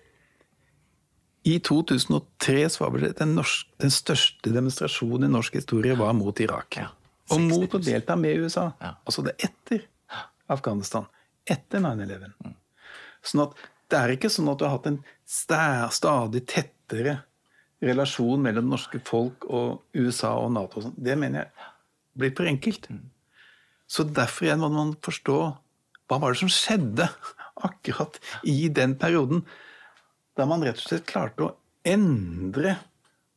i 1.45 1.59
2003 1.61 2.69
så 2.73 2.85
var 2.85 2.97
det 3.03 3.17
den, 3.19 3.35
norsk, 3.37 3.67
den 3.81 3.93
største 3.93 4.49
demonstrasjonen 4.49 5.27
i 5.27 5.33
norsk 5.33 5.59
historie 5.59 5.97
var 5.97 6.15
mot 6.17 6.39
Irak. 6.41 6.79
Ja, 6.79 6.87
og 7.33 7.41
mot 7.41 7.77
å 7.77 7.81
delta 7.81 8.17
med 8.19 8.43
USA. 8.43 8.69
Ja. 8.81 8.95
Altså 9.07 9.23
det 9.25 9.35
etter 9.43 9.85
Afghanistan. 10.51 11.07
Etter 11.45 11.81
9-11. 11.81 12.35
Mm. 12.45 12.57
Sånn 13.25 13.45
at 13.47 13.63
det 13.89 13.99
er 13.99 14.13
ikke 14.15 14.31
sånn 14.33 14.49
at 14.51 14.59
du 14.59 14.65
har 14.67 14.75
hatt 14.77 14.89
en 14.89 15.01
stadig 15.25 16.43
tettere 16.49 17.19
relasjon 17.85 18.41
mellom 18.41 18.65
det 18.65 18.73
norske 18.73 19.01
folk 19.05 19.45
og 19.49 19.97
USA 19.97 20.35
og 20.41 20.53
Nato. 20.55 20.81
Og 20.81 20.97
Det 20.97 21.17
mener 21.17 21.43
jeg 21.43 21.69
blir 22.15 22.33
for 22.37 22.49
enkelt. 22.49 22.89
Mm. 22.89 23.03
Så 23.85 24.05
derfor 24.07 24.47
igjen 24.47 24.63
må 24.63 24.71
man 24.73 24.95
forstå 25.05 25.37
hva 26.05 26.19
var 26.21 26.33
det 26.33 26.41
som 26.43 26.51
skjedde 26.53 27.07
akkurat 27.67 28.19
i 28.45 28.67
den 28.73 28.95
perioden, 29.01 29.45
da 30.35 30.45
man 30.49 30.65
rett 30.65 30.81
og 30.81 30.89
slett 30.89 31.07
klarte 31.09 31.45
å 31.45 31.53
endre 31.85 32.75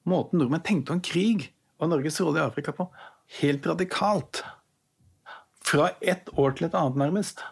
måten 0.09 0.40
nordmenn 0.40 0.64
tenkte 0.64 0.94
om 0.94 1.03
krig 1.05 1.51
og 1.79 1.92
Norges 1.92 2.18
rolle 2.24 2.40
i 2.40 2.48
Afrika 2.48 2.72
på, 2.74 2.88
helt 3.41 3.67
radikalt. 3.67 4.43
Fra 5.69 5.91
ett 6.01 6.31
år 6.33 6.57
til 6.57 6.69
et 6.69 6.77
annet, 6.79 6.97
nærmest. 7.01 7.43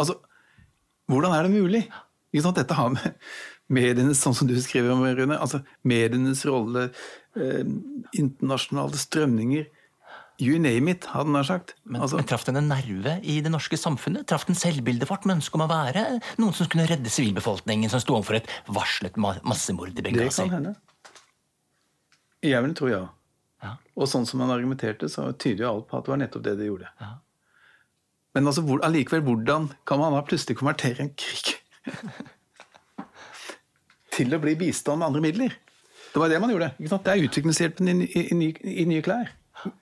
Altså, 0.00 0.18
hvordan 1.10 1.36
er 1.36 1.46
det 1.46 1.54
mulig? 1.54 1.84
Dette 2.34 2.74
har 2.74 2.90
med 2.90 3.14
medienes, 3.70 4.18
sånn 4.18 4.34
som 4.34 4.48
du 4.50 4.56
skriver 4.60 4.90
om, 4.90 5.04
Rune, 5.06 5.38
altså 5.38 5.62
medienes 5.86 6.42
rolle, 6.48 6.88
eh, 7.38 7.62
internasjonale 8.18 8.98
strømninger 8.98 9.68
You 10.42 10.58
name 10.58 10.90
it, 10.90 11.04
hadde 11.12 11.30
han 11.30 11.46
sagt. 11.46 11.76
Men, 11.84 12.00
altså, 12.02 12.18
men 12.18 12.26
traff 12.26 12.42
den 12.48 12.56
en 12.58 12.66
nerve 12.66 13.20
i 13.22 13.36
det 13.44 13.52
norske 13.54 13.78
samfunnet? 13.78 14.26
Traff 14.26 14.48
den 14.48 14.58
selvbildet 14.58 15.06
vårt 15.06 15.28
med 15.28 15.38
ønske 15.38 15.54
om 15.54 15.62
å 15.62 15.68
være 15.70 16.02
noen 16.42 16.56
som 16.58 16.66
kunne 16.70 16.88
redde 16.90 17.12
sivilbefolkningen 17.12 17.92
som 17.92 18.02
sto 18.02 18.16
overfor 18.16 18.40
et 18.40 18.50
varslet 18.66 19.14
massemord 19.20 19.94
i 19.94 20.02
Benghazi? 20.02 20.42
Det 20.42 20.50
kan 20.50 20.56
hende. 20.56 20.74
Jeg 22.42 22.66
vil 22.66 22.74
tro 22.74 22.90
ja. 22.90 23.04
Ja. 23.64 23.74
Og 23.96 24.10
sånn 24.10 24.26
som 24.28 24.42
han 24.44 24.52
argumenterte, 24.54 25.08
så 25.10 25.30
tyder 25.32 25.64
jo 25.64 25.70
alt 25.70 25.90
på 25.90 25.98
at 25.98 26.06
det 26.06 26.12
var 26.14 26.20
nettopp 26.22 26.46
det 26.46 26.56
de 26.60 26.70
gjorde. 26.70 26.90
Ja. 27.00 27.12
Men 28.34 28.50
altså, 28.50 28.64
hvor, 28.66 28.82
allikevel, 28.84 29.22
hvordan 29.24 29.68
kan 29.86 30.00
man 30.02 30.14
da 30.16 30.24
plutselig 30.26 30.58
konvertere 30.58 31.04
en 31.04 31.12
krig 31.18 31.54
til 34.16 34.34
å 34.34 34.42
bli 34.42 34.56
bistand 34.58 35.00
med 35.00 35.12
andre 35.12 35.22
midler? 35.24 35.54
Det 36.14 36.22
var 36.22 36.30
det 36.30 36.42
man 36.42 36.52
gjorde. 36.52 36.74
Det 36.78 37.10
er 37.10 37.24
utviklingshjelpen 37.26 37.90
i, 37.90 37.94
i, 38.06 38.22
i, 38.30 38.50
i 38.82 38.86
nye 38.90 39.02
klær. 39.02 39.32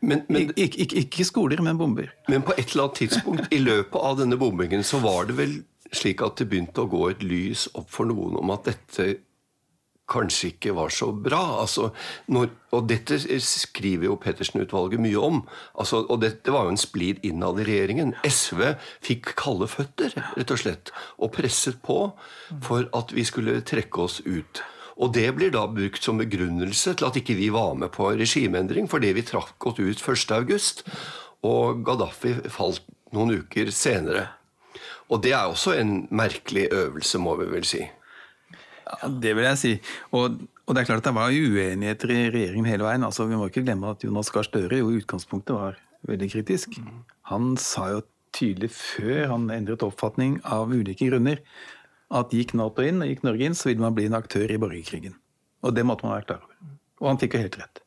Men, 0.00 0.22
men, 0.28 0.52
Ik 0.56 0.78
ikke, 0.78 0.96
ikke 1.02 1.26
skoler, 1.26 1.60
men 1.64 1.78
bomber. 1.80 2.12
Men 2.30 2.44
på 2.46 2.54
et 2.56 2.70
eller 2.70 2.86
annet 2.86 3.00
tidspunkt 3.02 3.52
i 3.52 3.58
løpet 3.60 3.98
av 3.98 4.20
denne 4.20 4.38
bombingen 4.38 4.84
så 4.86 5.00
var 5.02 5.26
det 5.28 5.36
vel 5.40 5.58
slik 5.92 6.22
at 6.24 6.38
det 6.40 6.48
begynte 6.48 6.84
å 6.84 6.88
gå 6.88 7.02
et 7.10 7.24
lys 7.26 7.66
opp 7.76 7.90
for 7.92 8.08
noen 8.08 8.38
om 8.40 8.52
at 8.54 8.70
dette 8.70 9.08
kanskje 10.12 10.52
ikke 10.52 10.74
var 10.76 10.92
så 10.92 11.08
bra. 11.12 11.40
Altså, 11.62 11.88
når, 12.32 12.50
og 12.76 12.88
dette 12.90 13.18
skriver 13.42 14.10
jo 14.10 14.18
Pettersen-utvalget 14.20 15.02
mye 15.02 15.22
om. 15.22 15.40
Altså, 15.78 16.02
og 16.04 16.20
dette 16.24 16.52
var 16.54 16.68
jo 16.68 16.74
en 16.74 16.80
splid 16.80 17.24
innad 17.26 17.62
i 17.62 17.66
regjeringen. 17.68 18.14
SV 18.28 18.74
fikk 19.04 19.32
kalde 19.40 19.70
føtter, 19.72 20.14
rett 20.36 20.54
og 20.54 20.62
slett, 20.62 20.92
og 21.18 21.32
presset 21.36 21.80
på 21.84 21.98
for 22.62 22.88
at 22.96 23.16
vi 23.16 23.26
skulle 23.28 23.60
trekke 23.66 24.04
oss 24.04 24.20
ut. 24.26 24.62
Og 25.02 25.14
det 25.16 25.30
blir 25.34 25.52
da 25.54 25.64
brukt 25.70 26.04
som 26.04 26.20
begrunnelse 26.20 26.94
til 26.98 27.08
at 27.08 27.16
ikke 27.18 27.38
vi 27.38 27.48
var 27.54 27.74
med 27.80 27.90
på 27.94 28.12
regimeendring, 28.20 28.90
fordi 28.90 29.14
vi 29.16 29.24
trakk 29.26 29.66
oss 29.66 29.80
ut 29.80 30.04
1.8, 30.04 30.84
og 31.48 31.82
Gaddafi 31.86 32.36
falt 32.52 32.84
noen 33.16 33.40
uker 33.42 33.72
senere. 33.74 34.28
Og 35.12 35.20
det 35.24 35.34
er 35.36 35.48
også 35.48 35.74
en 35.76 36.06
merkelig 36.14 36.68
øvelse, 36.72 37.18
må 37.20 37.34
vi 37.40 37.48
vel 37.50 37.66
si. 37.68 37.82
Ja, 38.92 39.08
Det 39.08 39.34
vil 39.36 39.48
jeg 39.48 39.58
si. 39.60 39.72
Og, 40.12 40.38
og, 40.66 40.74
det 40.74 40.82
er 40.82 40.88
klart 40.90 41.02
at 41.02 41.10
det 41.10 41.16
var 41.16 41.32
uenigheter 41.32 42.12
i 42.12 42.22
regjeringen 42.34 42.68
hele 42.68 42.86
veien. 42.86 43.06
Altså, 43.06 43.26
vi 43.30 43.38
må 43.38 43.48
ikke 43.48 43.64
glemme 43.64 43.92
at 43.94 44.04
Jonas 44.04 44.30
Gahr 44.34 44.46
Støre 44.46 44.82
jo 44.82 44.90
i 44.92 45.00
utgangspunktet 45.00 45.56
var 45.56 45.78
veldig 46.08 46.30
kritisk. 46.32 46.80
Han 47.30 47.54
sa 47.60 47.88
jo 47.94 48.02
tydelig 48.36 48.72
før 48.74 49.34
han 49.34 49.50
endret 49.52 49.84
oppfatning 49.86 50.38
av 50.48 50.72
ulike 50.72 51.08
grunner, 51.10 51.42
at 52.12 52.32
gikk 52.34 52.54
Nato 52.58 52.84
inn 52.84 53.00
og 53.04 53.08
gikk 53.08 53.22
Norge 53.24 53.48
inn, 53.48 53.56
så 53.56 53.70
ville 53.70 53.84
man 53.84 53.96
bli 53.96 54.08
en 54.08 54.18
aktør 54.18 54.50
i 54.52 54.58
borgerkrigen. 54.60 55.16
Og 55.62 55.76
det 55.76 55.84
måtte 55.88 56.04
man 56.04 56.16
være 56.18 56.28
klar 56.28 56.44
over. 56.44 56.76
Og 57.02 57.08
han 57.08 57.20
fikk 57.20 57.36
jo 57.36 57.44
helt 57.44 57.58
rett. 57.60 57.82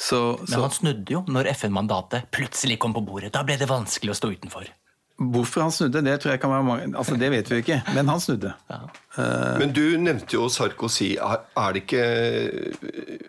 Så, 0.00 0.18
så... 0.46 0.46
Men 0.48 0.62
han 0.64 0.72
snudde 0.72 1.12
jo 1.12 1.20
når 1.28 1.50
FN-mandatet 1.52 2.30
plutselig 2.32 2.78
kom 2.80 2.94
på 2.96 3.02
bordet. 3.04 3.34
Da 3.34 3.44
ble 3.46 3.58
det 3.60 3.68
vanskelig 3.68 4.14
å 4.14 4.16
stå 4.16 4.32
utenfor. 4.32 4.70
Hvorfor 5.20 5.66
han 5.66 5.72
snudde, 5.72 6.00
det 6.00 6.14
tror 6.20 6.32
jeg 6.32 6.40
kan 6.40 6.50
være 6.50 6.64
mange, 6.64 6.84
altså 6.96 7.16
det 7.20 7.28
vet 7.30 7.50
vi 7.50 7.58
ikke, 7.60 7.82
men 7.92 8.08
han 8.08 8.20
snudde. 8.24 8.54
Ja. 8.70 8.78
Uh, 9.18 9.58
men 9.60 9.74
du 9.76 9.82
nevnte 10.00 10.38
jo 10.38 10.46
Sarkozy. 10.48 11.10
Er, 11.20 11.74
det 11.74 11.82
ikke 11.82 12.04
eh, 12.08 13.26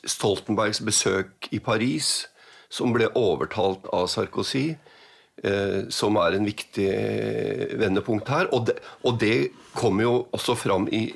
Stoltenbergs 0.00 0.80
besøk 0.80 1.50
i 1.52 1.60
Paris 1.60 2.24
som 2.72 2.94
ble 2.96 3.10
overtalt 3.18 3.84
av 3.92 4.08
Sarkozy, 4.08 4.70
eh, 5.44 5.78
som 5.92 6.16
er 6.22 6.38
en 6.38 6.48
viktig 6.48 6.88
vendepunkt 7.82 8.32
her? 8.32 8.48
Og 8.56 8.70
det, 8.70 8.78
og 9.04 9.20
det 9.20 9.50
kommer 9.76 10.06
jo 10.06 10.16
også 10.32 10.56
fram 10.56 10.88
i 10.88 11.10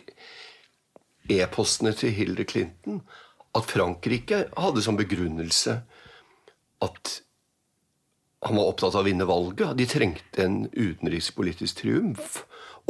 e-postene 1.32 1.94
til 1.96 2.12
Hillary 2.12 2.44
Clinton 2.44 3.00
at 3.56 3.72
Frankrike 3.72 4.44
hadde 4.52 4.82
som 4.84 5.00
begrunnelse 5.00 5.80
at 6.84 7.20
han 8.44 8.56
var 8.56 8.68
opptatt 8.68 8.94
av 8.94 9.04
å 9.04 9.08
vinne 9.08 9.24
valget. 9.28 9.72
De 9.78 9.86
trengte 9.88 10.44
en 10.44 10.64
utenrikspolitisk 10.72 11.80
triumf. 11.80 12.42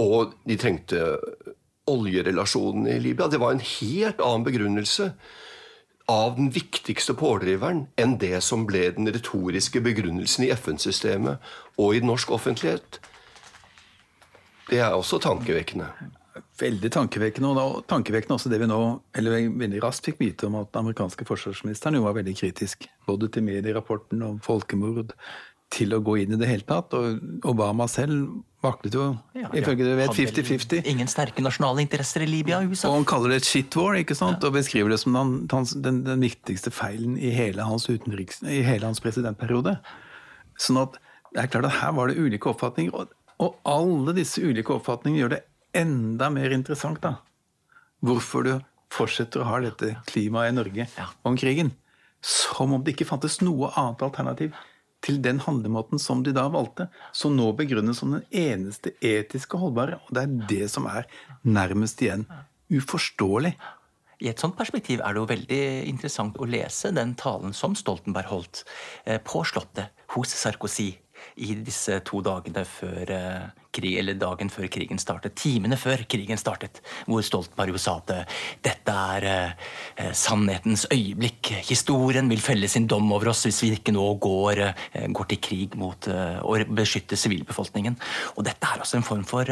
Og 0.02 0.34
de 0.48 0.56
trengte 0.58 1.04
oljerelasjonen 1.90 2.88
i 2.90 2.98
Libya. 2.98 3.28
Det 3.30 3.38
var 3.38 3.54
en 3.54 3.62
helt 3.62 4.22
annen 4.24 4.46
begrunnelse 4.46 5.12
av 6.10 6.34
den 6.36 6.50
viktigste 6.52 7.14
pådriveren 7.16 7.86
enn 8.00 8.18
det 8.20 8.36
som 8.44 8.66
ble 8.68 8.88
den 8.96 9.08
retoriske 9.14 9.80
begrunnelsen 9.84 10.44
i 10.44 10.50
FN-systemet 10.56 11.54
og 11.80 11.96
i 11.96 12.02
norsk 12.04 12.34
offentlighet. 12.34 12.98
Det 14.68 14.82
er 14.82 14.96
også 14.96 15.20
tankevekkende. 15.22 15.86
Veldig 16.58 16.90
tankevekkende. 16.90 17.50
Og 17.54 17.84
tankevekkende 17.90 18.38
også 18.38 18.50
det 18.50 18.58
vi 18.62 18.68
nå 18.70 18.80
eller 19.18 19.48
veldig 19.54 19.82
raskt 19.84 20.10
fikk 20.10 20.22
vite 20.22 20.48
om 20.48 20.58
at 20.58 20.72
den 20.72 20.82
amerikanske 20.82 21.26
forsvarsministeren 21.28 21.98
jo 21.98 22.06
var 22.06 22.16
veldig 22.18 22.34
kritisk. 22.38 22.88
Både 23.06 23.30
til 23.30 23.46
medierapporten 23.46 24.22
om 24.26 24.40
folkemord, 24.42 25.14
til 25.74 25.94
å 25.96 26.00
gå 26.04 26.18
inn 26.22 26.34
i 26.34 26.40
det 26.40 26.48
hele 26.48 26.66
tatt. 26.66 26.94
Og 26.96 27.46
Obama 27.50 27.86
selv 27.90 28.42
vaklet 28.64 28.96
jo, 28.96 29.06
ja, 29.36 29.50
ifølge 29.56 29.86
du 29.86 29.92
vet, 29.98 30.12
50-50. 30.16 30.84
Ingen 30.90 31.10
sterke 31.10 31.44
nasjonale 31.44 31.84
interesser 31.84 32.24
i 32.24 32.28
Libya 32.30 32.62
og 32.62 32.72
USA. 32.72 32.90
Og 32.90 33.00
han 33.00 33.08
kaller 33.08 33.34
det 33.34 33.42
et 33.42 33.48
shit 33.48 33.78
war, 33.78 33.96
ikke 33.98 34.16
sant? 34.18 34.40
Ja. 34.40 34.50
og 34.50 34.58
beskriver 34.58 34.94
det 34.94 35.00
som 35.02 35.16
den, 35.16 35.34
den, 35.50 36.02
den, 36.06 36.24
viktigste 36.24 36.72
feilen 36.74 37.18
i 37.18 37.32
hele 37.34 37.66
hans, 37.66 37.88
utenriks, 37.90 38.42
i 38.42 38.62
hele 38.66 38.88
hans 38.88 39.02
presidentperiode. 39.04 39.76
Sånn 40.60 40.80
at 40.82 40.98
det 41.34 41.44
er 41.44 41.50
klart 41.50 41.68
at 41.68 41.80
her 41.82 41.94
var 41.98 42.10
det 42.10 42.18
ulike 42.20 42.50
oppfatninger. 42.52 42.94
Og, 42.94 43.12
og 43.42 43.58
alle 43.68 44.14
disse 44.16 44.42
ulike 44.42 44.74
oppfatningene 44.76 45.24
gjør 45.24 45.36
det 45.36 45.42
enda 45.76 46.30
mer 46.32 46.54
interessant, 46.54 47.00
da. 47.02 47.16
Hvorfor 48.04 48.46
du 48.46 48.54
fortsetter 48.94 49.42
å 49.42 49.48
ha 49.48 49.60
dette 49.62 49.96
klimaet 50.08 50.52
i 50.52 50.56
Norge 50.56 50.86
om 51.26 51.36
krigen. 51.38 51.72
Som 52.24 52.72
om 52.76 52.84
det 52.84 52.94
ikke 52.94 53.08
fantes 53.08 53.40
noe 53.42 53.72
annet 53.78 54.04
alternativ 54.06 54.54
til 55.04 55.18
den 55.24 55.42
handlemåten 55.44 56.00
som 56.00 56.22
de 56.24 56.32
da 56.32 56.46
valgte, 56.48 56.86
som 57.12 57.34
nå 57.36 57.50
begrunnes 57.58 57.98
som 58.00 58.14
den 58.14 58.24
eneste 58.32 58.94
etiske 59.04 59.60
holdbare. 59.60 59.98
Og 60.06 60.16
det 60.16 60.22
er 60.24 60.36
det 60.48 60.68
som 60.72 60.88
er 60.88 61.08
nærmest 61.44 62.00
igjen 62.04 62.24
uforståelig. 62.72 63.52
I 64.24 64.30
et 64.30 64.40
sånt 64.40 64.56
perspektiv 64.56 65.02
er 65.04 65.12
det 65.12 65.20
jo 65.20 65.28
veldig 65.28 65.62
interessant 65.90 66.38
å 66.40 66.48
lese 66.48 66.94
den 66.96 67.12
talen 67.20 67.52
som 67.52 67.74
Stoltenberg 67.76 68.30
holdt 68.30 68.62
eh, 69.04 69.20
på 69.20 69.42
Slottet 69.44 69.92
hos 70.14 70.32
Sarkozy 70.32 70.94
i 71.36 71.54
disse 71.66 71.98
to 72.06 72.20
dagene 72.24 72.64
før 72.68 73.10
eh, 73.10 73.46
krig, 73.74 73.96
eller 73.98 74.18
dagen 74.18 74.50
før 74.52 74.68
krigen 74.72 75.00
startet. 75.02 75.34
Timene 75.38 75.78
før 75.80 76.04
krigen 76.10 76.38
startet, 76.40 76.80
hvor 77.08 77.24
Stoltenberg 77.26 77.74
jo 77.74 77.80
sa 77.82 77.96
at 78.02 78.12
eh, 78.14 78.36
dette 78.64 78.94
er 79.16 79.26
eh, 79.30 80.12
sannhetens 80.14 80.86
øyeblikk. 80.92 81.54
Historien 81.70 82.30
vil 82.30 82.44
felle 82.44 82.70
sin 82.70 82.88
dom 82.90 83.10
over 83.14 83.32
oss 83.32 83.44
hvis 83.48 83.62
vi 83.64 83.72
ikke 83.78 83.94
nå 83.96 84.06
går, 84.22 84.62
går 85.16 85.30
til 85.32 85.42
krig 85.42 85.74
mot 85.80 86.08
å 86.08 86.56
beskytte 86.70 87.18
sivilbefolkningen. 87.18 87.98
Og 88.36 88.46
dette 88.46 88.70
er 88.70 88.84
også 88.84 89.00
en 89.00 89.06
form 89.06 89.26
for 89.28 89.50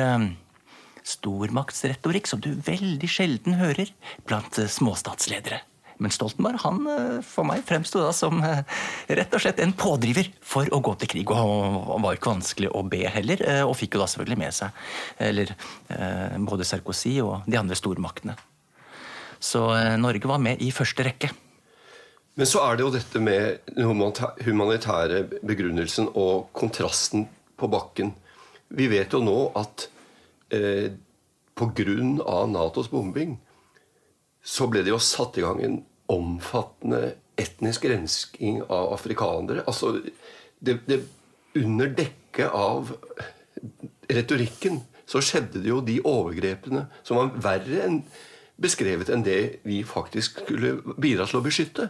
stormaktsretorikk 1.03 2.31
som 2.31 2.43
du 2.43 2.53
veldig 2.63 3.11
sjelden 3.11 3.59
hører 3.59 3.91
blant 4.29 4.61
småstatsledere. 4.71 5.65
Men 6.03 6.13
Stoltenberg 6.15 6.61
han 6.65 6.81
eh, 6.91 7.19
for 7.27 7.47
meg 7.47 7.63
fremsto 7.67 8.03
da 8.03 8.11
som 8.17 8.41
eh, 8.45 8.63
rett 9.19 9.35
og 9.35 9.43
slett 9.45 9.61
en 9.63 9.75
pådriver 9.79 10.33
for 10.43 10.69
å 10.75 10.81
gå 10.83 10.97
til 11.01 11.13
krig. 11.15 11.31
Og 11.31 11.39
han 11.93 12.05
var 12.05 12.19
ikke 12.19 12.33
vanskelig 12.35 12.73
å 12.75 12.83
be 12.87 13.05
heller, 13.07 13.45
eh, 13.47 13.63
og 13.63 13.77
fikk 13.79 13.97
jo 13.97 14.03
da 14.03 14.09
selvfølgelig 14.11 14.41
med 14.43 14.57
seg 14.57 14.83
eller, 15.23 15.53
både 16.43 16.65
Sarkozy 16.67 17.15
og 17.23 17.47
de 17.51 17.59
andre 17.59 17.77
stormaktene. 17.79 18.35
Så 19.43 19.63
Norge 20.01 20.29
var 20.31 20.41
med 20.43 20.63
i 20.63 20.71
første 20.75 21.05
rekke. 21.07 21.31
Men 22.39 22.49
så 22.49 22.63
er 22.65 22.79
det 22.79 22.85
jo 22.87 22.93
dette 22.95 23.21
med 23.21 23.73
den 23.77 23.87
humanitære 24.47 25.25
begrunnelsen 25.45 26.09
og 26.17 26.49
kontrasten 26.57 27.27
på 27.61 27.69
bakken. 27.71 28.15
Vi 28.73 28.89
vet 28.89 29.13
jo 29.13 29.21
nå 29.21 29.39
at 29.59 29.89
eh, 30.55 30.95
pga. 31.59 32.47
Natos 32.49 32.89
bombing 32.91 33.37
så 34.43 34.67
ble 34.67 34.83
det 34.83 34.91
jo 34.91 34.99
satt 35.03 35.37
i 35.39 35.45
gang 35.45 35.61
en 35.63 35.77
omfattende 36.11 37.15
etnisk 37.41 37.85
rensking 37.89 38.63
av 38.63 38.93
afrikanere. 38.95 39.65
Altså, 39.67 40.01
det, 40.61 40.81
det, 40.89 41.03
under 41.59 41.93
dekke 41.97 42.49
av 42.49 42.93
retorikken 44.13 44.83
så 45.09 45.21
skjedde 45.25 45.61
det 45.63 45.69
jo 45.69 45.81
de 45.85 45.99
overgrepene 46.09 46.87
som 47.05 47.19
var 47.19 47.33
verre 47.45 47.83
enn 47.87 47.99
beskrevet 48.63 49.11
enn 49.11 49.25
det 49.27 49.65
vi 49.67 49.83
faktisk 49.87 50.45
skulle 50.45 50.77
bidra 51.01 51.27
til 51.29 51.41
å 51.41 51.45
beskytte. 51.45 51.89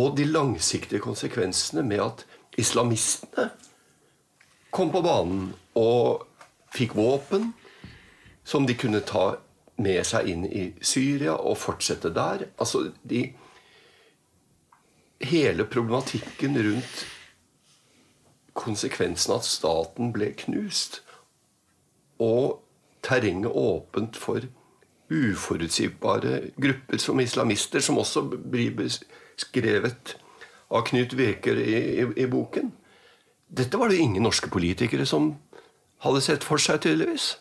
Og 0.00 0.16
de 0.18 0.26
langsiktige 0.26 1.02
konsekvensene 1.02 1.84
med 1.86 2.02
at 2.02 2.24
islamistene 2.58 3.50
kom 4.74 4.90
på 4.90 5.02
banen 5.04 5.52
og 5.78 6.24
fikk 6.74 6.96
våpen 6.98 7.52
som 8.44 8.66
de 8.66 8.74
kunne 8.78 9.04
ta 9.06 9.36
med 9.76 10.04
seg 10.06 10.28
inn 10.30 10.44
i 10.46 10.68
Syria 10.84 11.34
og 11.34 11.58
fortsette 11.58 12.12
der. 12.14 12.48
Altså 12.58 12.90
de 13.02 13.32
Hele 15.24 15.64
problematikken 15.64 16.58
rundt 16.58 17.04
konsekvensen 18.52 19.32
av 19.32 19.40
at 19.40 19.46
staten 19.48 20.10
ble 20.12 20.32
knust, 20.36 20.98
og 22.20 22.60
terrenget 23.06 23.54
åpent 23.56 24.18
for 24.20 24.44
uforutsigbare 25.14 26.50
grupper 26.60 27.00
som 27.00 27.20
islamister, 27.20 27.80
som 27.80 27.98
også 28.02 28.26
blir 28.26 28.74
beskrevet 28.78 30.16
av 30.70 30.84
Knut 30.88 31.14
Weker 31.18 31.58
i, 31.60 31.76
i, 32.02 32.06
i 32.24 32.26
boken. 32.30 32.72
Dette 33.48 33.78
var 33.78 33.88
det 33.88 34.00
ingen 34.02 34.24
norske 34.24 34.50
politikere 34.50 35.06
som 35.06 35.34
hadde 36.04 36.22
sett 36.24 36.46
for 36.46 36.60
seg, 36.60 36.82
tydeligvis. 36.84 37.34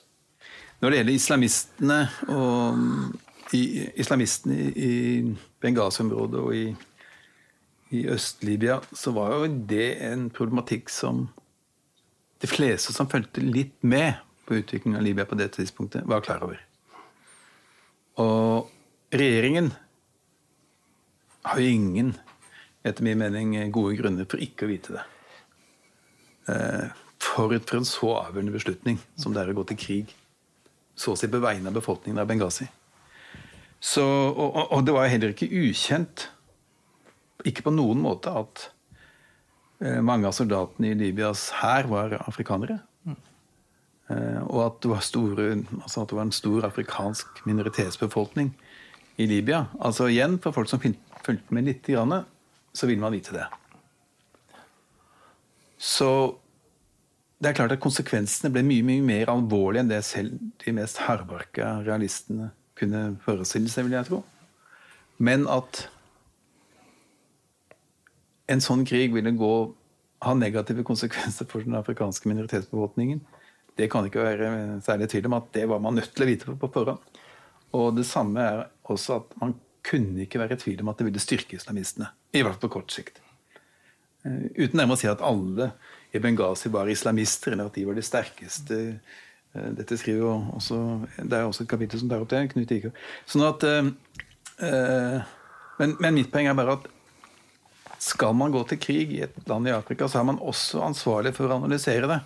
Når 0.84 0.92
det 0.92 0.98
gjelder 0.98 1.16
islamistene 1.16 1.98
og 2.28 3.54
i, 3.56 3.62
islamistene 4.04 4.56
i 4.76 4.96
Benghazi-området 5.64 6.40
og 6.42 6.56
i, 6.58 6.64
i 7.96 8.02
Øst-Libya, 8.12 8.82
så 8.92 9.14
var 9.16 9.32
jo 9.32 9.46
det 9.70 9.86
en 10.04 10.26
problematikk 10.28 10.90
som 10.92 11.30
de 12.44 12.50
fleste 12.52 12.92
som 12.92 13.08
fulgte 13.08 13.40
litt 13.40 13.78
med 13.80 14.18
på 14.44 14.58
utviklingen 14.60 15.00
av 15.00 15.06
Libya 15.06 15.24
på 15.24 15.38
det 15.40 15.54
tidspunktet, 15.56 16.04
var 16.04 16.26
klar 16.26 16.44
over. 16.44 16.60
Og 18.20 18.68
regjeringen 19.16 19.70
har 21.48 21.62
jo 21.64 21.78
ingen, 21.78 22.10
etter 22.84 23.08
min 23.08 23.24
mening, 23.24 23.56
gode 23.72 23.96
grunner 24.02 24.28
for 24.28 24.44
ikke 24.44 24.68
å 24.68 24.74
vite 24.74 24.98
det. 24.98 25.06
Eh, 26.52 26.92
forut 27.24 27.72
for 27.72 27.80
en 27.80 27.88
så 27.88 28.12
avgjørende 28.18 28.58
beslutning 28.58 29.00
som 29.16 29.32
det 29.32 29.46
er 29.46 29.54
å 29.54 29.58
gå 29.62 29.66
til 29.72 29.80
krig 29.80 30.14
så 30.96 31.14
å 31.14 31.20
si 31.20 31.30
på 31.30 31.42
vegne 31.44 31.72
av 31.72 31.78
befolkningen 31.78 32.22
av 32.22 32.30
Benghazi. 32.30 32.68
Så, 33.84 34.04
og, 34.04 34.56
og, 34.72 34.80
det 34.88 34.96
var 34.96 35.10
heller 35.12 35.34
ikke 35.34 35.50
ukjent, 35.50 36.30
ikke 37.44 37.66
på 37.66 37.74
noen 37.76 38.00
måte, 38.06 38.32
at 38.32 38.70
eh, 39.84 40.00
mange 40.06 40.30
av 40.30 40.36
soldatene 40.38 40.94
i 40.94 41.00
Libyas 41.00 41.50
hær 41.60 41.90
var 41.92 42.16
afrikanere. 42.22 42.80
Mm. 43.04 43.18
Eh, 44.14 44.40
og 44.46 44.62
at 44.70 44.78
det, 44.86 44.94
var 44.94 45.04
store, 45.04 45.50
altså 45.82 46.06
at 46.06 46.14
det 46.14 46.20
var 46.20 46.30
en 46.30 46.38
stor 46.38 46.70
afrikansk 46.70 47.44
minoritetsbefolkning 47.50 48.54
i 49.20 49.28
Libya. 49.28 49.66
Altså 49.84 50.08
igjen, 50.14 50.40
for 50.44 50.56
folk 50.56 50.72
som 50.72 50.80
fulgte 50.80 51.58
med 51.58 51.68
litt, 51.68 51.92
så 52.74 52.88
vil 52.88 53.04
man 53.04 53.14
vite 53.14 53.36
det. 53.36 53.50
Så 55.84 56.10
det 57.44 57.52
er 57.52 57.58
klart 57.58 57.74
at 57.76 57.84
konsekvensene 57.84 58.52
ble 58.54 58.64
mye 58.66 58.86
mye 58.88 59.04
mer 59.04 59.32
alvorlige 59.34 59.84
enn 59.84 59.92
det 59.92 60.04
selv 60.08 60.38
de 60.64 60.74
mest 60.76 61.02
hardbarka 61.04 61.76
realistene 61.84 62.52
kunne 62.80 63.18
forestille 63.26 63.70
seg, 63.72 63.88
vil 63.88 63.98
jeg 63.98 64.08
tro. 64.08 64.22
Men 65.24 65.44
at 65.52 65.86
en 68.52 68.64
sånn 68.64 68.86
krig 68.88 69.14
ville 69.16 69.34
gå, 69.38 69.54
ha 70.24 70.36
negative 70.38 70.86
konsekvenser 70.88 71.48
for 71.50 71.66
den 71.66 71.76
afrikanske 71.80 72.30
minoritetsbefolkningen, 72.32 73.22
det 73.80 73.90
kan 73.92 74.08
ikke 74.08 74.24
være 74.24 74.50
særlig 74.86 75.10
tvil 75.12 75.28
om 75.30 75.38
at 75.40 75.52
det 75.56 75.66
var 75.70 75.82
man 75.84 75.98
nødt 75.98 76.14
til 76.14 76.26
å 76.26 76.30
vite 76.30 76.58
på 76.62 76.72
forhånd. 76.74 77.22
Og 77.74 77.96
det 77.98 78.06
samme 78.06 78.42
er 78.42 78.66
også 78.94 79.20
at 79.20 79.38
man 79.42 79.56
kunne 79.84 80.24
ikke 80.24 80.40
være 80.40 80.56
i 80.56 80.62
tvil 80.62 80.84
om 80.84 80.92
at 80.92 81.02
det 81.02 81.08
ville 81.10 81.22
styrke 81.22 81.58
islamistene. 81.58 82.12
I 82.34 82.44
hvert 82.44 82.56
fall 82.56 82.70
på 82.70 82.76
kort 82.78 82.94
sikt. 82.94 83.20
Eh, 84.24 84.46
uten 84.56 84.78
nærmere 84.80 84.96
å 84.96 85.02
si 85.02 85.10
at 85.10 85.24
alle 85.26 85.72
i 86.14 86.20
Benghazi 86.20 86.70
var 86.70 86.90
islamister, 86.90 87.52
eller 87.52 87.70
at 87.70 87.78
de 87.78 87.86
var 87.88 87.98
de 87.98 88.06
sterkeste. 88.06 88.80
Eh, 89.54 89.70
dette 89.80 89.98
skriver 89.98 90.22
jo 90.22 90.34
også, 90.54 90.80
Det 91.18 91.38
er 91.38 91.46
også 91.46 91.64
et 91.64 91.70
kapittel 91.70 92.00
som 92.00 92.10
tar 92.10 92.22
opp 92.22 92.30
det. 92.30 92.50
Knut 92.52 92.72
Iker. 92.72 92.92
Sånn 93.26 93.46
at, 93.48 93.64
øh, 93.64 95.24
men, 95.80 95.96
men, 96.00 96.14
mitt 96.14 96.30
poeng 96.32 96.48
er 96.48 96.58
bare 96.58 96.78
at 96.78 96.86
skal 98.04 98.36
man 98.36 98.52
gå 98.52 98.62
til 98.68 98.78
krig 98.84 99.16
i 99.16 99.24
et 99.24 99.36
land 99.48 99.68
i 99.68 99.74
Afrika, 99.74 100.08
så 100.08 100.20
er 100.20 100.28
man 100.28 100.42
også 100.42 100.84
ansvarlig 100.84 101.34
for 101.34 101.48
å 101.48 101.58
analysere 101.58 102.10
det. 102.12 102.20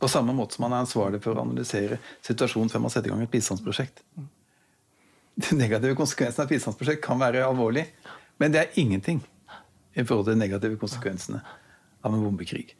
På 0.00 0.08
samme 0.08 0.32
måte 0.32 0.56
som 0.56 0.64
man 0.64 0.74
er 0.74 0.86
ansvarlig 0.86 1.20
for 1.22 1.36
å 1.36 1.44
analysere 1.44 1.98
situasjonen 2.24 2.70
før 2.72 2.82
man 2.86 2.94
setter 2.94 3.10
i 3.10 3.12
gang 3.12 3.22
et 3.22 3.30
bistandsprosjekt. 3.34 4.02
Den 5.38 5.60
negative 5.60 5.94
konsekvensen 5.98 6.42
av 6.42 6.48
et 6.48 6.56
bistandsprosjekt 6.56 7.04
kan 7.04 7.20
være 7.20 7.44
alvorlig, 7.46 7.84
men 8.40 8.54
det 8.54 8.62
er 8.62 8.80
ingenting 8.80 9.20
i 9.94 10.02
forhold 10.02 10.26
til 10.26 10.38
de 10.38 10.42
negative 10.46 10.80
konsekvensene 10.80 11.42
av 12.02 12.14
en 12.14 12.22
bombekrig. 12.24 12.72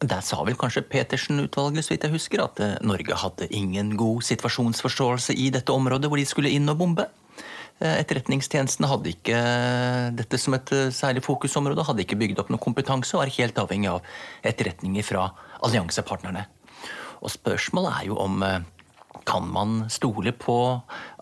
Der 0.00 0.22
sa 0.24 0.38
vel 0.48 0.56
kanskje 0.56 0.80
Petersen-utvalget 0.88 1.84
så 1.84 1.92
vidt 1.92 2.04
jeg 2.06 2.14
husker, 2.14 2.40
at 2.40 2.60
eh, 2.64 2.78
Norge 2.88 3.16
hadde 3.20 3.50
ingen 3.52 3.92
god 4.00 4.24
situasjonsforståelse 4.24 5.34
i 5.36 5.50
dette 5.52 5.74
området 5.74 6.08
hvor 6.08 6.16
de 6.16 6.24
skulle 6.28 6.52
inn 6.56 6.68
og 6.72 6.78
bombe. 6.80 7.04
Etterretningstjenesten 7.80 8.00
etterretningstjenestene 8.00 8.88
hadde 8.88 9.12
ikke 9.12 9.36
eh, 9.36 10.06
dette 10.16 10.40
som 10.40 10.56
et 10.56 10.72
særlig 10.96 11.24
fokusområde, 11.24 11.84
hadde 11.84 12.04
ikke 12.06 12.16
bygd 12.20 12.40
opp 12.40 12.52
noe 12.52 12.62
kompetanse 12.64 13.12
og 13.16 13.26
er 13.26 13.34
helt 13.36 13.60
avhengig 13.60 13.90
av 13.92 14.08
etterretninger 14.48 15.04
fra 15.04 15.26
alliansepartnerne. 15.68 16.46
Og 17.20 17.32
spørsmålet 17.36 18.00
er 18.00 18.08
jo 18.08 18.16
om 18.20 18.40
kan 19.28 19.44
man 19.52 19.82
stole 19.92 20.32
på 20.32 20.56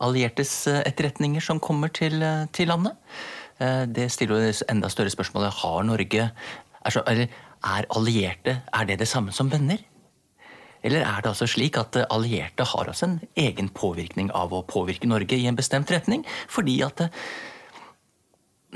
alliertes 0.06 0.52
etterretninger 0.70 1.42
som 1.42 1.58
kommer 1.58 1.90
til, 1.90 2.22
til 2.54 2.70
landet? 2.70 2.94
Det 3.58 4.06
stiller 4.14 4.38
jo 4.46 4.52
enda 4.70 4.90
større 4.92 5.10
spørsmålet 5.10 5.56
har 5.64 5.82
Norge 5.88 6.28
er, 6.88 7.02
eller, 7.10 7.26
er 7.26 7.47
allierte 7.62 8.60
er 8.72 8.88
det 8.88 8.98
det 9.00 9.08
samme 9.08 9.34
som 9.34 9.50
venner? 9.52 9.80
Eller 10.82 11.02
er 11.02 11.22
det 11.22 11.32
altså 11.32 11.48
slik 11.50 11.76
at 11.80 11.96
allierte 12.06 12.66
har 12.70 12.88
altså 12.88 13.08
en 13.08 13.20
egen 13.36 13.68
påvirkning 13.74 14.30
av 14.36 14.54
å 14.54 14.64
påvirke 14.66 15.10
Norge 15.10 15.36
i 15.36 15.46
en 15.50 15.58
bestemt 15.58 15.90
retning? 15.90 16.24
Fordi 16.48 16.78
at 16.86 17.02
eh, 17.08 17.22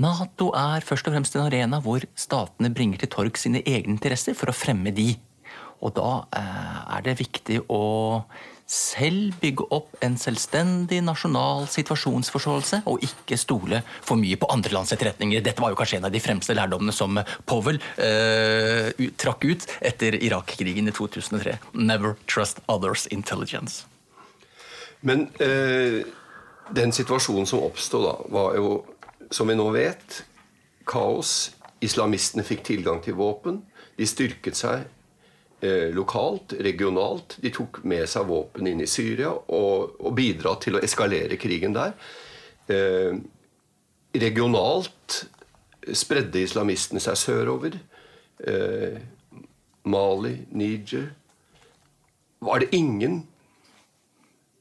Nato 0.02 0.48
er 0.56 0.84
først 0.86 1.06
og 1.06 1.14
fremst 1.14 1.36
en 1.36 1.44
arena 1.44 1.78
hvor 1.84 2.04
statene 2.18 2.72
bringer 2.72 3.02
til 3.02 3.10
torg 3.12 3.36
sine 3.38 3.60
egne 3.60 3.94
interesser 3.94 4.34
for 4.34 4.50
å 4.50 4.56
fremme 4.56 4.90
de. 4.96 5.12
Og 5.82 5.94
da 5.98 6.24
eh, 6.38 6.80
er 6.96 7.06
det 7.06 7.18
viktig 7.20 7.60
å 7.70 7.82
selv 8.72 9.34
bygge 9.42 9.66
opp 9.74 9.98
en 10.04 10.14
selvstendig 10.16 11.02
nasjonal 11.04 11.66
situasjonsforståelse, 11.70 12.82
og 12.88 13.04
ikke 13.04 13.36
stole 13.40 13.82
for 14.00 14.20
mye 14.20 14.38
på 14.40 14.48
andre 14.52 14.72
lands 14.72 14.94
etterretninger. 14.94 15.42
Dette 15.44 15.60
var 15.60 15.74
jo 15.74 15.78
kanskje 15.80 15.98
en 16.00 16.08
av 16.08 16.14
de 16.14 16.22
fremste 16.24 16.56
lærdommene 16.56 16.94
som 16.96 17.20
Powell 17.48 17.80
uh, 18.00 18.88
trakk 19.20 19.44
ut 19.44 19.66
etter 19.84 20.16
Irak-krigen 20.16 20.88
i 20.88 20.96
2003. 20.96 21.58
Never 21.76 22.16
trust 22.24 22.62
others' 22.72 23.04
intelligence. 23.12 23.84
Men 25.04 25.28
uh, 25.42 26.00
den 26.72 26.96
situasjonen 26.96 27.48
som 27.50 27.66
oppstod 27.66 28.08
da, 28.08 28.16
var 28.32 28.56
jo, 28.56 28.72
som 29.34 29.52
vi 29.52 29.58
nå 29.58 29.68
vet, 29.76 30.22
kaos. 30.88 31.52
Islamistene 31.82 32.44
fikk 32.46 32.60
tilgang 32.64 33.00
til 33.02 33.16
våpen. 33.18 33.56
De 33.98 34.06
styrket 34.06 34.54
seg 34.56 34.84
Eh, 34.84 35.01
lokalt, 35.94 36.56
regionalt. 36.58 37.36
De 37.38 37.52
tok 37.54 37.84
med 37.86 38.08
seg 38.10 38.26
våpen 38.26 38.66
inn 38.66 38.82
i 38.82 38.88
Syria 38.90 39.30
og, 39.30 39.94
og 40.02 40.14
bidra 40.18 40.56
til 40.62 40.78
å 40.78 40.82
eskalere 40.82 41.38
krigen 41.38 41.76
der. 41.76 41.94
Eh, 42.66 43.14
regionalt 44.18 45.22
spredde 45.94 46.42
islamistene 46.42 47.02
seg 47.02 47.18
sørover. 47.18 47.78
Eh, 48.42 48.98
Mali, 49.82 50.36
Niger 50.50 51.08
Var 52.42 52.58
det 52.58 52.74
ingen 52.74 53.26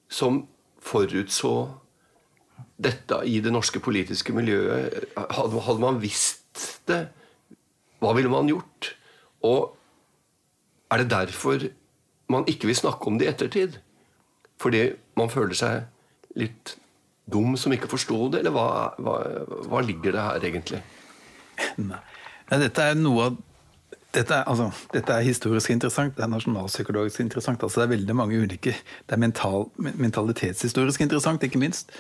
som 0.10 0.48
forutså 0.82 1.70
dette 2.78 3.22
i 3.26 3.40
det 3.42 3.54
norske 3.54 3.80
politiske 3.82 4.34
miljøet? 4.34 5.10
Hadde 5.18 5.80
man 5.82 6.02
visst 6.02 6.82
det, 6.86 7.08
hva 8.02 8.14
ville 8.18 8.30
man 8.30 8.50
gjort? 8.50 8.96
Og 9.46 9.78
er 10.92 11.02
det 11.02 11.12
derfor 11.12 11.68
man 12.32 12.48
ikke 12.48 12.70
vil 12.70 12.78
snakke 12.78 13.08
om 13.08 13.20
det 13.20 13.28
i 13.28 13.32
ettertid? 13.32 13.78
Fordi 14.62 14.92
man 15.18 15.32
føler 15.32 15.58
seg 15.58 16.38
litt 16.38 16.76
dum 17.32 17.56
som 17.60 17.74
ikke 17.74 17.90
forsto 17.92 18.28
det, 18.32 18.42
eller 18.42 18.54
hva, 18.56 18.66
hva, 19.00 19.16
hva, 19.68 19.82
ligger 19.86 20.16
det 20.16 20.26
her 20.26 20.50
egentlig? 20.52 20.82
Nei, 21.80 22.02
dette 22.52 22.92
er 22.92 23.00
noe 23.00 23.30
av 23.30 23.40
dette 24.12 24.36
er, 24.36 24.44
altså, 24.44 24.66
dette 24.92 25.14
er, 25.16 25.24
historisk 25.24 25.72
interessant, 25.72 26.18
det 26.18 26.26
er 26.26 26.32
nasjonalpsykologisk 26.34 27.22
interessant. 27.24 27.62
altså 27.64 27.80
Det 27.80 27.86
er 27.86 27.92
veldig 27.94 28.16
mange 28.20 28.42
ulike 28.44 28.74
Det 28.74 29.16
er 29.16 29.22
mental, 29.24 29.70
mentalitetshistorisk 29.80 31.06
interessant, 31.06 31.44
ikke 31.48 31.62
minst. 31.62 31.94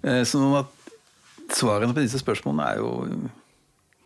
Sånn 0.00 0.56
at 0.56 0.72
Svarene 1.50 1.94
på 1.94 2.04
disse 2.04 2.20
spørsmålene 2.22 2.66
er 2.70 2.78
jo 2.78 2.90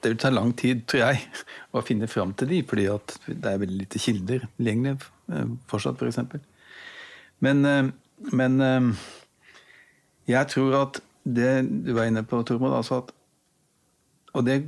det 0.05 0.13
vil 0.13 0.21
ta 0.21 0.31
lang 0.33 0.53
tid, 0.57 0.85
tror 0.91 1.07
jeg, 1.07 1.25
å 1.73 1.83
finne 1.85 2.09
fram 2.11 2.35
til 2.37 2.51
de, 2.53 2.61
fordi 2.69 2.87
det 3.27 3.51
er 3.51 3.61
veldig 3.63 3.81
lite 3.81 4.01
kilder 4.03 4.47
tilgjengelig 4.59 4.95
eh, 5.33 5.51
fortsatt, 5.71 5.97
f.eks. 5.97 6.01
For 6.01 6.13
eksempel. 6.13 6.45
men, 7.45 7.65
eh, 7.69 7.91
men 8.37 8.61
eh, 8.61 9.05
jeg 10.31 10.51
tror 10.53 10.79
at 10.83 11.01
det 11.25 11.53
du 11.87 11.93
var 11.97 12.09
inne 12.09 12.25
på, 12.29 12.43
Tormod, 12.45 12.75
altså 12.77 13.03
at 13.03 13.15
Og 14.35 14.43
det 14.45 14.65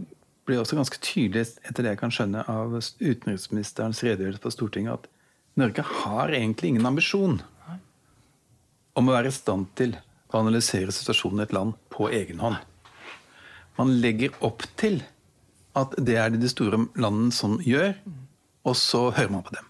blir 0.47 0.61
også 0.63 0.77
ganske 0.79 0.99
tydelig 1.03 1.43
etter 1.67 1.83
det 1.83 1.91
jeg 1.91 1.99
kan 1.99 2.13
skjønne 2.15 2.45
av 2.47 2.77
utenriksministerens 2.79 4.03
redegjørelse 4.07 4.43
på 4.45 4.53
Stortinget, 4.55 5.01
at 5.01 5.09
Norge 5.59 5.83
har 5.83 6.31
egentlig 6.31 6.71
ingen 6.71 6.87
ambisjon 6.87 7.41
om 8.97 9.11
å 9.11 9.17
være 9.17 9.33
i 9.33 9.35
stand 9.35 9.67
til 9.75 9.97
å 10.31 10.39
analysere 10.39 10.95
situasjonen 10.95 11.43
i 11.43 11.47
et 11.49 11.55
land 11.57 11.75
på 11.91 12.07
egen 12.15 12.39
hånd. 12.45 12.61
Man 13.77 13.97
legger 14.01 14.37
opp 14.47 14.63
til 14.79 15.03
at 15.77 15.95
det 16.03 16.19
er 16.19 16.33
det 16.35 16.43
de 16.43 16.51
store 16.51 16.81
landene 16.97 17.35
som 17.35 17.59
gjør, 17.63 17.95
og 18.67 18.77
så 18.79 19.09
hører 19.15 19.33
man 19.33 19.45
på 19.47 19.55
dem. 19.57 19.69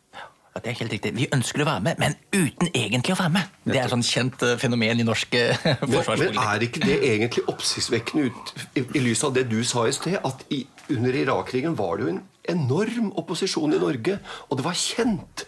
Ja, 0.56 0.60
det 0.64 0.70
er 0.70 0.78
helt 0.78 0.94
riktig. 0.94 1.10
Vi 1.18 1.26
ønsker 1.36 1.60
å 1.60 1.66
være 1.68 1.82
med, 1.84 1.98
men 2.00 2.14
uten 2.32 2.70
egentlig 2.70 3.12
å 3.12 3.18
være 3.18 3.34
med. 3.34 3.50
Det 3.66 3.76
er 3.76 3.82
et 3.82 3.92
sånn 3.92 4.06
kjent 4.06 4.44
eh, 4.46 4.54
fenomen 4.56 5.02
i 5.02 5.04
norsk 5.04 5.34
eh, 5.36 5.66
forsvarspolitikk. 5.82 6.38
Men 6.38 6.54
er 6.54 6.64
ikke 6.64 6.80
det 6.86 6.96
egentlig 7.10 7.44
oppsiktsvekkende 7.52 8.30
ut, 8.30 8.54
i, 8.72 8.86
i 8.86 9.02
lys 9.04 9.24
av 9.26 9.34
det 9.36 9.44
du 9.50 9.58
sa 9.68 9.84
i 9.84 9.92
sted, 9.92 10.16
at 10.16 10.46
i, 10.54 10.62
under 10.94 11.18
Irak-krigen 11.20 11.76
var 11.76 11.98
det 11.98 12.06
jo 12.06 12.14
en 12.14 12.22
enorm 12.54 13.12
opposisjon 13.20 13.76
i 13.76 13.82
Norge, 13.82 14.16
og 14.48 14.56
det 14.56 14.64
var 14.64 14.80
kjent 14.80 15.44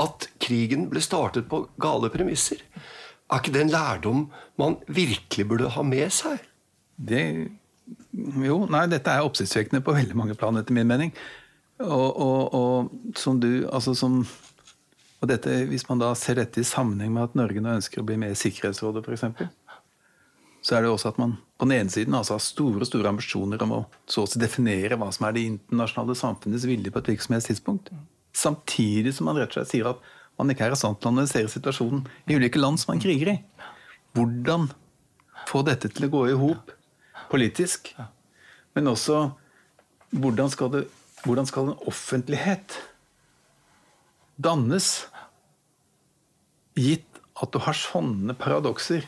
at 0.00 0.30
krigen 0.40 0.88
ble 0.88 1.02
startet 1.04 1.50
på 1.50 1.66
gale 1.82 2.08
premisser. 2.14 2.62
Er 3.28 3.40
ikke 3.42 3.52
det 3.52 3.66
en 3.66 3.74
lærdom 3.74 4.24
man 4.60 4.78
virkelig 4.88 5.44
burde 5.50 5.74
ha 5.76 5.84
med 5.84 6.08
seg? 6.12 6.40
Det 6.96 7.24
jo, 8.46 8.62
nei, 8.70 8.86
dette 8.92 9.12
er 9.12 9.26
oppsiktsvekkende 9.26 9.82
på 9.84 9.94
veldig 9.96 10.16
mange 10.18 10.36
plan, 10.38 10.56
etter 10.60 10.76
min 10.76 10.88
mening. 10.88 11.12
Og, 11.82 12.08
og, 12.22 12.54
og 12.54 13.16
som 13.18 13.40
du 13.42 13.66
altså 13.72 13.94
som, 13.98 14.20
og 15.22 15.30
dette, 15.30 15.64
Hvis 15.70 15.88
man 15.88 16.02
da 16.02 16.12
ser 16.18 16.38
dette 16.38 16.60
i 16.60 16.66
sammenheng 16.66 17.12
med 17.14 17.30
at 17.30 17.36
Norge 17.38 17.62
nå 17.62 17.76
ønsker 17.78 18.02
å 18.02 18.06
bli 18.06 18.18
med 18.20 18.34
i 18.34 18.38
Sikkerhetsrådet, 18.38 19.04
f.eks., 19.06 19.50
så 20.62 20.76
er 20.76 20.84
det 20.84 20.92
også 20.92 21.10
at 21.10 21.18
man 21.18 21.34
på 21.58 21.66
den 21.66 21.80
ene 21.80 21.90
siden 21.90 22.14
altså 22.14 22.36
har 22.36 22.42
store 22.42 22.86
store 22.86 23.10
ambisjoner 23.10 23.62
om 23.64 23.72
å 23.74 23.80
så 24.06 24.22
å 24.22 24.38
definere 24.38 24.94
hva 24.98 25.08
som 25.14 25.26
er 25.26 25.34
det 25.34 25.42
internasjonale 25.48 26.14
samfunnets 26.18 26.66
vilje 26.70 26.92
på 26.94 27.02
et 27.02 27.10
hvilket 27.10 27.26
som 27.26 27.34
helst 27.34 27.50
tidspunkt. 27.50 27.90
Samtidig 28.30 29.10
som 29.16 29.26
man 29.26 29.40
rett 29.40 29.50
og 29.50 29.58
slett 29.58 29.72
sier 29.72 29.90
at 29.90 30.04
man 30.38 30.54
ikke 30.54 30.68
er 30.68 30.76
i 30.76 30.78
stand 30.78 31.00
til 31.00 31.10
å 31.10 31.14
analysere 31.16 31.50
situasjonen 31.50 32.04
i 32.30 32.38
ulike 32.38 32.62
land 32.62 32.78
som 32.78 32.94
man 32.94 33.02
kriger 33.02 33.32
i. 33.34 33.36
Hvordan 34.14 34.68
få 35.50 35.64
dette 35.66 35.90
til 35.90 36.06
å 36.06 36.12
gå 36.12 36.22
i 36.30 36.38
hop 36.38 36.70
politisk. 37.32 37.94
Men 38.76 38.90
også 38.92 39.30
hvordan 40.12 40.52
skal, 40.52 40.72
det, 40.74 40.82
hvordan 41.24 41.48
skal 41.48 41.72
en 41.72 41.88
offentlighet 41.88 42.76
dannes, 44.42 44.90
gitt 46.76 47.08
at 47.42 47.52
du 47.52 47.58
har 47.64 47.76
sånne 47.76 48.36
paradokser 48.38 49.04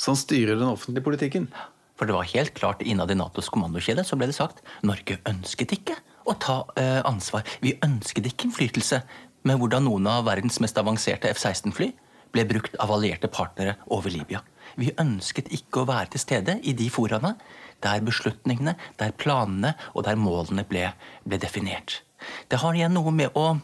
som 0.00 0.16
styrer 0.18 0.58
den 0.58 0.70
offentlige 0.70 1.06
politikken? 1.06 1.50
For 1.98 2.08
det 2.08 2.16
var 2.16 2.30
helt 2.30 2.54
klart 2.56 2.82
innad 2.82 3.10
i 3.12 3.18
Natos 3.18 3.50
kommandokjede 3.52 4.06
så 4.08 4.16
ble 4.16 4.30
det 4.30 4.38
sagt 4.38 4.62
Norge 4.86 5.18
ønsket 5.28 5.74
ikke 5.76 5.98
å 6.30 6.32
ta 6.40 6.62
eh, 6.80 7.02
ansvar. 7.04 7.44
Vi 7.60 7.74
ønsket 7.84 8.30
ikke 8.30 8.48
innflytelse 8.48 9.02
med 9.48 9.60
hvordan 9.60 9.84
noen 9.84 10.08
av 10.08 10.24
verdens 10.28 10.60
mest 10.64 10.78
avanserte 10.80 11.28
F-16-fly 11.34 11.90
ble 12.32 12.46
brukt 12.48 12.76
av 12.80 12.92
allierte 12.94 13.28
partnere 13.32 13.76
over 13.92 14.12
Libya. 14.12 14.40
Vi 14.78 14.92
ønsket 15.00 15.50
ikke 15.54 15.82
å 15.82 15.88
være 15.90 16.12
til 16.14 16.22
stede 16.22 16.58
i 16.62 16.74
de 16.76 16.90
foraene 16.92 17.34
der 17.80 18.02
beslutningene, 18.04 18.76
der 19.00 19.16
planene 19.16 19.74
og 19.94 20.04
der 20.06 20.18
målene 20.20 20.66
ble, 20.68 20.90
ble 21.24 21.40
definert. 21.40 22.02
Det 22.52 22.60
har 22.60 22.76
igjen 22.76 22.92
noe 22.94 23.12
med 23.14 23.32
å 23.38 23.54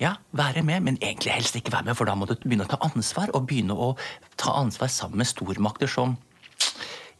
ja, 0.00 0.14
være 0.32 0.64
med, 0.66 0.82
men 0.86 0.98
egentlig 0.98 1.34
helst 1.34 1.56
ikke 1.58 1.74
være 1.74 1.90
med, 1.90 1.98
for 1.98 2.08
da 2.08 2.16
må 2.16 2.26
du 2.26 2.34
begynne 2.40 2.64
å 2.64 2.72
ta 2.72 2.80
ansvar, 2.86 3.30
og 3.36 3.46
begynne 3.46 3.76
å 3.76 3.92
ta 4.40 4.54
ansvar 4.56 4.90
sammen 4.92 5.20
med 5.20 5.28
stormakter 5.28 5.90
som 5.92 6.16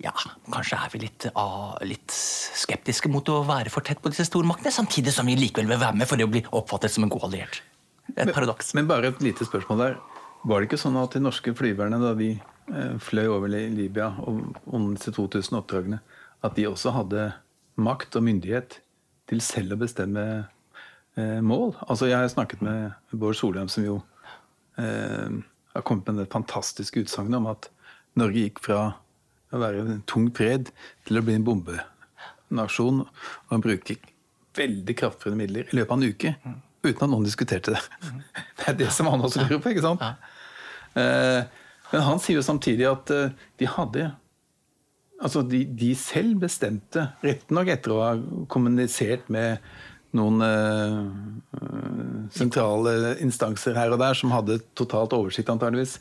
ja, 0.01 0.15
kanskje 0.49 0.79
er 0.81 0.93
vi 0.95 1.03
litt, 1.03 1.27
ah, 1.37 1.75
litt, 1.85 2.09
skeptiske 2.11 3.11
mot 3.13 3.27
å 3.29 3.43
være 3.45 3.73
for 3.73 3.85
tett 3.85 4.01
på 4.01 4.13
disse 4.13 4.25
stormaktene, 4.31 4.73
samtidig 4.73 5.13
som 5.13 5.29
vi 5.29 5.37
likevel 5.37 5.69
vil 5.69 5.83
være 5.83 6.01
med 6.01 6.09
for 6.09 6.25
å 6.25 6.31
bli 6.31 6.41
oppfattet 6.57 6.95
som 6.95 7.05
en 7.05 7.13
god 7.13 7.29
alliert. 7.29 7.61
Et 8.17 8.33
paradoks. 8.33 8.73
Men, 8.73 8.87
men 8.87 8.95
bare 8.95 9.13
et 9.13 9.21
lite 9.23 9.45
spørsmål 9.47 9.85
der. 9.85 9.99
Var 10.49 10.57
det 10.57 10.71
ikke 10.71 10.81
sånn 10.81 10.97
at 10.97 11.13
de 11.13 11.21
norske 11.21 11.53
flyverne, 11.57 12.01
da 12.01 12.15
de 12.17 12.33
fløy 13.03 13.27
over 13.27 13.51
Libya 13.51 14.13
og 14.23 14.45
disse 14.95 15.13
2000 15.17 15.57
oppdragene, 15.59 16.01
at 16.45 16.57
de 16.57 16.69
også 16.69 16.93
hadde 16.95 17.31
makt 17.81 18.17
og 18.19 18.25
myndighet 18.27 18.79
til 19.31 19.43
selv 19.45 19.77
å 19.77 19.81
bestemme 19.81 20.25
eh, 21.17 21.41
mål? 21.45 21.75
Altså, 21.87 22.07
Jeg 22.07 22.19
har 22.19 22.29
snakket 22.33 22.63
med 22.63 22.93
Bård 23.13 23.39
Solheim, 23.39 23.69
som 23.69 23.85
jo 23.85 24.01
eh, 24.79 25.41
har 25.75 25.87
kommet 25.87 26.09
med 26.09 26.25
det 26.25 26.33
fantastiske 26.33 27.05
utsagnet 27.05 27.39
om 27.41 27.51
at 27.51 27.71
Norge 28.19 28.47
gikk 28.47 28.63
fra 28.65 28.81
å 29.51 29.61
være 29.61 29.85
en 29.85 30.03
tung 30.07 30.29
fred 30.35 30.71
til 31.07 31.19
å 31.19 31.25
bli 31.27 31.37
en 31.39 31.47
bombenasjon. 31.47 33.05
Og 33.05 33.55
han 33.55 33.65
bruker 33.65 34.01
veldig 34.59 34.97
kraftfulle 34.99 35.39
midler 35.39 35.71
i 35.71 35.79
løpet 35.79 35.95
av 35.95 36.01
en 36.01 36.11
uke 36.11 36.35
uten 36.81 37.05
at 37.05 37.11
noen 37.13 37.27
diskuterte 37.27 37.75
det. 37.77 37.83
Det 38.61 38.69
er 38.73 38.77
det 38.79 38.91
som 38.95 39.09
han 39.11 39.23
også 39.25 39.45
lurer 39.47 39.61
på. 39.63 39.73
ikke 39.73 39.85
sant? 39.85 40.03
Eh, 40.99 41.43
men 41.91 42.05
han 42.07 42.21
sier 42.23 42.39
jo 42.39 42.47
samtidig 42.47 42.89
at 42.91 43.15
eh, 43.15 43.39
de 43.61 43.71
hadde 43.77 44.11
Altså, 45.21 45.43
de, 45.45 45.67
de 45.77 45.91
selv 46.01 46.39
bestemte, 46.41 47.03
rett 47.21 47.51
nok 47.53 47.69
etter 47.69 47.93
å 47.93 47.99
ha 48.01 48.13
kommunisert 48.49 49.27
med 49.29 49.61
noen 50.17 50.41
uh, 50.41 51.11
sentrale 52.33 53.19
instanser 53.21 53.77
her 53.77 53.93
og 53.93 54.01
der 54.01 54.17
som 54.17 54.33
hadde 54.33 54.63
totalt 54.73 55.13
oversikt, 55.13 55.53
antageligvis, 55.53 55.99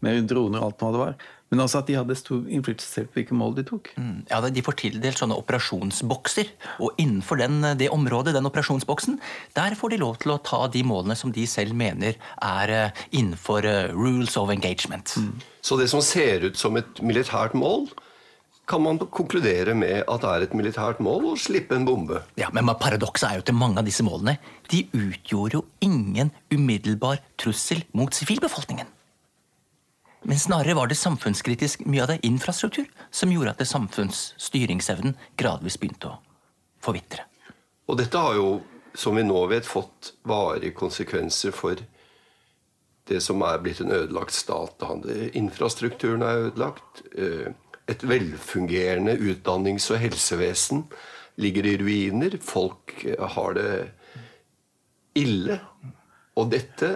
med 0.00 0.24
droner 0.32 0.62
og 0.62 0.70
alt 0.70 0.80
hva 0.80 0.92
det 0.94 1.02
var. 1.02 1.28
Men 1.54 1.62
også 1.62 1.84
at 1.84 1.90
de 1.90 1.94
hadde 1.94 2.16
stor 2.18 2.48
innflytelse 2.50 3.04
på 3.06 3.20
hvilke 3.20 3.36
mål 3.38 3.54
de 3.60 3.62
tok. 3.68 3.92
Mm. 3.94 4.24
Ja, 4.26 4.40
De 4.42 4.62
får 4.66 4.78
tildelt 4.80 5.20
sånne 5.20 5.38
operasjonsbokser, 5.38 6.50
og 6.82 6.98
innenfor 6.98 7.38
den, 7.38 7.60
det 7.78 7.92
området, 7.94 8.34
den 8.34 8.50
operasjonsboksen, 8.50 9.20
der 9.54 9.76
får 9.78 9.94
de 9.94 10.00
lov 10.02 10.18
til 10.22 10.34
å 10.34 10.40
ta 10.42 10.64
de 10.66 10.82
målene 10.82 11.14
som 11.18 11.30
de 11.34 11.46
selv 11.46 11.76
mener 11.78 12.18
er 12.42 12.72
eh, 12.74 13.04
innenfor 13.14 13.62
uh, 13.62 13.92
rules 13.94 14.34
of 14.40 14.50
engagement. 14.50 15.14
Mm. 15.14 15.38
Så 15.62 15.78
det 15.78 15.86
som 15.94 16.02
ser 16.02 16.48
ut 16.48 16.58
som 16.58 16.74
et 16.80 16.98
militært 16.98 17.54
mål, 17.54 17.86
kan 18.66 18.82
man 18.82 18.98
konkludere 18.98 19.76
med 19.76 20.02
at 20.08 20.24
det 20.24 20.30
er 20.32 20.46
et 20.46 20.56
militært 20.56 21.00
mål 21.04 21.30
å 21.30 21.36
slippe 21.38 21.76
en 21.76 21.86
bombe. 21.86 22.22
Ja, 22.40 22.48
Men 22.50 22.66
paradokset 22.80 23.28
er 23.28 23.38
jo 23.38 23.46
til 23.46 23.58
mange 23.60 23.78
av 23.78 23.86
disse 23.86 24.02
målene 24.02 24.38
de 24.72 24.86
utgjorde 24.96 25.60
jo 25.60 25.64
ingen 25.84 26.32
umiddelbar 26.50 27.20
trussel 27.38 27.84
mot 27.92 28.16
sivilbefolkningen. 28.16 28.88
Men 30.24 30.38
snarere 30.38 30.74
var 30.74 30.88
det 30.88 30.96
samfunnskritisk 30.96 31.84
mye 31.84 32.02
av 32.02 32.08
det 32.14 32.22
infrastruktur 32.26 32.86
som 33.12 33.32
gjorde 33.32 33.52
at 33.52 33.60
det 33.60 33.68
samfunnsstyringsevnen 33.68 35.18
gradvis 35.36 35.76
begynte 35.80 36.14
å 36.14 36.20
forvitre. 36.84 37.26
Og 37.84 37.98
dette 38.00 38.20
har 38.20 38.38
jo, 38.38 38.62
som 38.96 39.18
vi 39.18 39.24
nå 39.26 39.42
vet, 39.50 39.68
fått 39.68 40.14
varige 40.24 40.72
konsekvenser 40.78 41.52
for 41.52 41.76
det 43.04 43.20
som 43.20 43.42
er 43.44 43.60
blitt 43.60 43.82
en 43.84 43.92
ødelagt 43.92 44.32
stat. 44.32 44.80
Infrastrukturen 45.36 46.24
er 46.24 46.48
ødelagt. 46.48 47.04
Eh, 47.12 47.52
et 47.84 48.00
velfungerende 48.00 49.18
utdannings- 49.20 49.90
og 49.92 50.00
helsevesen 50.00 50.86
ligger 51.36 51.66
i 51.68 51.76
ruiner. 51.76 52.38
Folk 52.40 52.96
har 53.36 53.58
det 53.58 53.72
ille. 55.20 55.60
Og 56.40 56.48
dette 56.50 56.94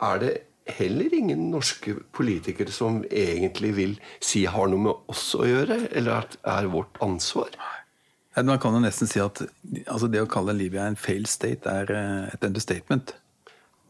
er 0.00 0.22
det 0.22 0.32
heller 0.68 1.14
ingen 1.14 1.48
norske 1.50 1.94
politikere 2.16 2.72
som 2.74 3.02
egentlig 3.10 3.72
vil 3.76 3.94
si 4.22 4.44
har 4.48 4.70
noe 4.70 4.84
med 4.88 5.10
oss 5.12 5.30
å 5.38 5.46
gjøre, 5.46 5.86
eller 5.96 6.22
at 6.22 6.36
er 6.48 6.70
vårt 6.72 7.00
ansvar. 7.04 7.54
Man 8.38 8.60
kan 8.62 8.76
jo 8.76 8.82
nesten 8.82 9.10
si 9.10 9.20
at 9.20 9.42
altså 9.90 10.08
det 10.08 10.22
å 10.22 10.28
kalle 10.30 10.54
Libya 10.54 10.86
en 10.86 10.98
fail 10.98 11.26
state 11.28 11.66
er 11.66 11.90
eh, 11.92 12.28
et 12.30 12.46
understatement. 12.46 13.12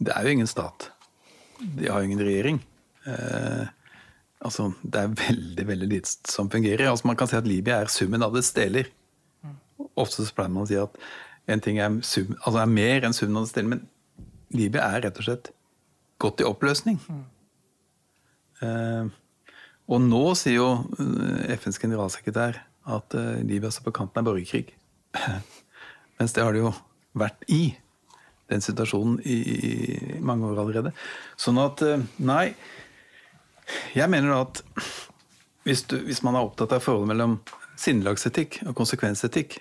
Det 0.00 0.14
er 0.16 0.24
jo 0.24 0.38
ingen 0.38 0.48
stat. 0.48 0.88
De 1.60 1.90
har 1.90 2.00
jo 2.00 2.08
ingen 2.08 2.24
regjering. 2.24 2.62
Eh, 3.04 3.68
altså, 4.40 4.70
det 4.80 5.02
er 5.02 5.18
veldig 5.20 5.66
veldig 5.68 5.90
lite 5.90 6.32
som 6.32 6.48
fungerer. 6.50 6.88
Altså, 6.88 7.10
man 7.10 7.20
kan 7.20 7.28
si 7.28 7.36
at 7.36 7.48
Libya 7.48 7.82
er 7.82 7.92
summen 7.92 8.24
av 8.24 8.32
dets 8.34 8.52
deler. 8.56 8.88
Ofte 10.00 10.24
så 10.24 10.34
pleier 10.36 10.52
man 10.54 10.64
å 10.64 10.70
si 10.70 10.80
at 10.80 10.96
en 11.50 11.62
ting 11.62 11.80
er, 11.82 12.00
sum, 12.06 12.32
altså 12.40 12.62
er 12.62 12.72
mer 12.72 13.04
enn 13.06 13.16
summen 13.16 13.42
av 13.42 13.46
dets 13.46 13.56
deler. 13.58 13.74
Men 13.76 13.86
Libya 14.56 14.88
er 14.88 15.04
rett 15.04 15.20
og 15.20 15.28
slett 15.28 15.52
gått 16.20 16.42
i 16.42 16.48
oppløsning. 16.48 16.98
Mm. 17.10 17.24
Og 19.90 20.02
nå 20.04 20.24
sier 20.38 20.58
jo 20.58 20.68
eh, 21.00 21.54
FNs 21.56 21.80
generalsekretær 21.80 22.60
at 22.90 23.16
eh, 23.16 23.40
Libya 23.46 23.70
står 23.72 23.88
på 23.88 23.94
kanten 23.96 24.20
av 24.20 24.28
borgerkrig. 24.28 24.74
Mens 26.20 26.36
det 26.36 26.44
har 26.44 26.52
det 26.54 26.62
jo 26.62 26.74
vært 27.18 27.40
i 27.48 27.72
den 28.50 28.62
situasjonen 28.62 29.18
i, 29.24 29.38
i 29.40 30.20
mange 30.26 30.50
år 30.50 30.60
allerede. 30.62 30.92
Sånn 31.40 31.58
at 31.62 31.82
Nei. 32.18 32.52
Jeg 33.94 34.10
mener 34.10 34.32
da 34.34 34.40
at 34.42 34.62
hvis, 35.66 35.84
du, 35.86 36.00
hvis 36.06 36.22
man 36.26 36.36
er 36.36 36.46
opptatt 36.46 36.72
av 36.74 36.82
forholdet 36.82 37.12
mellom 37.12 37.36
sinnelagsetikk 37.80 38.60
og 38.66 38.74
konsekvensetikk, 38.78 39.60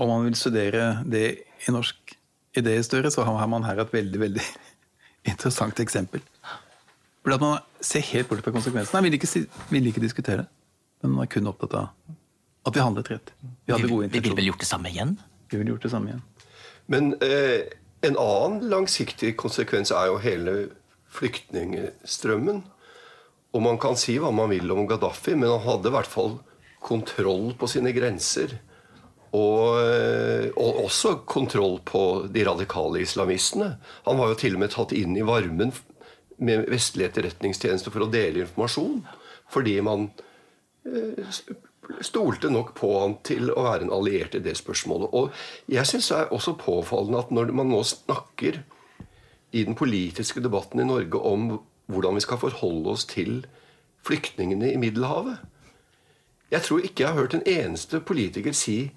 og 0.00 0.08
man 0.08 0.24
vil 0.24 0.38
studere 0.38 1.02
det 1.04 1.24
i 1.66 1.74
norsk 1.74 2.14
idéhistorie, 2.56 3.12
så 3.12 3.26
har 3.28 3.48
man 3.50 3.66
her 3.66 3.82
et 3.82 3.92
veldig, 3.92 4.20
veldig 4.22 4.46
interessant 5.28 5.80
eksempel. 5.80 6.22
Fordi 7.22 7.34
at 7.36 7.40
Man 7.40 7.58
ser 7.80 8.00
helt 8.00 8.28
bort 8.28 8.42
fra 8.44 8.52
konsekvensene. 8.52 8.96
Han 8.96 9.04
ville 9.04 9.18
ikke, 9.20 9.46
vil 9.70 9.86
ikke 9.86 10.00
diskutere, 10.00 10.46
men 11.02 11.16
man 11.16 11.24
er 11.24 11.30
kun 11.32 11.46
opptatt 11.46 11.74
av 11.74 11.88
at 12.66 12.76
vi 12.76 12.82
handlet 12.84 13.10
rett. 13.10 13.32
Vi 13.40 13.72
hadde 13.72 13.88
gode 13.88 14.08
intensjoner. 14.08 14.12
Vi 14.12 14.20
ville 14.20 14.36
vel 14.36 14.50
gjort 14.50 14.60
det 14.60 14.68
samme 14.68 14.90
igjen? 14.90 15.14
Vi 15.50 15.60
ville 15.60 15.72
gjort 15.74 15.86
det 15.86 15.92
samme 15.94 16.10
igjen. 16.10 16.24
Men 16.92 17.14
eh, 17.24 17.70
en 18.04 18.18
annen 18.20 18.68
langsiktig 18.72 19.34
konsekvens 19.40 19.92
er 19.96 20.10
jo 20.10 20.18
hele 20.20 20.56
flyktningstrømmen. 21.16 22.62
Og 23.50 23.64
man 23.64 23.80
kan 23.82 23.96
si 23.98 24.18
hva 24.20 24.30
man 24.34 24.52
vil 24.52 24.70
om 24.72 24.86
Gaddafi, 24.88 25.34
men 25.34 25.50
han 25.50 25.64
hadde 25.64 25.90
i 25.90 25.94
hvert 25.96 26.10
fall 26.10 26.36
kontroll 26.84 27.50
på 27.58 27.68
sine 27.68 27.92
grenser. 27.96 28.58
Og, 29.36 29.78
eh, 29.78 30.48
og, 30.56 30.84
også 30.86 31.20
kontroll 31.28 31.78
på 31.86 32.02
de 32.34 32.44
radikale 32.46 33.04
islamistene. 33.04 33.76
Han 34.08 34.18
var 34.18 34.32
jo 34.32 34.40
til 34.42 34.56
og 34.56 34.64
med 34.64 34.74
tatt 34.74 34.94
inn 34.96 35.14
i 35.16 35.26
varmen 35.26 35.72
med 36.40 36.66
vestlig 36.72 37.06
etterretningstjeneste 37.06 37.92
for 37.92 38.06
å 38.06 38.10
dele 38.10 38.42
informasjon. 38.42 39.04
Fordi 39.50 39.76
man 39.86 40.08
eh, 40.86 41.30
stolte 42.06 42.50
nok 42.50 42.74
på 42.78 42.90
han 43.00 43.16
til 43.26 43.52
å 43.52 43.64
være 43.66 43.86
en 43.86 43.94
alliert 43.94 44.34
i 44.34 44.42
det 44.42 44.56
spørsmålet. 44.58 45.14
Og 45.14 45.70
jeg 45.70 45.86
syns 45.86 46.10
det 46.10 46.18
er 46.18 46.34
også 46.34 46.56
påfallende 46.58 47.22
at 47.22 47.32
når 47.34 47.54
man 47.56 47.70
nå 47.72 47.82
snakker 47.86 48.62
i 49.50 49.64
den 49.66 49.74
politiske 49.74 50.42
debatten 50.42 50.80
i 50.80 50.86
Norge 50.86 51.18
om 51.18 51.58
hvordan 51.90 52.14
vi 52.14 52.22
skal 52.24 52.38
forholde 52.38 52.92
oss 52.92 53.06
til 53.10 53.44
flyktningene 54.06 54.72
i 54.72 54.78
Middelhavet 54.80 55.40
Jeg 56.50 56.62
tror 56.62 56.84
ikke 56.86 57.02
jeg 57.02 57.12
har 57.12 57.18
hørt 57.18 57.34
en 57.34 57.46
eneste 57.46 58.00
politiker 58.00 58.54
si 58.54 58.92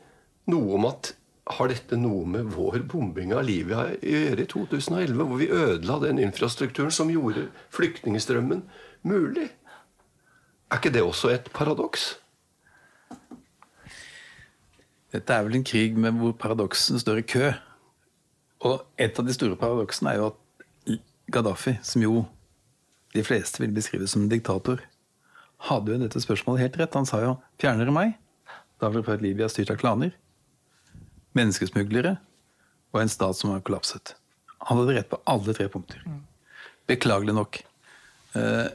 noe 0.51 0.77
om 0.77 0.87
at 0.89 1.13
har 1.57 1.67
dette 1.67 1.97
noe 1.99 2.23
med 2.29 2.47
vår 2.55 2.85
bombing 2.87 3.33
av 3.35 3.43
Libya 3.47 3.83
å 3.83 3.95
gjøre 3.99 4.45
i 4.45 4.49
2011, 4.49 5.25
hvor 5.27 5.39
vi 5.41 5.49
ødela 5.51 5.99
den 6.03 6.21
infrastrukturen 6.23 6.93
som 6.93 7.11
gjorde 7.11 7.49
flyktningstrømmen 7.75 8.63
mulig? 9.07 9.49
Er 10.71 10.79
ikke 10.79 10.93
det 10.95 11.03
også 11.03 11.33
et 11.33 11.51
paradoks? 11.53 12.13
Dette 15.13 15.35
er 15.35 15.43
vel 15.45 15.59
en 15.59 15.67
krig 15.67 15.99
med 15.99 16.15
hvor 16.17 16.31
paradoksen 16.39 16.97
står 17.01 17.21
i 17.21 17.27
kø. 17.35 17.51
Og 18.65 18.79
et 18.97 19.19
av 19.19 19.27
de 19.27 19.35
store 19.35 19.59
paradoksene 19.59 20.13
er 20.13 20.21
jo 20.21 20.31
at 20.31 20.39
Gaddafi, 21.33 21.75
som 21.85 22.01
jo 22.03 22.23
de 23.13 23.21
fleste 23.23 23.61
vil 23.61 23.75
beskrive 23.75 24.07
som 24.09 24.23
en 24.23 24.31
diktator, 24.31 24.81
hadde 25.69 25.93
jo 25.93 26.01
dette 26.01 26.23
spørsmålet 26.23 26.65
helt 26.65 26.79
rett. 26.81 26.97
Han 26.97 27.05
sa 27.05 27.21
jo 27.21 27.37
'fjerner 27.59 27.85
dere 27.85 27.93
meg'? 27.93 28.17
Da 28.81 28.89
ville 28.89 29.03
prøvd 29.03 29.21
Libya 29.21 29.47
styrt 29.47 29.71
av 29.71 29.77
klaner, 29.77 30.11
menneskesmuglere 31.37 32.17
og 32.93 33.01
en 33.01 33.11
stat 33.11 33.37
som 33.37 33.53
har 33.53 33.63
kollapset. 33.65 34.15
Han 34.69 34.79
hadde 34.79 34.95
rett 34.99 35.09
på 35.11 35.19
alle 35.29 35.55
tre 35.55 35.67
punkter. 35.71 36.03
Beklagelig 36.87 37.35
nok. 37.35 37.59
Eh, 38.37 38.69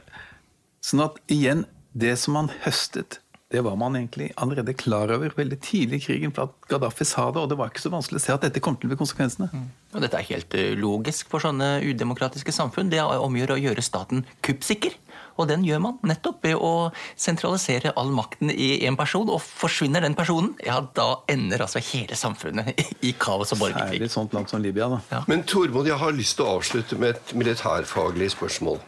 sånn 0.83 1.05
at 1.05 1.17
igjen, 1.31 1.65
det 1.97 2.15
som 2.21 2.37
han 2.37 2.51
høstet, 2.65 3.19
det 3.49 3.63
var 3.65 3.77
man 3.81 3.95
egentlig 3.97 4.27
allerede 4.37 4.75
klar 4.77 5.09
over 5.09 5.33
veldig 5.33 5.57
tidlig 5.65 6.03
i 6.03 6.05
krigen. 6.05 6.31
for 6.31 6.43
at 6.43 6.69
Gaddafi 6.69 7.05
sa 7.05 7.31
det, 7.31 7.41
og 7.41 7.49
det 7.49 7.57
var 7.57 7.71
ikke 7.71 7.81
så 7.81 7.89
vanskelig 7.89 8.21
å 8.21 8.25
se 8.25 8.33
at 8.35 8.45
dette 8.45 8.61
kom 8.61 8.75
til 8.77 8.85
å 8.85 8.91
bli 8.91 8.99
konsekvensene. 8.99 9.49
Mm. 9.49 9.69
Og 9.95 10.03
dette 10.03 10.19
er 10.19 10.29
helt 10.29 10.53
eh, 10.53 10.75
logisk 10.77 11.31
for 11.31 11.41
sånne 11.41 11.79
udemokratiske 11.81 12.53
samfunn. 12.53 12.91
Det 12.93 13.01
omgjør 13.01 13.55
å 13.55 13.61
gjøre 13.63 13.85
staten 13.85 14.21
kuppsikker. 14.45 14.93
Og 15.39 15.47
den 15.47 15.63
gjør 15.63 15.81
man 15.83 15.97
nettopp 16.07 16.43
ved 16.43 16.59
å 16.59 16.89
sentralisere 17.15 17.93
all 17.99 18.11
makten 18.15 18.51
i 18.51 18.81
én 18.87 18.97
person. 18.99 19.29
Og 19.31 19.41
forsvinner 19.41 20.03
den 20.03 20.17
personen, 20.17 20.51
ja, 20.65 20.81
da 20.95 21.21
ender 21.31 21.63
altså 21.65 21.81
hele 21.91 22.17
samfunnet 22.19 22.73
i 23.07 23.13
kaos 23.19 23.55
og 23.55 23.63
borgerkrig. 23.63 24.01
Særlig 24.01 24.13
sånt 24.13 24.35
land 24.35 24.51
som 24.51 24.63
Libya, 24.63 24.89
da. 24.91 25.01
Ja. 25.13 25.23
Men 25.31 25.45
Tormod, 25.47 25.87
jeg 25.87 25.99
har 26.01 26.15
lyst 26.15 26.39
til 26.39 26.47
å 26.47 26.57
avslutte 26.59 26.99
med 26.99 27.15
et 27.15 27.35
militærfaglig 27.39 28.33
spørsmål. 28.35 28.81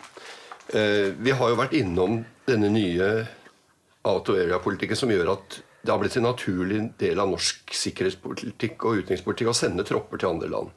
Eh, 0.76 1.12
vi 1.18 1.36
har 1.36 1.52
jo 1.52 1.60
vært 1.60 1.76
innom 1.78 2.22
denne 2.48 2.72
nye 2.72 3.12
auto 4.08 4.36
area-politikken 4.36 4.98
som 4.98 5.12
gjør 5.14 5.36
at 5.38 5.62
det 5.82 5.90
har 5.90 6.02
blitt 6.02 6.18
en 6.20 6.28
naturlig 6.28 6.82
del 7.02 7.20
av 7.22 7.32
norsk 7.32 7.74
sikkerhetspolitikk 7.74 8.86
og 8.86 9.02
utenrikspolitikk 9.02 9.50
å 9.50 9.58
sende 9.58 9.86
tropper 9.88 10.22
til 10.22 10.36
andre 10.36 10.52
land. 10.52 10.76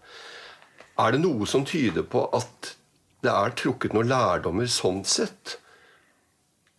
Er 1.03 1.13
det 1.13 1.21
noe 1.25 1.47
som 1.51 1.67
tyder 1.67 2.07
på 2.09 2.25
at 2.37 2.75
det 3.25 3.33
er 3.33 3.55
trukket 3.59 3.95
noen 3.97 4.11
lærdommer 4.11 4.69
sånn 4.71 5.03
sett 5.09 5.59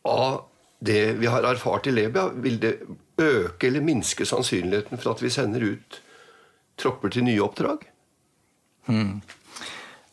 av 0.06 0.44
det 0.86 1.16
vi 1.20 1.30
har 1.32 1.46
erfart 1.48 1.88
i 1.88 1.96
Libya? 1.96 2.30
Vil 2.36 2.60
det 2.62 2.78
øke 3.22 3.70
eller 3.70 3.86
minske 3.86 4.28
sannsynligheten 4.28 5.00
for 5.00 5.16
at 5.16 5.24
vi 5.24 5.32
sender 5.34 5.64
ut 5.64 6.02
tropper 6.80 7.14
til 7.14 7.26
nye 7.28 7.44
oppdrag? 7.44 7.88
Hmm. 8.90 9.22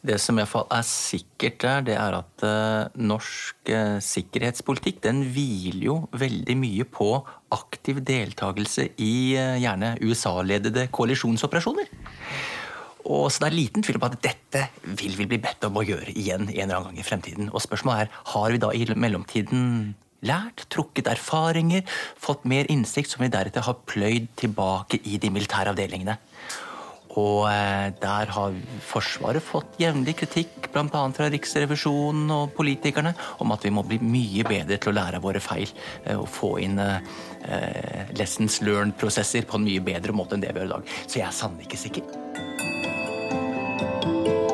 Det 0.02 0.16
som 0.18 0.38
iallfall 0.38 0.64
er 0.74 0.82
sikkert 0.86 1.60
der, 1.62 1.82
det 1.86 1.94
er 1.94 2.16
at 2.16 2.42
uh, 2.42 3.02
norsk 3.06 3.70
uh, 3.70 4.00
sikkerhetspolitikk 4.02 4.98
den 5.04 5.20
hviler 5.30 5.84
jo 5.86 5.94
veldig 6.18 6.56
mye 6.58 6.86
på 6.90 7.12
aktiv 7.54 8.00
deltakelse 8.02 8.88
i 8.98 9.14
uh, 9.38 9.60
gjerne 9.62 9.94
USA-ledede 10.02 10.88
koalisjonsoperasjoner. 10.90 11.86
Og 13.04 13.30
så 13.32 13.42
Det 13.42 13.48
er 13.50 13.56
liten 13.56 13.82
tvil 13.82 13.98
om 13.98 14.06
at 14.06 14.20
dette 14.22 14.68
vil 14.84 15.16
vi 15.18 15.26
bli 15.26 15.40
bedt 15.42 15.64
om 15.66 15.78
å 15.80 15.86
gjøre 15.86 16.14
igjen 16.14 16.48
en 16.48 16.54
eller 16.54 16.76
annen 16.76 16.92
gang 16.92 17.02
i 17.02 17.06
fremtiden. 17.06 17.50
Og 17.52 17.62
spørsmålet 17.64 18.06
er, 18.06 18.08
Har 18.34 18.50
vi 18.50 18.58
da 18.58 18.70
i 18.70 18.86
mellomtiden 18.94 19.94
lært, 20.22 20.66
trukket 20.70 21.10
erfaringer, 21.10 21.82
fått 22.16 22.44
mer 22.44 22.68
innsikt 22.70 23.10
som 23.10 23.24
vi 23.24 23.32
deretter 23.32 23.66
har 23.66 23.80
pløyd 23.86 24.28
tilbake 24.36 25.00
i 25.04 25.18
de 25.18 25.30
militære 25.30 25.74
avdelingene? 25.74 26.18
Og 27.20 27.44
eh, 27.50 27.90
der 28.00 28.30
har 28.32 28.54
Forsvaret 28.88 29.44
fått 29.44 29.76
jevnlig 29.82 30.14
kritikk, 30.22 30.70
bl.a. 30.72 30.86
fra 30.88 31.28
Riksrevisjonen 31.32 32.30
og 32.32 32.54
politikerne, 32.56 33.12
om 33.44 33.52
at 33.52 33.66
vi 33.66 33.74
må 33.74 33.84
bli 33.84 33.98
mye 34.00 34.46
bedre 34.48 34.78
til 34.80 34.92
å 34.92 34.96
lære 34.96 35.20
av 35.20 35.26
våre 35.26 35.42
feil 35.44 35.68
eh, 35.68 36.16
og 36.16 36.30
få 36.32 36.54
inn 36.64 36.80
eh, 36.80 38.16
lessons 38.16 38.62
learned-prosesser 38.64 39.44
på 39.48 39.60
en 39.60 39.68
mye 39.68 39.84
bedre 39.84 40.16
måte 40.16 40.38
enn 40.38 40.46
det 40.46 40.54
vi 40.54 40.62
gjør 40.62 40.72
i 40.72 40.74
dag. 40.78 40.96
Så 41.04 41.20
jeg 41.20 41.28
er 41.28 41.36
sannelig 41.42 41.68
ikke 41.68 41.84
sikker. 41.84 42.50
thank 43.82 44.26
you 44.26 44.51